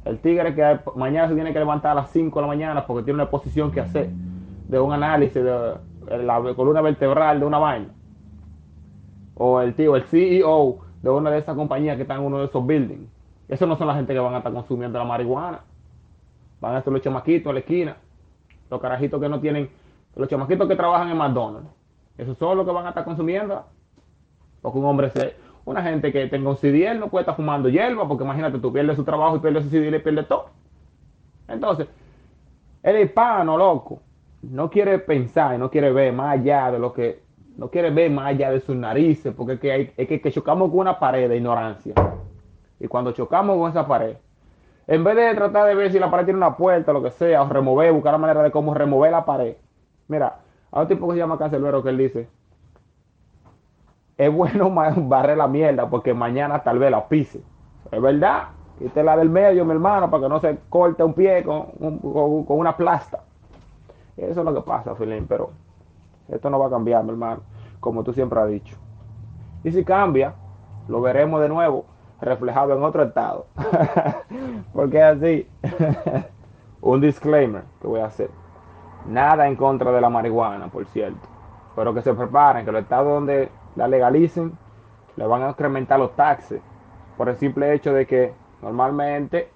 El 0.05 0.18
tigre 0.18 0.55
que 0.55 0.81
mañana 0.97 1.29
se 1.29 1.35
tiene 1.35 1.53
que 1.53 1.59
levantar 1.59 1.92
a 1.92 1.94
las 1.94 2.11
5 2.11 2.35
de 2.35 2.42
la 2.42 2.49
mañana 2.49 2.87
porque 2.87 3.05
tiene 3.05 3.16
una 3.16 3.25
exposición 3.25 3.70
que 3.70 3.81
hacer 3.81 4.11
de 4.74 4.80
un 4.80 4.92
análisis 4.92 5.34
de, 5.34 5.74
la 6.24 6.54
columna 6.54 6.80
vertebral 6.80 7.40
de 7.40 7.46
una 7.46 7.58
vaina. 7.58 7.88
O 9.34 9.60
el 9.60 9.74
tío, 9.74 9.94
el 9.96 10.02
CEO 10.04 10.78
de 11.02 11.10
una 11.10 11.30
de 11.30 11.38
esas 11.38 11.54
compañías 11.54 11.96
que 11.96 12.02
están 12.02 12.20
en 12.20 12.26
uno 12.26 12.38
de 12.38 12.46
esos 12.46 12.64
buildings 12.66 13.08
eso 13.46 13.66
no 13.66 13.76
son 13.76 13.87
la 13.87 13.94
gente 13.94 14.12
que 14.14 14.18
van 14.18 14.34
a 14.34 14.38
estar 14.38 14.52
consumiendo 14.52 14.98
la 14.98 15.04
marihuana. 15.04 15.60
Van 16.60 16.76
a 16.76 16.82
ser 16.82 16.92
los 16.92 17.02
chamaquitos 17.02 17.50
a 17.50 17.52
la 17.52 17.60
esquina. 17.60 17.96
Los 18.70 18.80
carajitos 18.80 19.20
que 19.20 19.28
no 19.28 19.38
tienen. 19.38 19.68
Los 20.16 20.28
chamaquitos 20.28 20.66
que 20.66 20.76
trabajan 20.76 21.10
en 21.10 21.18
McDonald's. 21.18 21.68
Esos 22.16 22.38
son 22.38 22.56
los 22.56 22.66
que 22.66 22.72
van 22.72 22.87
a 22.87 22.88
estar 22.88 23.04
consumiendo. 23.04 23.64
Porque 24.62 24.78
un 24.78 24.87
hombre, 24.87 25.10
se, 25.10 25.37
una 25.66 25.82
gente 25.82 26.10
que 26.10 26.26
tenga 26.28 26.48
un 26.48 26.56
CDL 26.56 26.98
no 26.98 27.08
puede 27.08 27.22
estar 27.22 27.37
fumando 27.37 27.68
hierba. 27.68 28.08
Porque 28.08 28.24
imagínate, 28.24 28.58
tú 28.58 28.72
pierdes 28.72 28.96
su 28.96 29.04
trabajo 29.04 29.37
y 29.37 29.40
pierdes 29.40 29.64
su 29.64 29.70
CDL 29.70 29.96
y 29.96 29.98
pierdes 29.98 30.26
todo. 30.26 30.46
Entonces, 31.46 31.87
el 32.82 33.02
hispano, 33.02 33.58
loco, 33.58 34.00
no 34.50 34.70
quiere 34.70 34.98
pensar 34.98 35.59
no 35.59 35.70
quiere 35.70 35.92
ver 35.92 36.12
más 36.12 36.38
allá 36.38 36.70
de 36.70 36.78
lo 36.78 36.92
que. 36.92 37.22
No 37.57 37.70
quiere 37.70 37.90
ver 37.90 38.11
más 38.11 38.26
allá 38.26 38.50
de 38.50 38.61
sus 38.61 38.74
narices. 38.74 39.33
Porque 39.35 39.54
es 39.54 39.61
que, 39.61 39.72
hay, 39.72 39.92
es 39.96 40.09
que 40.09 40.33
chocamos 40.33 40.70
con 40.70 40.80
una 40.80 40.98
pared 40.98 41.28
de 41.28 41.37
ignorancia. 41.37 41.94
Y 42.80 42.88
cuando 42.88 43.12
chocamos 43.12 43.57
con 43.57 43.70
esa 43.70 43.87
pared, 43.87 44.16
en 44.87 45.04
vez 45.04 45.16
de 45.16 45.35
tratar 45.35 45.66
de 45.66 45.74
ver 45.74 45.92
si 45.92 45.98
la 45.98 46.11
pared 46.11 46.24
tiene 46.24 46.38
una 46.38 46.57
puerta 46.57 46.92
lo 46.92 47.02
que 47.02 47.11
sea, 47.11 47.42
o 47.42 47.48
remover, 47.48 47.92
buscar 47.92 48.12
la 48.12 48.18
manera 48.18 48.42
de 48.42 48.50
cómo 48.50 48.74
remover 48.74 49.12
la 49.12 49.24
pared. 49.24 49.57
Mira, 50.09 50.40
hay 50.72 50.83
un 50.83 50.88
tipo 50.88 51.07
que 51.07 51.14
se 51.14 51.18
llama 51.18 51.38
Cancelero 51.38 51.83
que 51.83 51.90
él 51.90 51.98
dice, 51.98 52.28
es 54.16 54.33
bueno 54.33 54.70
barrer 54.96 55.37
la 55.37 55.46
mierda 55.46 55.88
porque 55.88 56.12
mañana 56.12 56.62
tal 56.62 56.79
vez 56.79 56.90
la 56.90 57.08
pise. 57.08 57.40
Es 57.90 58.02
verdad, 58.02 58.48
la 58.94 59.16
del 59.16 59.31
medio, 59.31 59.64
mi 59.64 59.73
hermano, 59.73 60.10
para 60.10 60.25
que 60.25 60.29
no 60.29 60.40
se 60.40 60.58
corte 60.69 61.02
un 61.02 61.14
pie 61.14 61.42
con, 61.44 61.98
con, 61.98 62.58
una 62.58 62.77
plasta. 62.77 63.23
Eso 64.17 64.40
es 64.40 64.44
lo 64.44 64.54
que 64.54 64.60
pasa, 64.60 64.94
Filín, 64.94 65.27
pero 65.27 65.50
esto 66.29 66.48
no 66.50 66.58
va 66.58 66.67
a 66.67 66.71
cambiar, 66.71 67.02
mi 67.04 67.10
hermano, 67.10 67.42
como 67.81 68.04
tú 68.04 68.12
siempre 68.12 68.40
has 68.40 68.48
dicho. 68.48 68.77
Y 69.65 69.73
si 69.73 69.85
cambia, 69.85 70.35
lo 70.88 71.00
veremos 71.00 71.40
de 71.40 71.48
nuevo 71.48 71.87
reflejado 72.21 72.77
en 72.77 72.83
otro 72.83 73.02
estado. 73.02 73.46
Porque 74.73 75.02
así, 75.02 75.48
un 76.81 77.00
disclaimer 77.00 77.65
que 77.81 77.87
voy 77.87 78.00
a 78.00 78.06
hacer. 78.06 78.31
Nada 79.06 79.48
en 79.48 79.56
contra 79.56 79.90
de 79.90 80.00
la 80.00 80.08
marihuana, 80.08 80.69
por 80.69 80.87
cierto. 80.87 81.29
Pero 81.77 81.92
que 81.92 82.02
se 82.02 82.15
preparen, 82.15 82.65
que 82.65 82.73
los 82.73 82.83
estados 82.83 83.08
donde 83.08 83.50
la 83.77 83.88
legalicen, 83.88 84.56
le 85.17 85.27
van 85.27 85.42
a 85.42 85.50
incrementar 85.50 85.98
los 85.98 86.15
taxes. 86.17 86.62
Por 87.17 87.29
el 87.29 87.37
simple 87.37 87.73
hecho 87.75 87.92
de 87.92 88.06
que 88.06 88.35
normalmente 88.62 89.50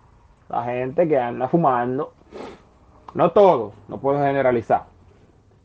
la 0.48 0.64
gente 0.64 1.09
que 1.09 1.18
anda 1.18 1.48
fumando, 1.48 2.12
no 3.14 3.30
todos, 3.32 3.74
no 3.88 3.98
puedo 3.98 4.18
generalizar, 4.18 4.84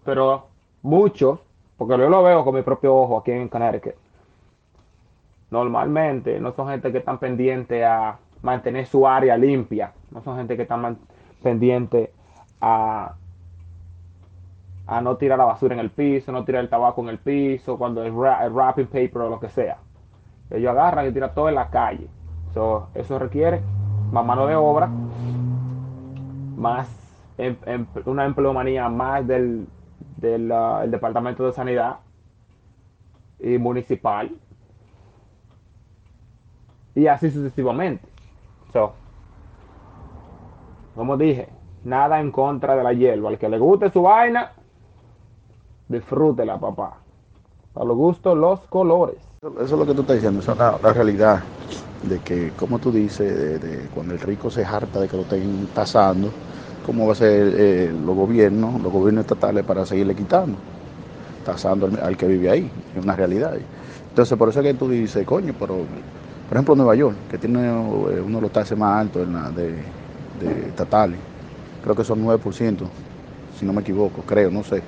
pero 0.04 0.48
muchos, 0.82 1.40
porque 1.78 1.98
yo 1.98 2.10
lo 2.10 2.24
veo 2.24 2.44
con 2.44 2.56
mi 2.56 2.62
propio 2.62 2.96
ojo 2.96 3.18
aquí 3.20 3.32
en 3.32 3.50
Connecticut, 3.50 3.96
normalmente 5.52 6.40
no 6.40 6.52
son 6.54 6.70
gente 6.70 6.92
que 6.92 7.00
están 7.00 7.20
pendientes 7.20 7.84
a 7.86 8.18
mantener 8.42 8.86
su 8.86 9.08
área 9.08 9.38
limpia, 9.38 9.94
no 10.12 10.22
son 10.22 10.38
gente 10.38 10.56
que 10.56 10.64
están 10.64 10.98
pendientes 11.42 12.10
a 12.60 13.14
a 14.86 15.02
no 15.02 15.16
tirar 15.16 15.38
la 15.38 15.46
basura 15.46 15.74
en 15.74 15.80
el 15.80 15.92
piso, 15.92 16.32
no 16.32 16.44
tirar 16.44 16.62
el 16.62 16.70
tabaco 16.70 17.02
en 17.02 17.10
el 17.10 17.18
piso, 17.18 17.78
cuando 17.78 18.04
es 18.04 18.08
el 18.08 18.52
wrapping 18.52 18.88
paper 18.88 19.18
o 19.24 19.30
lo 19.30 19.40
que 19.40 19.50
sea. 19.50 19.78
Ellos 20.50 20.72
agarran 20.72 21.08
y 21.08 21.12
tiran 21.12 21.34
todo 21.34 21.50
en 21.50 21.56
la 21.56 21.70
calle. 21.70 22.08
So, 22.54 22.90
eso 22.94 23.18
requiere 23.18 23.62
más 24.12 24.26
mano 24.26 24.46
de 24.46 24.56
obra, 24.56 24.90
más 26.58 26.88
em- 27.38 27.58
em- 27.66 27.88
una 28.06 28.26
empleomanía 28.26 28.90
más 28.90 29.26
del, 29.28 29.68
del 30.18 30.52
el 30.52 30.92
Departamento 30.92 31.46
de 31.46 31.54
Sanidad 31.54 32.00
y 33.40 33.58
municipal. 33.58 34.32
Y 36.96 37.08
así 37.08 37.32
sucesivamente. 37.32 38.08
So, 38.72 38.94
como 40.96 41.18
dije, 41.18 41.50
nada 41.84 42.20
en 42.20 42.32
contra 42.32 42.76
de 42.76 42.84
la 42.84 42.94
hierba. 42.94 43.30
Al 43.30 43.38
que 43.38 43.50
le 43.50 43.58
guste 43.58 43.90
su 43.90 44.04
vaina, 44.04 44.52
disfrútela, 45.88 46.60
papá. 46.60 46.98
A 47.76 47.84
los 47.84 47.98
gustos, 47.98 48.38
los 48.38 48.60
colores. 48.62 49.18
Eso 49.42 49.64
es 49.64 49.72
lo 49.72 49.86
que 49.86 49.94
tú 49.94 50.02
estás 50.02 50.18
diciendo, 50.18 50.40
esa 50.40 50.54
es 50.54 50.58
la, 50.58 50.94
realidad 50.94 51.42
de 52.04 52.20
que, 52.20 52.52
como 52.52 52.80
tú 52.80 52.92
dices, 52.92 53.62
de 53.62 53.90
cuando 53.94 54.14
el 54.14 54.20
rico 54.20 54.50
se 54.50 54.64
harta 54.64 55.02
de 55.02 55.08
que 55.10 55.18
lo 55.18 55.24
estén 55.24 55.68
tasando, 55.74 56.30
¿cómo 56.84 57.08
va 57.08 57.14
a 57.14 57.16
ser 57.16 57.56
eh, 57.58 57.94
los 57.94 58.16
gobiernos, 58.16 58.82
los 58.82 58.92
gobiernos 58.94 59.24
estatales 59.24 59.66
para 59.66 59.86
seguirle 59.86 60.16
quitando? 60.16 60.64
Tasando 61.44 61.88
al, 62.02 62.18
que 62.18 62.28
vive 62.28 62.50
ahí, 62.50 62.74
es 62.94 63.04
una 63.04 63.16
realidad. 63.16 63.56
Entonces, 64.10 64.38
por 64.38 64.50
eso 64.50 64.62
es 64.62 64.66
que 64.68 64.74
tú 64.76 64.90
dices, 64.90 65.26
coño, 65.26 65.56
pero, 65.56 65.88
por 66.48 66.58
ejemplo, 66.58 66.76
Nueva 66.76 66.96
York, 66.96 67.28
que 67.28 67.40
tiene 67.40 67.68
eh, 67.68 68.22
uno 68.22 68.38
de 68.38 68.42
los 68.42 68.52
taxes 68.52 68.78
más 68.78 69.00
altos 69.02 69.24
en 69.28 69.34
la- 69.34 69.52
de, 69.52 69.94
de 70.34 70.70
estatales, 70.70 71.22
creo 71.82 71.96
que 71.96 72.04
son 72.06 72.22
9%, 72.22 72.94
si 73.50 73.66
no 73.66 73.74
me 73.74 73.82
equivoco, 73.82 74.24
creo, 74.26 74.52
no 74.52 74.64
sé. 74.64 74.86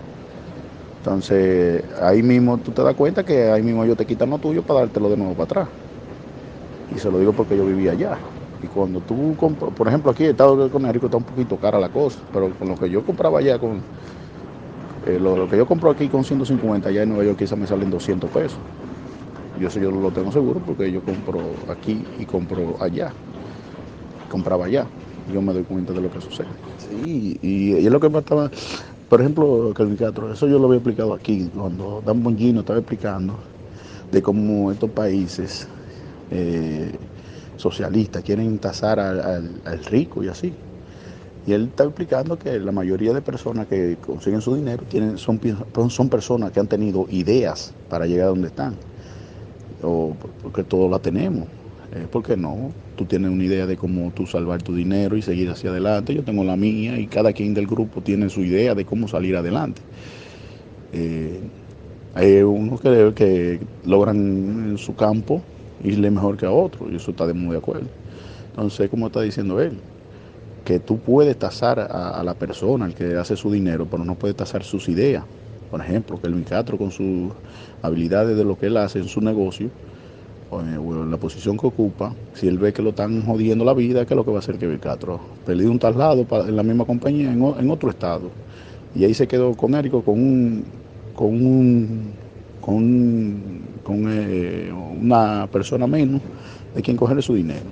Entonces, 0.98 1.84
ahí 2.02 2.24
mismo 2.24 2.62
tú 2.62 2.72
te 2.74 2.82
das 2.84 2.96
cuenta 2.96 3.24
que 3.24 3.50
ahí 3.52 3.62
mismo 3.64 3.84
ellos 3.84 3.98
te 3.98 4.06
quitan 4.08 4.30
lo 4.30 4.40
tuyo 4.40 4.66
para 4.66 4.82
dártelo 4.82 5.10
de 5.10 5.18
nuevo 5.18 5.36
para 5.36 5.44
atrás. 5.46 5.70
Y 6.88 6.98
se 7.00 7.12
lo 7.12 7.20
digo 7.20 7.34
porque 7.36 7.56
yo 7.58 7.66
vivía 7.66 7.92
allá. 7.92 8.35
Y 8.62 8.68
cuando 8.68 9.02
tú 9.02 9.36
compras, 9.38 9.74
por 9.74 9.88
ejemplo, 9.88 10.12
aquí 10.12 10.24
el 10.24 10.32
estado 10.32 10.58
de 10.64 10.70
Connecticut 10.72 11.08
está 11.10 11.18
un 11.18 11.26
poquito 11.26 11.60
cara 11.60 11.80
la 11.80 11.90
cosa, 11.90 12.22
pero 12.32 12.56
con 12.56 12.70
lo 12.70 12.78
que 12.78 12.90
yo 12.90 13.04
compraba 13.04 13.40
allá, 13.40 13.60
con 13.60 13.86
eh, 15.04 15.20
lo, 15.20 15.38
lo 15.38 15.48
que 15.48 15.58
yo 15.58 15.66
compro 15.66 15.90
aquí 15.92 16.10
con 16.10 16.24
150, 16.24 16.90
allá 16.90 17.04
en 17.04 17.10
Nueva 17.10 17.24
York 17.26 17.38
quizás 17.40 17.58
me 17.58 17.68
salen 17.68 17.90
200 17.90 18.30
pesos. 18.32 18.62
Yo 19.56 19.68
eso 19.68 19.80
yo 19.80 19.92
lo 19.92 20.12
tengo 20.14 20.32
seguro 20.32 20.62
porque 20.62 20.92
yo 20.92 21.04
compro 21.04 21.66
aquí 21.70 22.08
y 22.18 22.26
compro 22.26 22.82
allá. 22.82 23.16
Compraba 24.28 24.66
allá. 24.66 24.90
Yo 25.26 25.42
me 25.42 25.54
doy 25.54 25.64
cuenta 25.66 25.94
de 25.94 26.02
lo 26.02 26.10
que 26.10 26.22
sucede. 26.22 26.56
Sí, 26.78 27.38
y, 27.42 27.74
y 27.74 27.86
es 27.86 27.92
lo 27.92 28.00
que 28.00 28.10
me 28.10 28.20
estaba, 28.20 28.50
por 29.08 29.22
ejemplo, 29.22 29.74
Calvin 29.76 29.98
Castro, 29.98 30.32
eso 30.32 30.48
yo 30.48 30.60
lo 30.60 30.68
había 30.68 30.78
explicado 30.78 31.14
aquí, 31.14 31.50
cuando 31.52 32.02
Dan 32.02 32.24
Bongino 32.24 32.62
estaba 32.62 32.80
explicando 32.80 33.44
de 34.12 34.22
cómo 34.22 34.72
estos 34.72 34.92
países 34.92 35.68
eh, 36.30 36.98
socialistas 37.58 38.24
quieren 38.24 38.60
tasar 38.60 39.00
al, 39.00 39.62
al- 39.66 39.86
rico 39.86 40.24
y 40.24 40.28
así. 40.30 40.60
Y 41.46 41.54
él 41.54 41.70
está 41.70 41.86
explicando 41.86 42.40
que 42.40 42.60
la 42.60 42.72
mayoría 42.74 43.14
de 43.14 43.22
personas 43.22 43.68
que 43.68 44.00
consiguen 44.00 44.42
su 44.42 44.56
dinero 44.56 44.86
tienen, 44.88 45.18
son, 45.18 45.40
son 45.90 46.10
personas 46.10 46.52
que 46.52 46.60
han 46.62 46.68
tenido 46.70 47.08
ideas 47.10 47.76
para 47.90 48.08
llegar 48.08 48.28
a 48.28 48.30
donde 48.30 48.48
están. 48.50 48.80
O 49.82 50.18
porque 50.42 50.64
todos 50.64 50.90
la 50.92 51.00
tenemos. 51.00 51.50
¿Por 52.10 52.24
qué 52.24 52.36
no? 52.38 52.76
Tú 52.96 53.06
tienes 53.06 53.32
una 53.32 53.44
idea 53.44 53.66
de 53.68 53.78
cómo 53.78 54.12
tú 54.12 54.26
salvar 54.26 54.64
tu 54.64 54.74
dinero 54.76 55.18
y 55.18 55.22
seguir 55.22 55.50
hacia 55.50 55.70
adelante. 55.70 56.14
Yo 56.14 56.24
tengo 56.24 56.44
la 56.44 56.58
mía 56.58 57.00
y 57.00 57.08
cada 57.08 57.34
quien 57.34 57.54
del 57.54 57.68
grupo 57.68 58.02
tiene 58.02 58.30
su 58.30 58.44
idea 58.44 58.76
de 58.76 58.86
cómo 58.86 59.08
salir 59.08 59.36
adelante. 59.36 59.82
Eh, 60.92 61.52
hay 62.14 62.44
unos 62.44 62.82
que 63.16 63.68
logran 63.84 64.18
en 64.72 64.78
su 64.78 64.96
campo 64.96 65.46
irle 65.80 66.12
mejor 66.12 66.38
que 66.38 66.46
a 66.46 66.52
otros 66.52 66.92
y 66.92 66.96
eso 66.96 67.12
está 67.12 67.28
de 67.28 67.34
muy 67.34 67.52
de 67.54 67.58
acuerdo. 67.60 67.90
Entonces, 68.50 68.90
como 68.90 69.08
está 69.08 69.22
diciendo 69.22 69.62
él, 69.62 69.84
que 70.64 70.80
tú 70.80 71.00
puedes 71.02 71.38
tasar 71.38 71.80
a, 71.80 72.24
la 72.24 72.36
persona, 72.38 72.86
al 72.86 72.96
que 72.96 73.16
hace 73.16 73.38
su 73.38 73.52
dinero, 73.52 73.88
pero 73.90 74.04
no 74.06 74.16
puedes 74.18 74.36
tasar 74.36 74.64
sus 74.64 74.90
ideas. 74.90 75.26
Por 75.70 75.82
ejemplo, 75.82 76.20
que 76.20 76.28
el 76.28 76.46
Castro 76.46 76.78
con 76.78 76.92
sus 76.92 77.34
habilidades 77.82 78.38
de 78.38 78.44
lo 78.46 78.58
que 78.58 78.68
él 78.68 78.78
hace 78.78 79.00
en 79.00 79.08
su 79.08 79.22
negocio, 79.22 79.72
o 80.50 80.62
en, 80.62 81.12
la 81.12 81.18
posición 81.18 81.58
que 81.58 81.68
ocupa, 81.68 82.16
si 82.34 82.48
él 82.48 82.58
ve 82.60 82.74
que 82.74 82.82
lo 82.82 82.90
están 82.90 83.24
jodiendo 83.26 83.66
la 83.66 83.74
vida, 83.74 84.06
¿qué 84.06 84.14
es 84.14 84.16
lo 84.18 84.26
que 84.26 84.32
va 84.32 84.38
a 84.38 84.40
hacer 84.40 84.58
Kevin 84.60 84.80
Castro? 84.80 85.22
Pedir 85.44 85.70
un 85.70 85.80
traslado 85.80 86.28
en 86.48 86.56
la 86.56 86.64
misma 86.64 86.86
compañía, 86.86 87.32
en 87.34 87.72
otro 87.72 87.90
estado. 87.90 88.32
Y 88.94 89.04
ahí 89.06 89.14
se 89.14 89.28
quedó 89.28 89.56
con 89.56 89.76
Érico 89.76 90.04
con 90.04 90.16
un, 90.22 90.84
con 91.14 91.28
un, 91.46 92.20
con, 92.60 92.76
un- 92.76 93.65
con 93.86 94.06
eh, 94.10 94.74
una 94.74 95.48
persona 95.52 95.88
menos 95.88 96.22
de 96.74 96.82
quien 96.82 96.98
cogerle 96.98 97.22
su 97.22 97.36
dinero. 97.36 97.72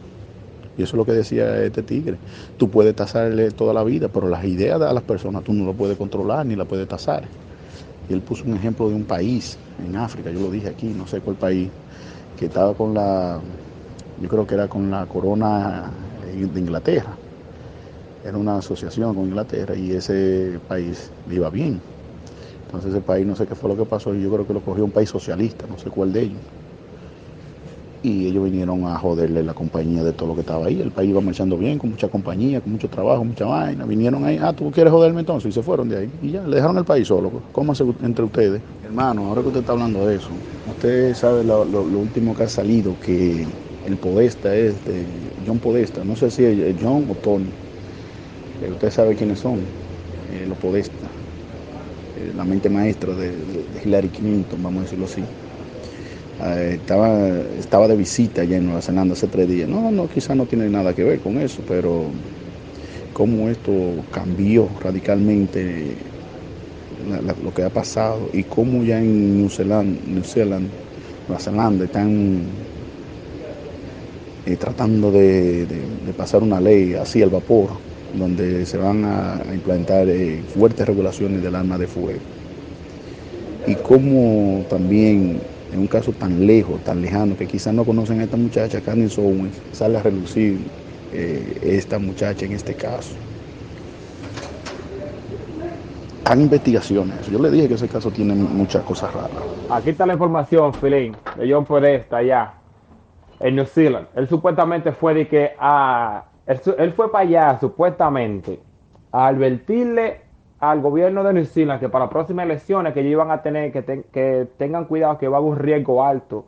Y 0.78 0.84
eso 0.84 0.96
es 0.96 0.98
lo 1.00 1.06
que 1.06 1.14
decía 1.14 1.64
este 1.64 1.84
tigre. 1.84 2.20
Tú 2.58 2.70
puedes 2.70 2.96
tasarle 2.96 3.52
toda 3.52 3.74
la 3.74 3.84
vida, 3.84 4.10
pero 4.10 4.30
las 4.30 4.46
ideas 4.46 4.80
de 4.80 4.94
las 4.94 5.04
personas 5.04 5.44
tú 5.44 5.54
no 5.54 5.66
lo 5.66 5.74
puedes 5.74 5.98
controlar 5.98 6.46
ni 6.46 6.56
las 6.56 6.68
puedes 6.68 6.88
tasar. 6.88 7.30
Y 8.10 8.14
él 8.14 8.22
puso 8.22 8.46
un 8.46 8.56
ejemplo 8.56 8.90
de 8.90 8.96
un 8.96 9.06
país 9.06 9.58
en 9.80 9.96
África, 9.98 10.32
yo 10.32 10.40
lo 10.40 10.52
dije 10.52 10.70
aquí, 10.70 10.88
no 10.94 11.08
sé 11.08 11.22
cuál 11.22 11.38
país, 11.38 11.72
que 12.38 12.46
estaba 12.48 12.76
con 12.76 12.94
la, 12.94 13.42
yo 14.18 14.30
creo 14.30 14.48
que 14.48 14.56
era 14.56 14.68
con 14.68 14.92
la 14.92 15.08
corona 15.08 15.92
de 16.26 16.60
Inglaterra. 16.60 17.18
Era 18.24 18.38
una 18.38 18.58
asociación 18.58 19.14
con 19.16 19.26
Inglaterra 19.26 19.76
y 19.76 19.92
ese 19.92 20.60
país 20.68 21.12
le 21.26 21.36
iba 21.36 21.50
bien. 21.50 21.93
Entonces 22.74 22.92
ese 22.92 23.02
país 23.04 23.24
no 23.24 23.36
sé 23.36 23.46
qué 23.46 23.54
fue 23.54 23.70
lo 23.70 23.78
que 23.78 23.86
pasó 23.86 24.16
yo 24.16 24.32
creo 24.32 24.48
que 24.48 24.54
lo 24.54 24.62
cogió 24.62 24.84
un 24.84 24.90
país 24.90 25.08
socialista, 25.08 25.68
no 25.70 25.78
sé 25.78 25.92
cuál 25.92 26.12
de 26.12 26.22
ellos. 26.22 26.42
Y 28.02 28.26
ellos 28.26 28.44
vinieron 28.44 28.88
a 28.88 28.98
joderle 28.98 29.44
la 29.44 29.54
compañía 29.54 30.04
de 30.04 30.12
todo 30.12 30.30
lo 30.30 30.34
que 30.34 30.42
estaba 30.42 30.66
ahí. 30.66 30.82
El 30.82 30.92
país 30.92 31.12
iba 31.12 31.22
marchando 31.22 31.56
bien, 31.56 31.78
con 31.78 31.92
mucha 31.92 32.10
compañía, 32.10 32.62
con 32.62 32.72
mucho 32.72 32.90
trabajo, 32.90 33.24
mucha 33.24 33.46
vaina. 33.46 33.86
Vinieron 33.86 34.26
ahí, 34.26 34.40
ah, 34.42 34.54
tú 34.54 34.72
quieres 34.72 34.92
joderme 34.92 35.20
entonces, 35.20 35.52
y 35.52 35.54
se 35.54 35.62
fueron 35.62 35.88
de 35.88 35.98
ahí. 35.98 36.12
Y 36.20 36.32
ya, 36.32 36.42
le 36.42 36.56
dejaron 36.56 36.80
el 36.80 36.84
país 36.84 37.08
solo. 37.08 37.44
Cómanse 37.52 37.86
entre 38.02 38.26
ustedes. 38.26 38.64
Hermano, 38.82 39.28
ahora 39.28 39.42
que 39.44 39.48
usted 39.50 39.60
está 39.60 39.74
hablando 39.74 40.06
de 40.08 40.16
eso, 40.16 40.34
usted 40.66 41.14
sabe 41.14 41.44
lo, 41.44 41.62
último 41.62 42.34
que 42.34 42.44
ha 42.44 42.50
salido, 42.50 42.98
que 43.00 43.48
el 43.86 43.98
Podesta 43.98 44.54
es 44.56 44.84
de 44.84 45.32
John 45.46 45.60
Podesta. 45.60 46.04
No 46.04 46.16
sé 46.16 46.32
si 46.32 46.44
es 46.44 46.76
John 46.82 47.06
o 47.08 47.16
Tony. 47.16 47.54
Eh, 48.60 48.72
usted 48.72 48.90
sabe 48.90 49.16
quiénes 49.16 49.40
son, 49.40 49.60
eh, 50.30 50.46
los 50.48 50.58
Podesta. 50.58 51.13
La 52.34 52.46
mente 52.46 52.70
maestra 52.70 53.16
de, 53.16 53.68
Hillary 53.84 54.10
Clinton, 54.12 54.62
vamos 54.62 54.82
a 54.82 54.84
decirlo 54.84 55.06
así. 55.06 55.30
Eh, 56.40 56.76
estaba, 56.80 57.30
estaba 57.58 57.88
de 57.88 57.96
visita 57.96 58.42
allá 58.42 58.58
en 58.58 58.66
Nueva 58.66 58.82
Zelanda 58.82 59.14
hace 59.14 59.28
tres 59.28 59.48
días. 59.48 59.70
No, 59.70 59.92
no, 59.92 60.08
quizás 60.08 60.36
no 60.36 60.48
tiene 60.48 60.70
nada 60.70 60.94
que 60.94 61.04
ver 61.04 61.20
con 61.20 61.38
eso, 61.38 61.64
pero 61.64 62.14
cómo 63.14 63.50
esto 63.50 64.08
cambió 64.12 64.76
radicalmente 64.80 66.12
lo 66.90 67.54
que 67.54 67.64
ha 67.64 67.72
pasado 67.72 68.30
y 68.34 68.46
cómo 68.46 68.84
ya 68.84 69.00
en 69.00 69.38
New 69.38 69.50
Zealand, 69.50 70.02
New 70.04 70.24
Zealand, 70.24 70.74
Nueva 71.28 71.40
Zelanda 71.42 71.86
están 71.86 72.70
eh, 74.46 74.58
tratando 74.58 75.12
de- 75.12 75.66
de 75.68 76.14
pasar 76.14 76.44
una 76.44 76.60
ley 76.60 76.94
así 76.94 77.22
al 77.22 77.30
vapor, 77.30 77.82
donde 78.14 78.66
se 78.66 78.78
van 78.78 79.06
a, 79.06 79.42
implantar 79.54 80.08
eh, 80.08 80.44
fuertes 80.54 80.88
regulaciones 80.88 81.42
del 81.42 81.56
arma 81.56 81.78
de 81.78 81.88
fuego. 81.88 82.20
Y 83.66 83.76
cómo 83.76 84.66
también 84.70 85.42
en 85.74 85.80
un 85.80 85.88
caso 85.88 86.12
tan 86.12 86.46
lejos, 86.46 86.84
tan 86.84 87.02
lejano, 87.02 87.36
que 87.36 87.48
quizás 87.48 87.74
no 87.74 87.84
conocen 87.84 88.20
a 88.20 88.24
esta 88.24 88.38
muchacha, 88.38 88.80
Candice 88.82 89.20
Owens, 89.20 89.60
sale 89.72 89.98
a 89.98 90.04
relucir 90.04 90.60
eh, 91.12 91.60
esta 91.64 91.98
muchacha 91.98 92.46
en 92.46 92.54
este 92.54 92.76
caso. 92.76 93.16
Hay 96.26 96.40
investigaciones. 96.40 97.28
Yo 97.30 97.40
le 97.40 97.50
dije 97.52 97.68
que 97.68 97.74
ese 97.74 97.88
caso 97.88 98.12
tiene 98.12 98.34
muchas 98.36 98.84
cosas 98.84 99.14
raras. 99.14 99.32
Aquí 99.70 99.90
está 99.90 100.06
la 100.06 100.14
información, 100.14 100.74
Filín, 100.74 101.18
de 101.38 101.52
John 101.52 101.66
Podesta 101.66 102.18
allá, 102.18 102.54
en 103.40 103.56
New 103.56 103.66
Zealand. 103.66 104.08
Él 104.16 104.30
supuestamente 104.30 104.92
fue 104.92 105.14
de 105.14 105.28
que 105.28 105.52
a... 105.60 106.26
Él, 106.46 106.94
fue 106.94 107.12
para 107.12 107.24
allá, 107.24 107.58
supuestamente, 107.60 108.60
a 109.12 109.28
advertirle 109.28 110.22
al 110.60 110.82
gobierno 110.82 111.24
de 111.24 111.34
New 111.34 111.46
Zealand 111.46 111.80
que 111.80 111.90
para 111.90 112.06
las 112.06 112.12
próximas 112.12 112.46
elecciones 112.46 112.94
que 112.94 113.02
ellos 113.02 113.12
iban 113.14 113.32
a 113.32 113.42
tener, 113.42 113.72
que, 113.72 113.82
ten- 113.82 114.06
que 114.12 114.48
tengan 114.58 114.86
cuidado 114.86 115.18
que 115.18 115.28
va 115.28 115.38
a 115.38 115.40
haber 115.40 115.52
un 115.52 115.60
riesgo 115.60 116.04
alto 116.04 116.46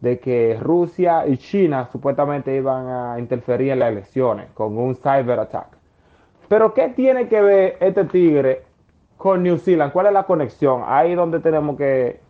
de 0.00 0.18
que 0.18 0.58
Rusia 0.60 1.26
y 1.26 1.36
China 1.38 1.88
supuestamente 1.92 2.54
iban 2.56 2.88
a 2.88 3.18
interferir 3.18 3.72
en 3.72 3.78
las 3.78 3.92
elecciones 3.92 4.48
con 4.54 4.76
un 4.76 4.96
cyber 4.96 5.38
attack. 5.38 5.68
Pero 6.48 6.74
¿qué 6.74 6.88
tiene 6.88 7.28
que 7.28 7.40
ver 7.40 7.76
este 7.80 8.04
tigre 8.04 8.62
con 9.16 9.42
New 9.42 9.58
Zealand? 9.58 9.92
¿Cuál 9.92 10.06
es 10.06 10.12
la 10.12 10.24
conexión? 10.24 10.82
Ahí 10.86 11.14
donde 11.14 11.40
tenemos 11.40 11.76
que 11.76 12.20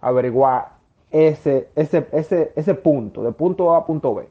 averiguar 0.00 0.72
ese, 1.10 1.68
ese, 1.76 2.06
ese, 2.12 2.52
ese 2.56 2.74
punto, 2.74 3.22
de 3.22 3.32
punto 3.32 3.74
A 3.74 3.78
a 3.78 3.86
punto 3.86 4.14
B. 4.14 4.28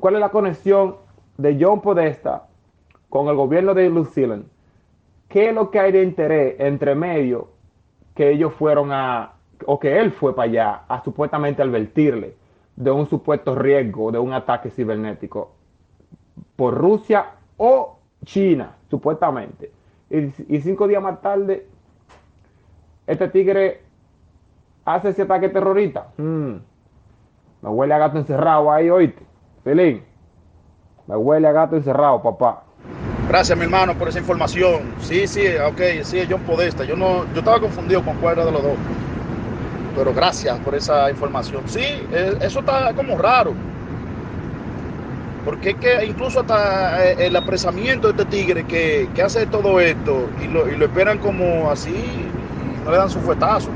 ¿Cuál 0.00 0.14
es 0.14 0.20
la 0.20 0.30
conexión 0.30 0.96
de 1.38 1.56
John 1.58 1.80
Podesta 1.80 2.46
con 3.08 3.28
el 3.28 3.36
gobierno 3.36 3.72
de 3.72 3.88
New 3.88 4.04
Zealand 4.04 4.44
¿qué 5.28 5.50
es 5.50 5.54
lo 5.54 5.70
que 5.70 5.78
hay 5.78 5.92
de 5.92 6.02
interés 6.02 6.56
entre 6.58 6.94
medio 6.94 7.48
que 8.14 8.30
ellos 8.30 8.52
fueron 8.54 8.90
a, 8.92 9.32
o 9.66 9.78
que 9.78 9.98
él 9.98 10.10
fue 10.10 10.34
para 10.34 10.48
allá 10.48 10.82
a 10.88 11.02
supuestamente 11.04 11.62
advertirle 11.62 12.34
de 12.74 12.90
un 12.90 13.08
supuesto 13.08 13.54
riesgo 13.54 14.10
de 14.10 14.18
un 14.18 14.32
ataque 14.32 14.70
cibernético 14.70 15.52
por 16.56 16.74
Rusia 16.74 17.26
o 17.56 17.98
China, 18.24 18.76
supuestamente? 18.90 19.70
Y, 20.10 20.60
cinco 20.60 20.88
días 20.88 21.02
más 21.02 21.20
tarde, 21.20 21.66
este 23.06 23.28
tigre 23.28 23.82
hace 24.84 25.10
ese 25.10 25.22
ataque 25.22 25.48
terrorista. 25.48 26.08
Mm. 26.16 26.54
Me 27.62 27.68
huele 27.68 27.94
a 27.94 27.98
gato 27.98 28.18
encerrado 28.18 28.72
ahí, 28.72 28.88
oíste. 28.88 29.22
Felín. 29.62 30.02
Me 31.08 31.16
huele 31.16 31.48
a 31.48 31.52
gato 31.52 31.74
encerrado, 31.74 32.22
papá. 32.22 32.64
Gracias, 33.28 33.56
mi 33.56 33.64
hermano, 33.64 33.94
por 33.94 34.08
esa 34.08 34.18
información. 34.18 34.82
Sí, 35.00 35.26
sí, 35.26 35.46
ok, 35.56 36.02
sí, 36.02 36.20
John 36.28 36.42
Podesta. 36.42 36.84
Yo 36.84 36.96
no, 36.96 37.24
yo 37.32 37.38
estaba 37.38 37.58
confundido 37.58 38.04
con 38.04 38.14
cuál 38.16 38.34
era 38.34 38.44
de 38.44 38.52
los 38.52 38.62
dos. 38.62 38.76
Pero 39.96 40.12
gracias 40.12 40.58
por 40.60 40.74
esa 40.74 41.10
información. 41.10 41.62
Sí, 41.66 41.80
eh, 42.12 42.36
eso 42.42 42.60
está 42.60 42.92
como 42.92 43.16
raro. 43.16 43.54
Porque 45.46 45.70
es 45.70 45.76
que 45.76 46.04
incluso 46.04 46.40
hasta 46.40 47.02
eh, 47.06 47.26
el 47.26 47.36
apresamiento 47.36 48.12
de 48.12 48.22
este 48.22 48.36
tigre 48.36 48.64
que, 48.64 49.08
que 49.14 49.22
hace 49.22 49.46
todo 49.46 49.80
esto 49.80 50.28
y 50.44 50.48
lo, 50.48 50.68
y 50.68 50.76
lo 50.76 50.84
esperan 50.84 51.16
como 51.18 51.70
así 51.70 52.04
no 52.84 52.90
le 52.90 52.98
dan 52.98 53.08
su 53.08 53.18
fuetazo 53.20 53.70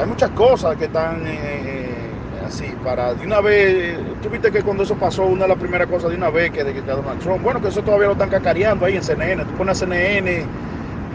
hay 0.00 0.06
muchas 0.06 0.30
cosas 0.30 0.76
que 0.76 0.84
están 0.84 1.26
eh, 1.26 2.03
así 2.44 2.66
para 2.84 3.14
de 3.14 3.26
una 3.26 3.40
vez. 3.40 3.98
Tú 4.22 4.28
viste 4.28 4.50
que 4.50 4.62
cuando 4.62 4.82
eso 4.82 4.94
pasó, 4.94 5.24
una 5.24 5.42
de 5.42 5.48
las 5.48 5.58
primeras 5.58 5.88
cosas 5.88 6.10
de 6.10 6.16
una 6.16 6.30
vez 6.30 6.50
que 6.50 6.64
de 6.64 6.72
que 6.72 6.80
Donald 6.82 7.20
Trump, 7.20 7.42
bueno, 7.42 7.60
que 7.60 7.68
eso 7.68 7.82
todavía 7.82 8.06
lo 8.06 8.12
están 8.12 8.30
cacareando 8.30 8.86
ahí 8.86 8.96
en 8.96 9.02
CNN. 9.02 9.44
Tú 9.44 9.50
pones 9.52 9.78
CNN 9.78 10.44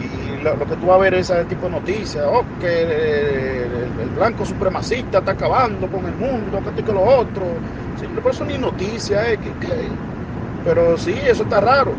y 0.00 0.42
lo, 0.42 0.58
que 0.58 0.76
tú 0.76 0.86
vas 0.86 0.96
a 0.96 0.98
ver 0.98 1.14
es 1.14 1.30
ese 1.30 1.44
tipo 1.44 1.66
de 1.66 1.72
noticias. 1.72 2.24
Oh, 2.26 2.44
que 2.60 2.82
el, 2.82 4.10
blanco 4.16 4.44
supremacista 4.44 5.18
está 5.18 5.32
acabando 5.32 5.86
con 5.86 6.04
el 6.04 6.14
mundo, 6.14 6.60
que 6.62 6.68
esto 6.68 6.80
y 6.80 6.84
que 6.84 6.92
lo 6.92 7.02
otro. 7.02 7.44
Pero 8.14 8.30
eso 8.30 8.44
ni 8.44 8.58
noticia, 8.58 9.32
eh, 9.32 9.38
pero 10.64 10.98
sí, 10.98 11.14
eso 11.26 11.44
está 11.44 11.60
raro. 11.60 11.92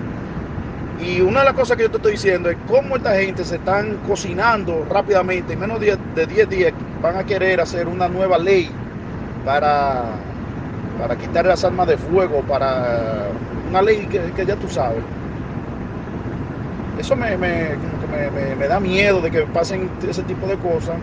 Y 1.04 1.22
una 1.22 1.40
de 1.40 1.46
las 1.46 1.54
cosas 1.56 1.78
que 1.78 1.84
yo 1.84 1.90
te 1.90 1.98
estoy 1.98 2.12
diciendo 2.14 2.50
es 2.50 2.58
cómo 2.68 2.96
esta 2.96 3.16
gente 3.16 3.44
se 3.44 3.56
están 3.56 3.98
cocinando 4.08 4.86
rápidamente, 4.88 5.54
en 5.54 5.60
menos 5.60 5.80
de, 5.80 5.98
10 6.16 6.50
días 6.50 6.74
van 7.02 7.18
a 7.18 7.24
querer 7.24 7.60
hacer 7.60 7.88
una 7.88 8.08
nueva 8.08 8.38
ley 8.38 8.70
para, 9.46 10.04
para 11.00 11.16
quitar 11.16 11.46
las 11.46 11.64
armas 11.64 11.88
de 11.88 11.98
fuego, 11.98 12.42
para 12.42 13.28
una 13.70 13.82
ley 13.82 14.08
que, 14.08 14.46
ya 14.46 14.56
tú 14.56 14.68
sabes. 14.68 15.02
Eso 17.00 17.16
me, 17.16 17.38
me, 17.38 18.68
da 18.68 18.80
miedo 18.80 19.22
de 19.22 19.32
que 19.32 19.42
pasen 19.44 19.90
ese 20.08 20.24
tipo 20.24 20.46
de 20.48 20.56
cosas, 20.58 20.96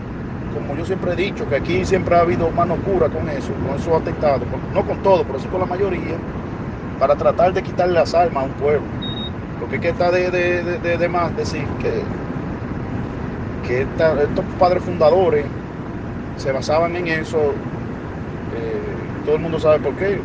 como 0.53 0.77
yo 0.77 0.85
siempre 0.85 1.13
he 1.13 1.15
dicho, 1.15 1.47
que 1.49 1.55
aquí 1.55 1.83
siempre 1.85 2.15
ha 2.15 2.21
habido 2.21 2.49
mano 2.51 2.75
pura 2.75 3.09
con 3.09 3.27
eso, 3.29 3.51
con 3.67 3.75
esos 3.75 4.01
atentados, 4.01 4.41
no 4.73 4.85
con 4.85 4.97
todo, 5.03 5.23
pero 5.23 5.39
sí 5.39 5.47
con 5.47 5.59
la 5.59 5.65
mayoría, 5.65 6.15
para 6.99 7.15
tratar 7.15 7.53
de 7.53 7.61
quitarle 7.63 7.95
las 7.95 8.13
armas 8.13 8.43
a 8.43 8.45
un 8.47 8.53
pueblo. 8.53 8.87
Es 9.71 9.79
que 9.79 9.89
está 9.89 10.09
de, 10.09 10.31
de, 10.31 10.97
de, 10.97 11.09
más 11.09 11.35
decir 11.37 11.63
que, 11.79 12.01
que 13.67 13.81
estos 13.81 14.45
padres 14.57 14.81
fundadores 14.83 15.45
se 16.37 16.51
basaban 16.51 16.95
en 16.95 17.07
eso. 17.07 17.53
Eh, 18.59 19.25
todo 19.25 19.35
el 19.35 19.41
mundo 19.41 19.59
sabe 19.59 19.79
por 19.79 19.93
qué. 19.95 20.19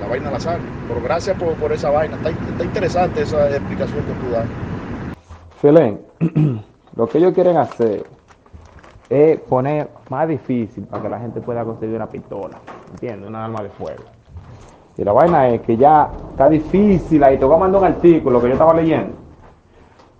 La 0.00 0.06
vaina 0.06 0.30
la 0.30 0.40
sabe. 0.40 0.58
Pero 0.88 1.00
gracias 1.02 1.36
por, 1.38 1.54
por 1.54 1.72
esa 1.72 1.90
vaina. 1.90 2.16
Está, 2.16 2.30
está, 2.30 2.64
interesante 2.64 3.22
esa 3.22 3.48
explicación 3.50 4.04
que 4.04 4.12
tú 4.12 4.32
das. 4.32 4.46
Felén, 5.60 6.00
lo 6.96 7.08
que 7.08 7.18
ellos 7.18 7.32
quieren 7.32 7.56
hacer 7.56 8.04
es 9.08 9.40
poner 9.40 9.88
más 10.10 10.28
difícil 10.28 10.84
para 10.84 11.02
que 11.02 11.08
la 11.08 11.20
gente 11.20 11.40
pueda 11.40 11.64
conseguir 11.64 11.96
una 11.96 12.08
pistola. 12.08 12.58
¿Entiendes? 12.92 13.28
Una 13.28 13.44
arma 13.44 13.62
de 13.62 13.70
fuego. 13.70 14.04
Y 14.98 15.04
la 15.04 15.12
vaina 15.12 15.48
es 15.48 15.60
que 15.62 15.76
ya 15.76 16.10
está 16.30 16.48
difícil 16.48 17.22
ahí. 17.22 17.38
Te 17.38 17.44
voy 17.44 17.56
a 17.56 17.60
mandar 17.60 17.80
un 17.82 17.86
artículo 17.86 18.40
que 18.40 18.48
yo 18.48 18.52
estaba 18.54 18.74
leyendo. 18.74 19.14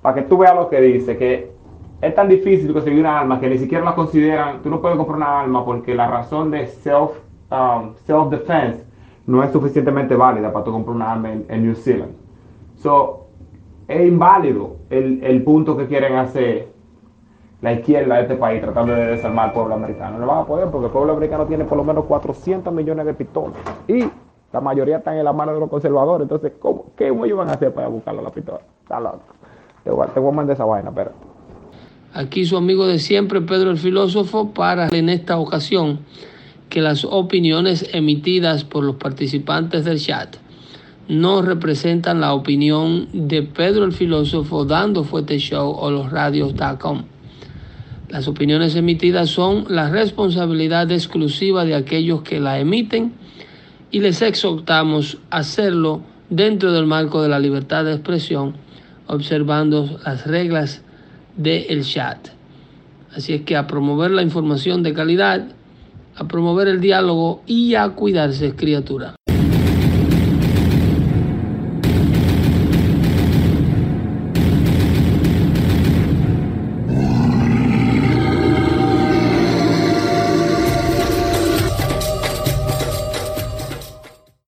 Para 0.03 0.15
que 0.17 0.23
tú 0.23 0.39
veas 0.39 0.55
lo 0.55 0.69
que 0.69 0.81
dice. 0.81 1.17
Que 1.17 1.57
es 2.01 2.15
tan 2.15 2.29
difícil 2.29 2.73
conseguir 2.73 3.01
una 3.01 3.21
arma 3.21 3.41
que 3.41 3.49
ni 3.49 3.59
siquiera 3.59 3.85
la 3.85 3.95
consideran. 3.95 4.63
Tú 4.63 4.69
no 4.69 4.81
puedes 4.81 4.97
comprar 4.99 5.17
una 5.17 5.41
arma 5.41 5.65
porque 5.65 5.95
la 5.95 6.09
razón 6.09 6.51
de 6.51 6.67
self, 6.67 7.13
um, 7.51 7.95
self 8.07 8.31
defense 8.31 8.85
no 9.27 9.43
es 9.43 9.53
suficientemente 9.53 10.15
válida 10.15 10.53
para 10.53 10.65
tú 10.65 10.73
comprar 10.73 10.97
una 10.97 11.13
arma 11.13 11.33
en, 11.33 11.63
New 11.63 11.75
Zealand. 11.75 12.13
So, 12.77 13.27
es 13.89 14.07
inválido 14.07 14.77
el, 14.91 15.23
el 15.25 15.43
punto 15.43 15.77
que 15.77 15.87
quieren 15.87 16.17
hacer 16.17 16.69
la 17.61 17.73
izquierda 17.73 18.17
de 18.17 18.23
este 18.23 18.37
país 18.37 18.61
tratando 18.61 18.95
de 18.95 19.07
desarmar 19.07 19.47
al 19.47 19.53
pueblo 19.53 19.75
americano. 19.75 20.19
No 20.19 20.27
van 20.27 20.39
a 20.39 20.45
poder 20.45 20.69
porque 20.71 20.87
el 20.87 20.93
pueblo 20.93 21.13
americano 21.13 21.47
tiene 21.47 21.65
por 21.65 21.79
lo 21.79 21.85
menos 21.85 22.05
400 22.05 22.73
millones 22.73 23.07
de 23.07 23.15
pistolas. 23.15 23.57
Y 23.89 24.05
la 24.53 24.61
mayoría 24.61 24.99
están 24.99 25.17
en 25.17 25.25
la 25.25 25.33
mano 25.33 25.55
de 25.55 25.61
los 25.61 25.69
conservadores. 25.69 26.23
Entonces, 26.25 26.53
¿cómo, 26.59 26.87
¿qué 26.97 27.09
ellos 27.09 27.39
van 27.39 27.49
a 27.49 27.53
hacer 27.53 27.73
para 27.73 27.89
buscarlo 27.89 28.23
la 28.23 28.31
pistola? 28.31 28.61
Está 28.83 29.01
loco. 29.01 29.21
Te 29.83 29.91
voy, 29.91 30.07
a 30.07 30.35
mandar 30.35 30.55
esa 30.55 30.65
vaina, 30.65 30.91
pero. 30.95 31.13
Aquí 32.13 32.45
su 32.45 32.57
amigo 32.57 32.87
de 32.87 32.99
siempre, 32.99 33.41
Pedro 33.41 33.71
el 33.71 33.79
filósofo, 33.79 34.51
para 34.53 34.89
en 34.89 35.09
esta 35.09 35.39
ocasión 35.39 36.01
que 36.69 36.81
las 36.81 37.05
opiniones 37.05 37.89
emitidas 37.93 38.65
por 38.65 38.85
los 38.85 38.97
participantes 38.97 39.85
del 39.85 40.01
chat 40.01 40.37
no 41.09 41.43
representan 41.43 42.21
la 42.21 42.35
opinión 42.35 43.09
de 43.13 43.43
Pedro 43.43 43.85
el 43.85 43.93
filósofo 43.93 44.65
dando 44.65 45.05
fuerte 45.05 45.39
show 45.39 45.71
o 45.71 45.91
los 45.91 46.11
radios.com. 46.11 47.05
Las 48.09 48.29
opiniones 48.29 48.75
emitidas 48.77 49.31
son 49.31 49.67
la 49.69 49.89
responsabilidad 49.91 50.91
exclusiva 50.91 51.65
de 51.65 51.75
aquellos 51.75 52.23
que 52.23 52.41
la 52.41 52.59
emiten 52.59 53.13
y 53.91 54.01
les 54.01 54.23
exhortamos 54.23 55.19
a 55.31 55.39
hacerlo 55.39 56.03
dentro 56.31 56.73
del 56.73 56.87
marco 56.87 57.23
de 57.23 57.29
la 57.29 57.39
libertad 57.39 57.85
de 57.85 57.93
expresión, 57.93 58.55
observando 59.07 59.99
las 60.05 60.27
reglas 60.27 60.83
del 61.37 61.85
chat. 61.85 62.29
Así 63.15 63.33
es 63.33 63.43
que 63.43 63.57
a 63.57 63.67
promover 63.67 64.11
la 64.11 64.23
información 64.23 64.83
de 64.83 64.93
calidad, 64.93 65.49
a 66.17 66.25
promover 66.25 66.69
el 66.69 66.81
diálogo 66.81 67.43
y 67.47 67.75
a 67.75 67.89
cuidarse, 67.91 68.55
criatura. 68.55 69.15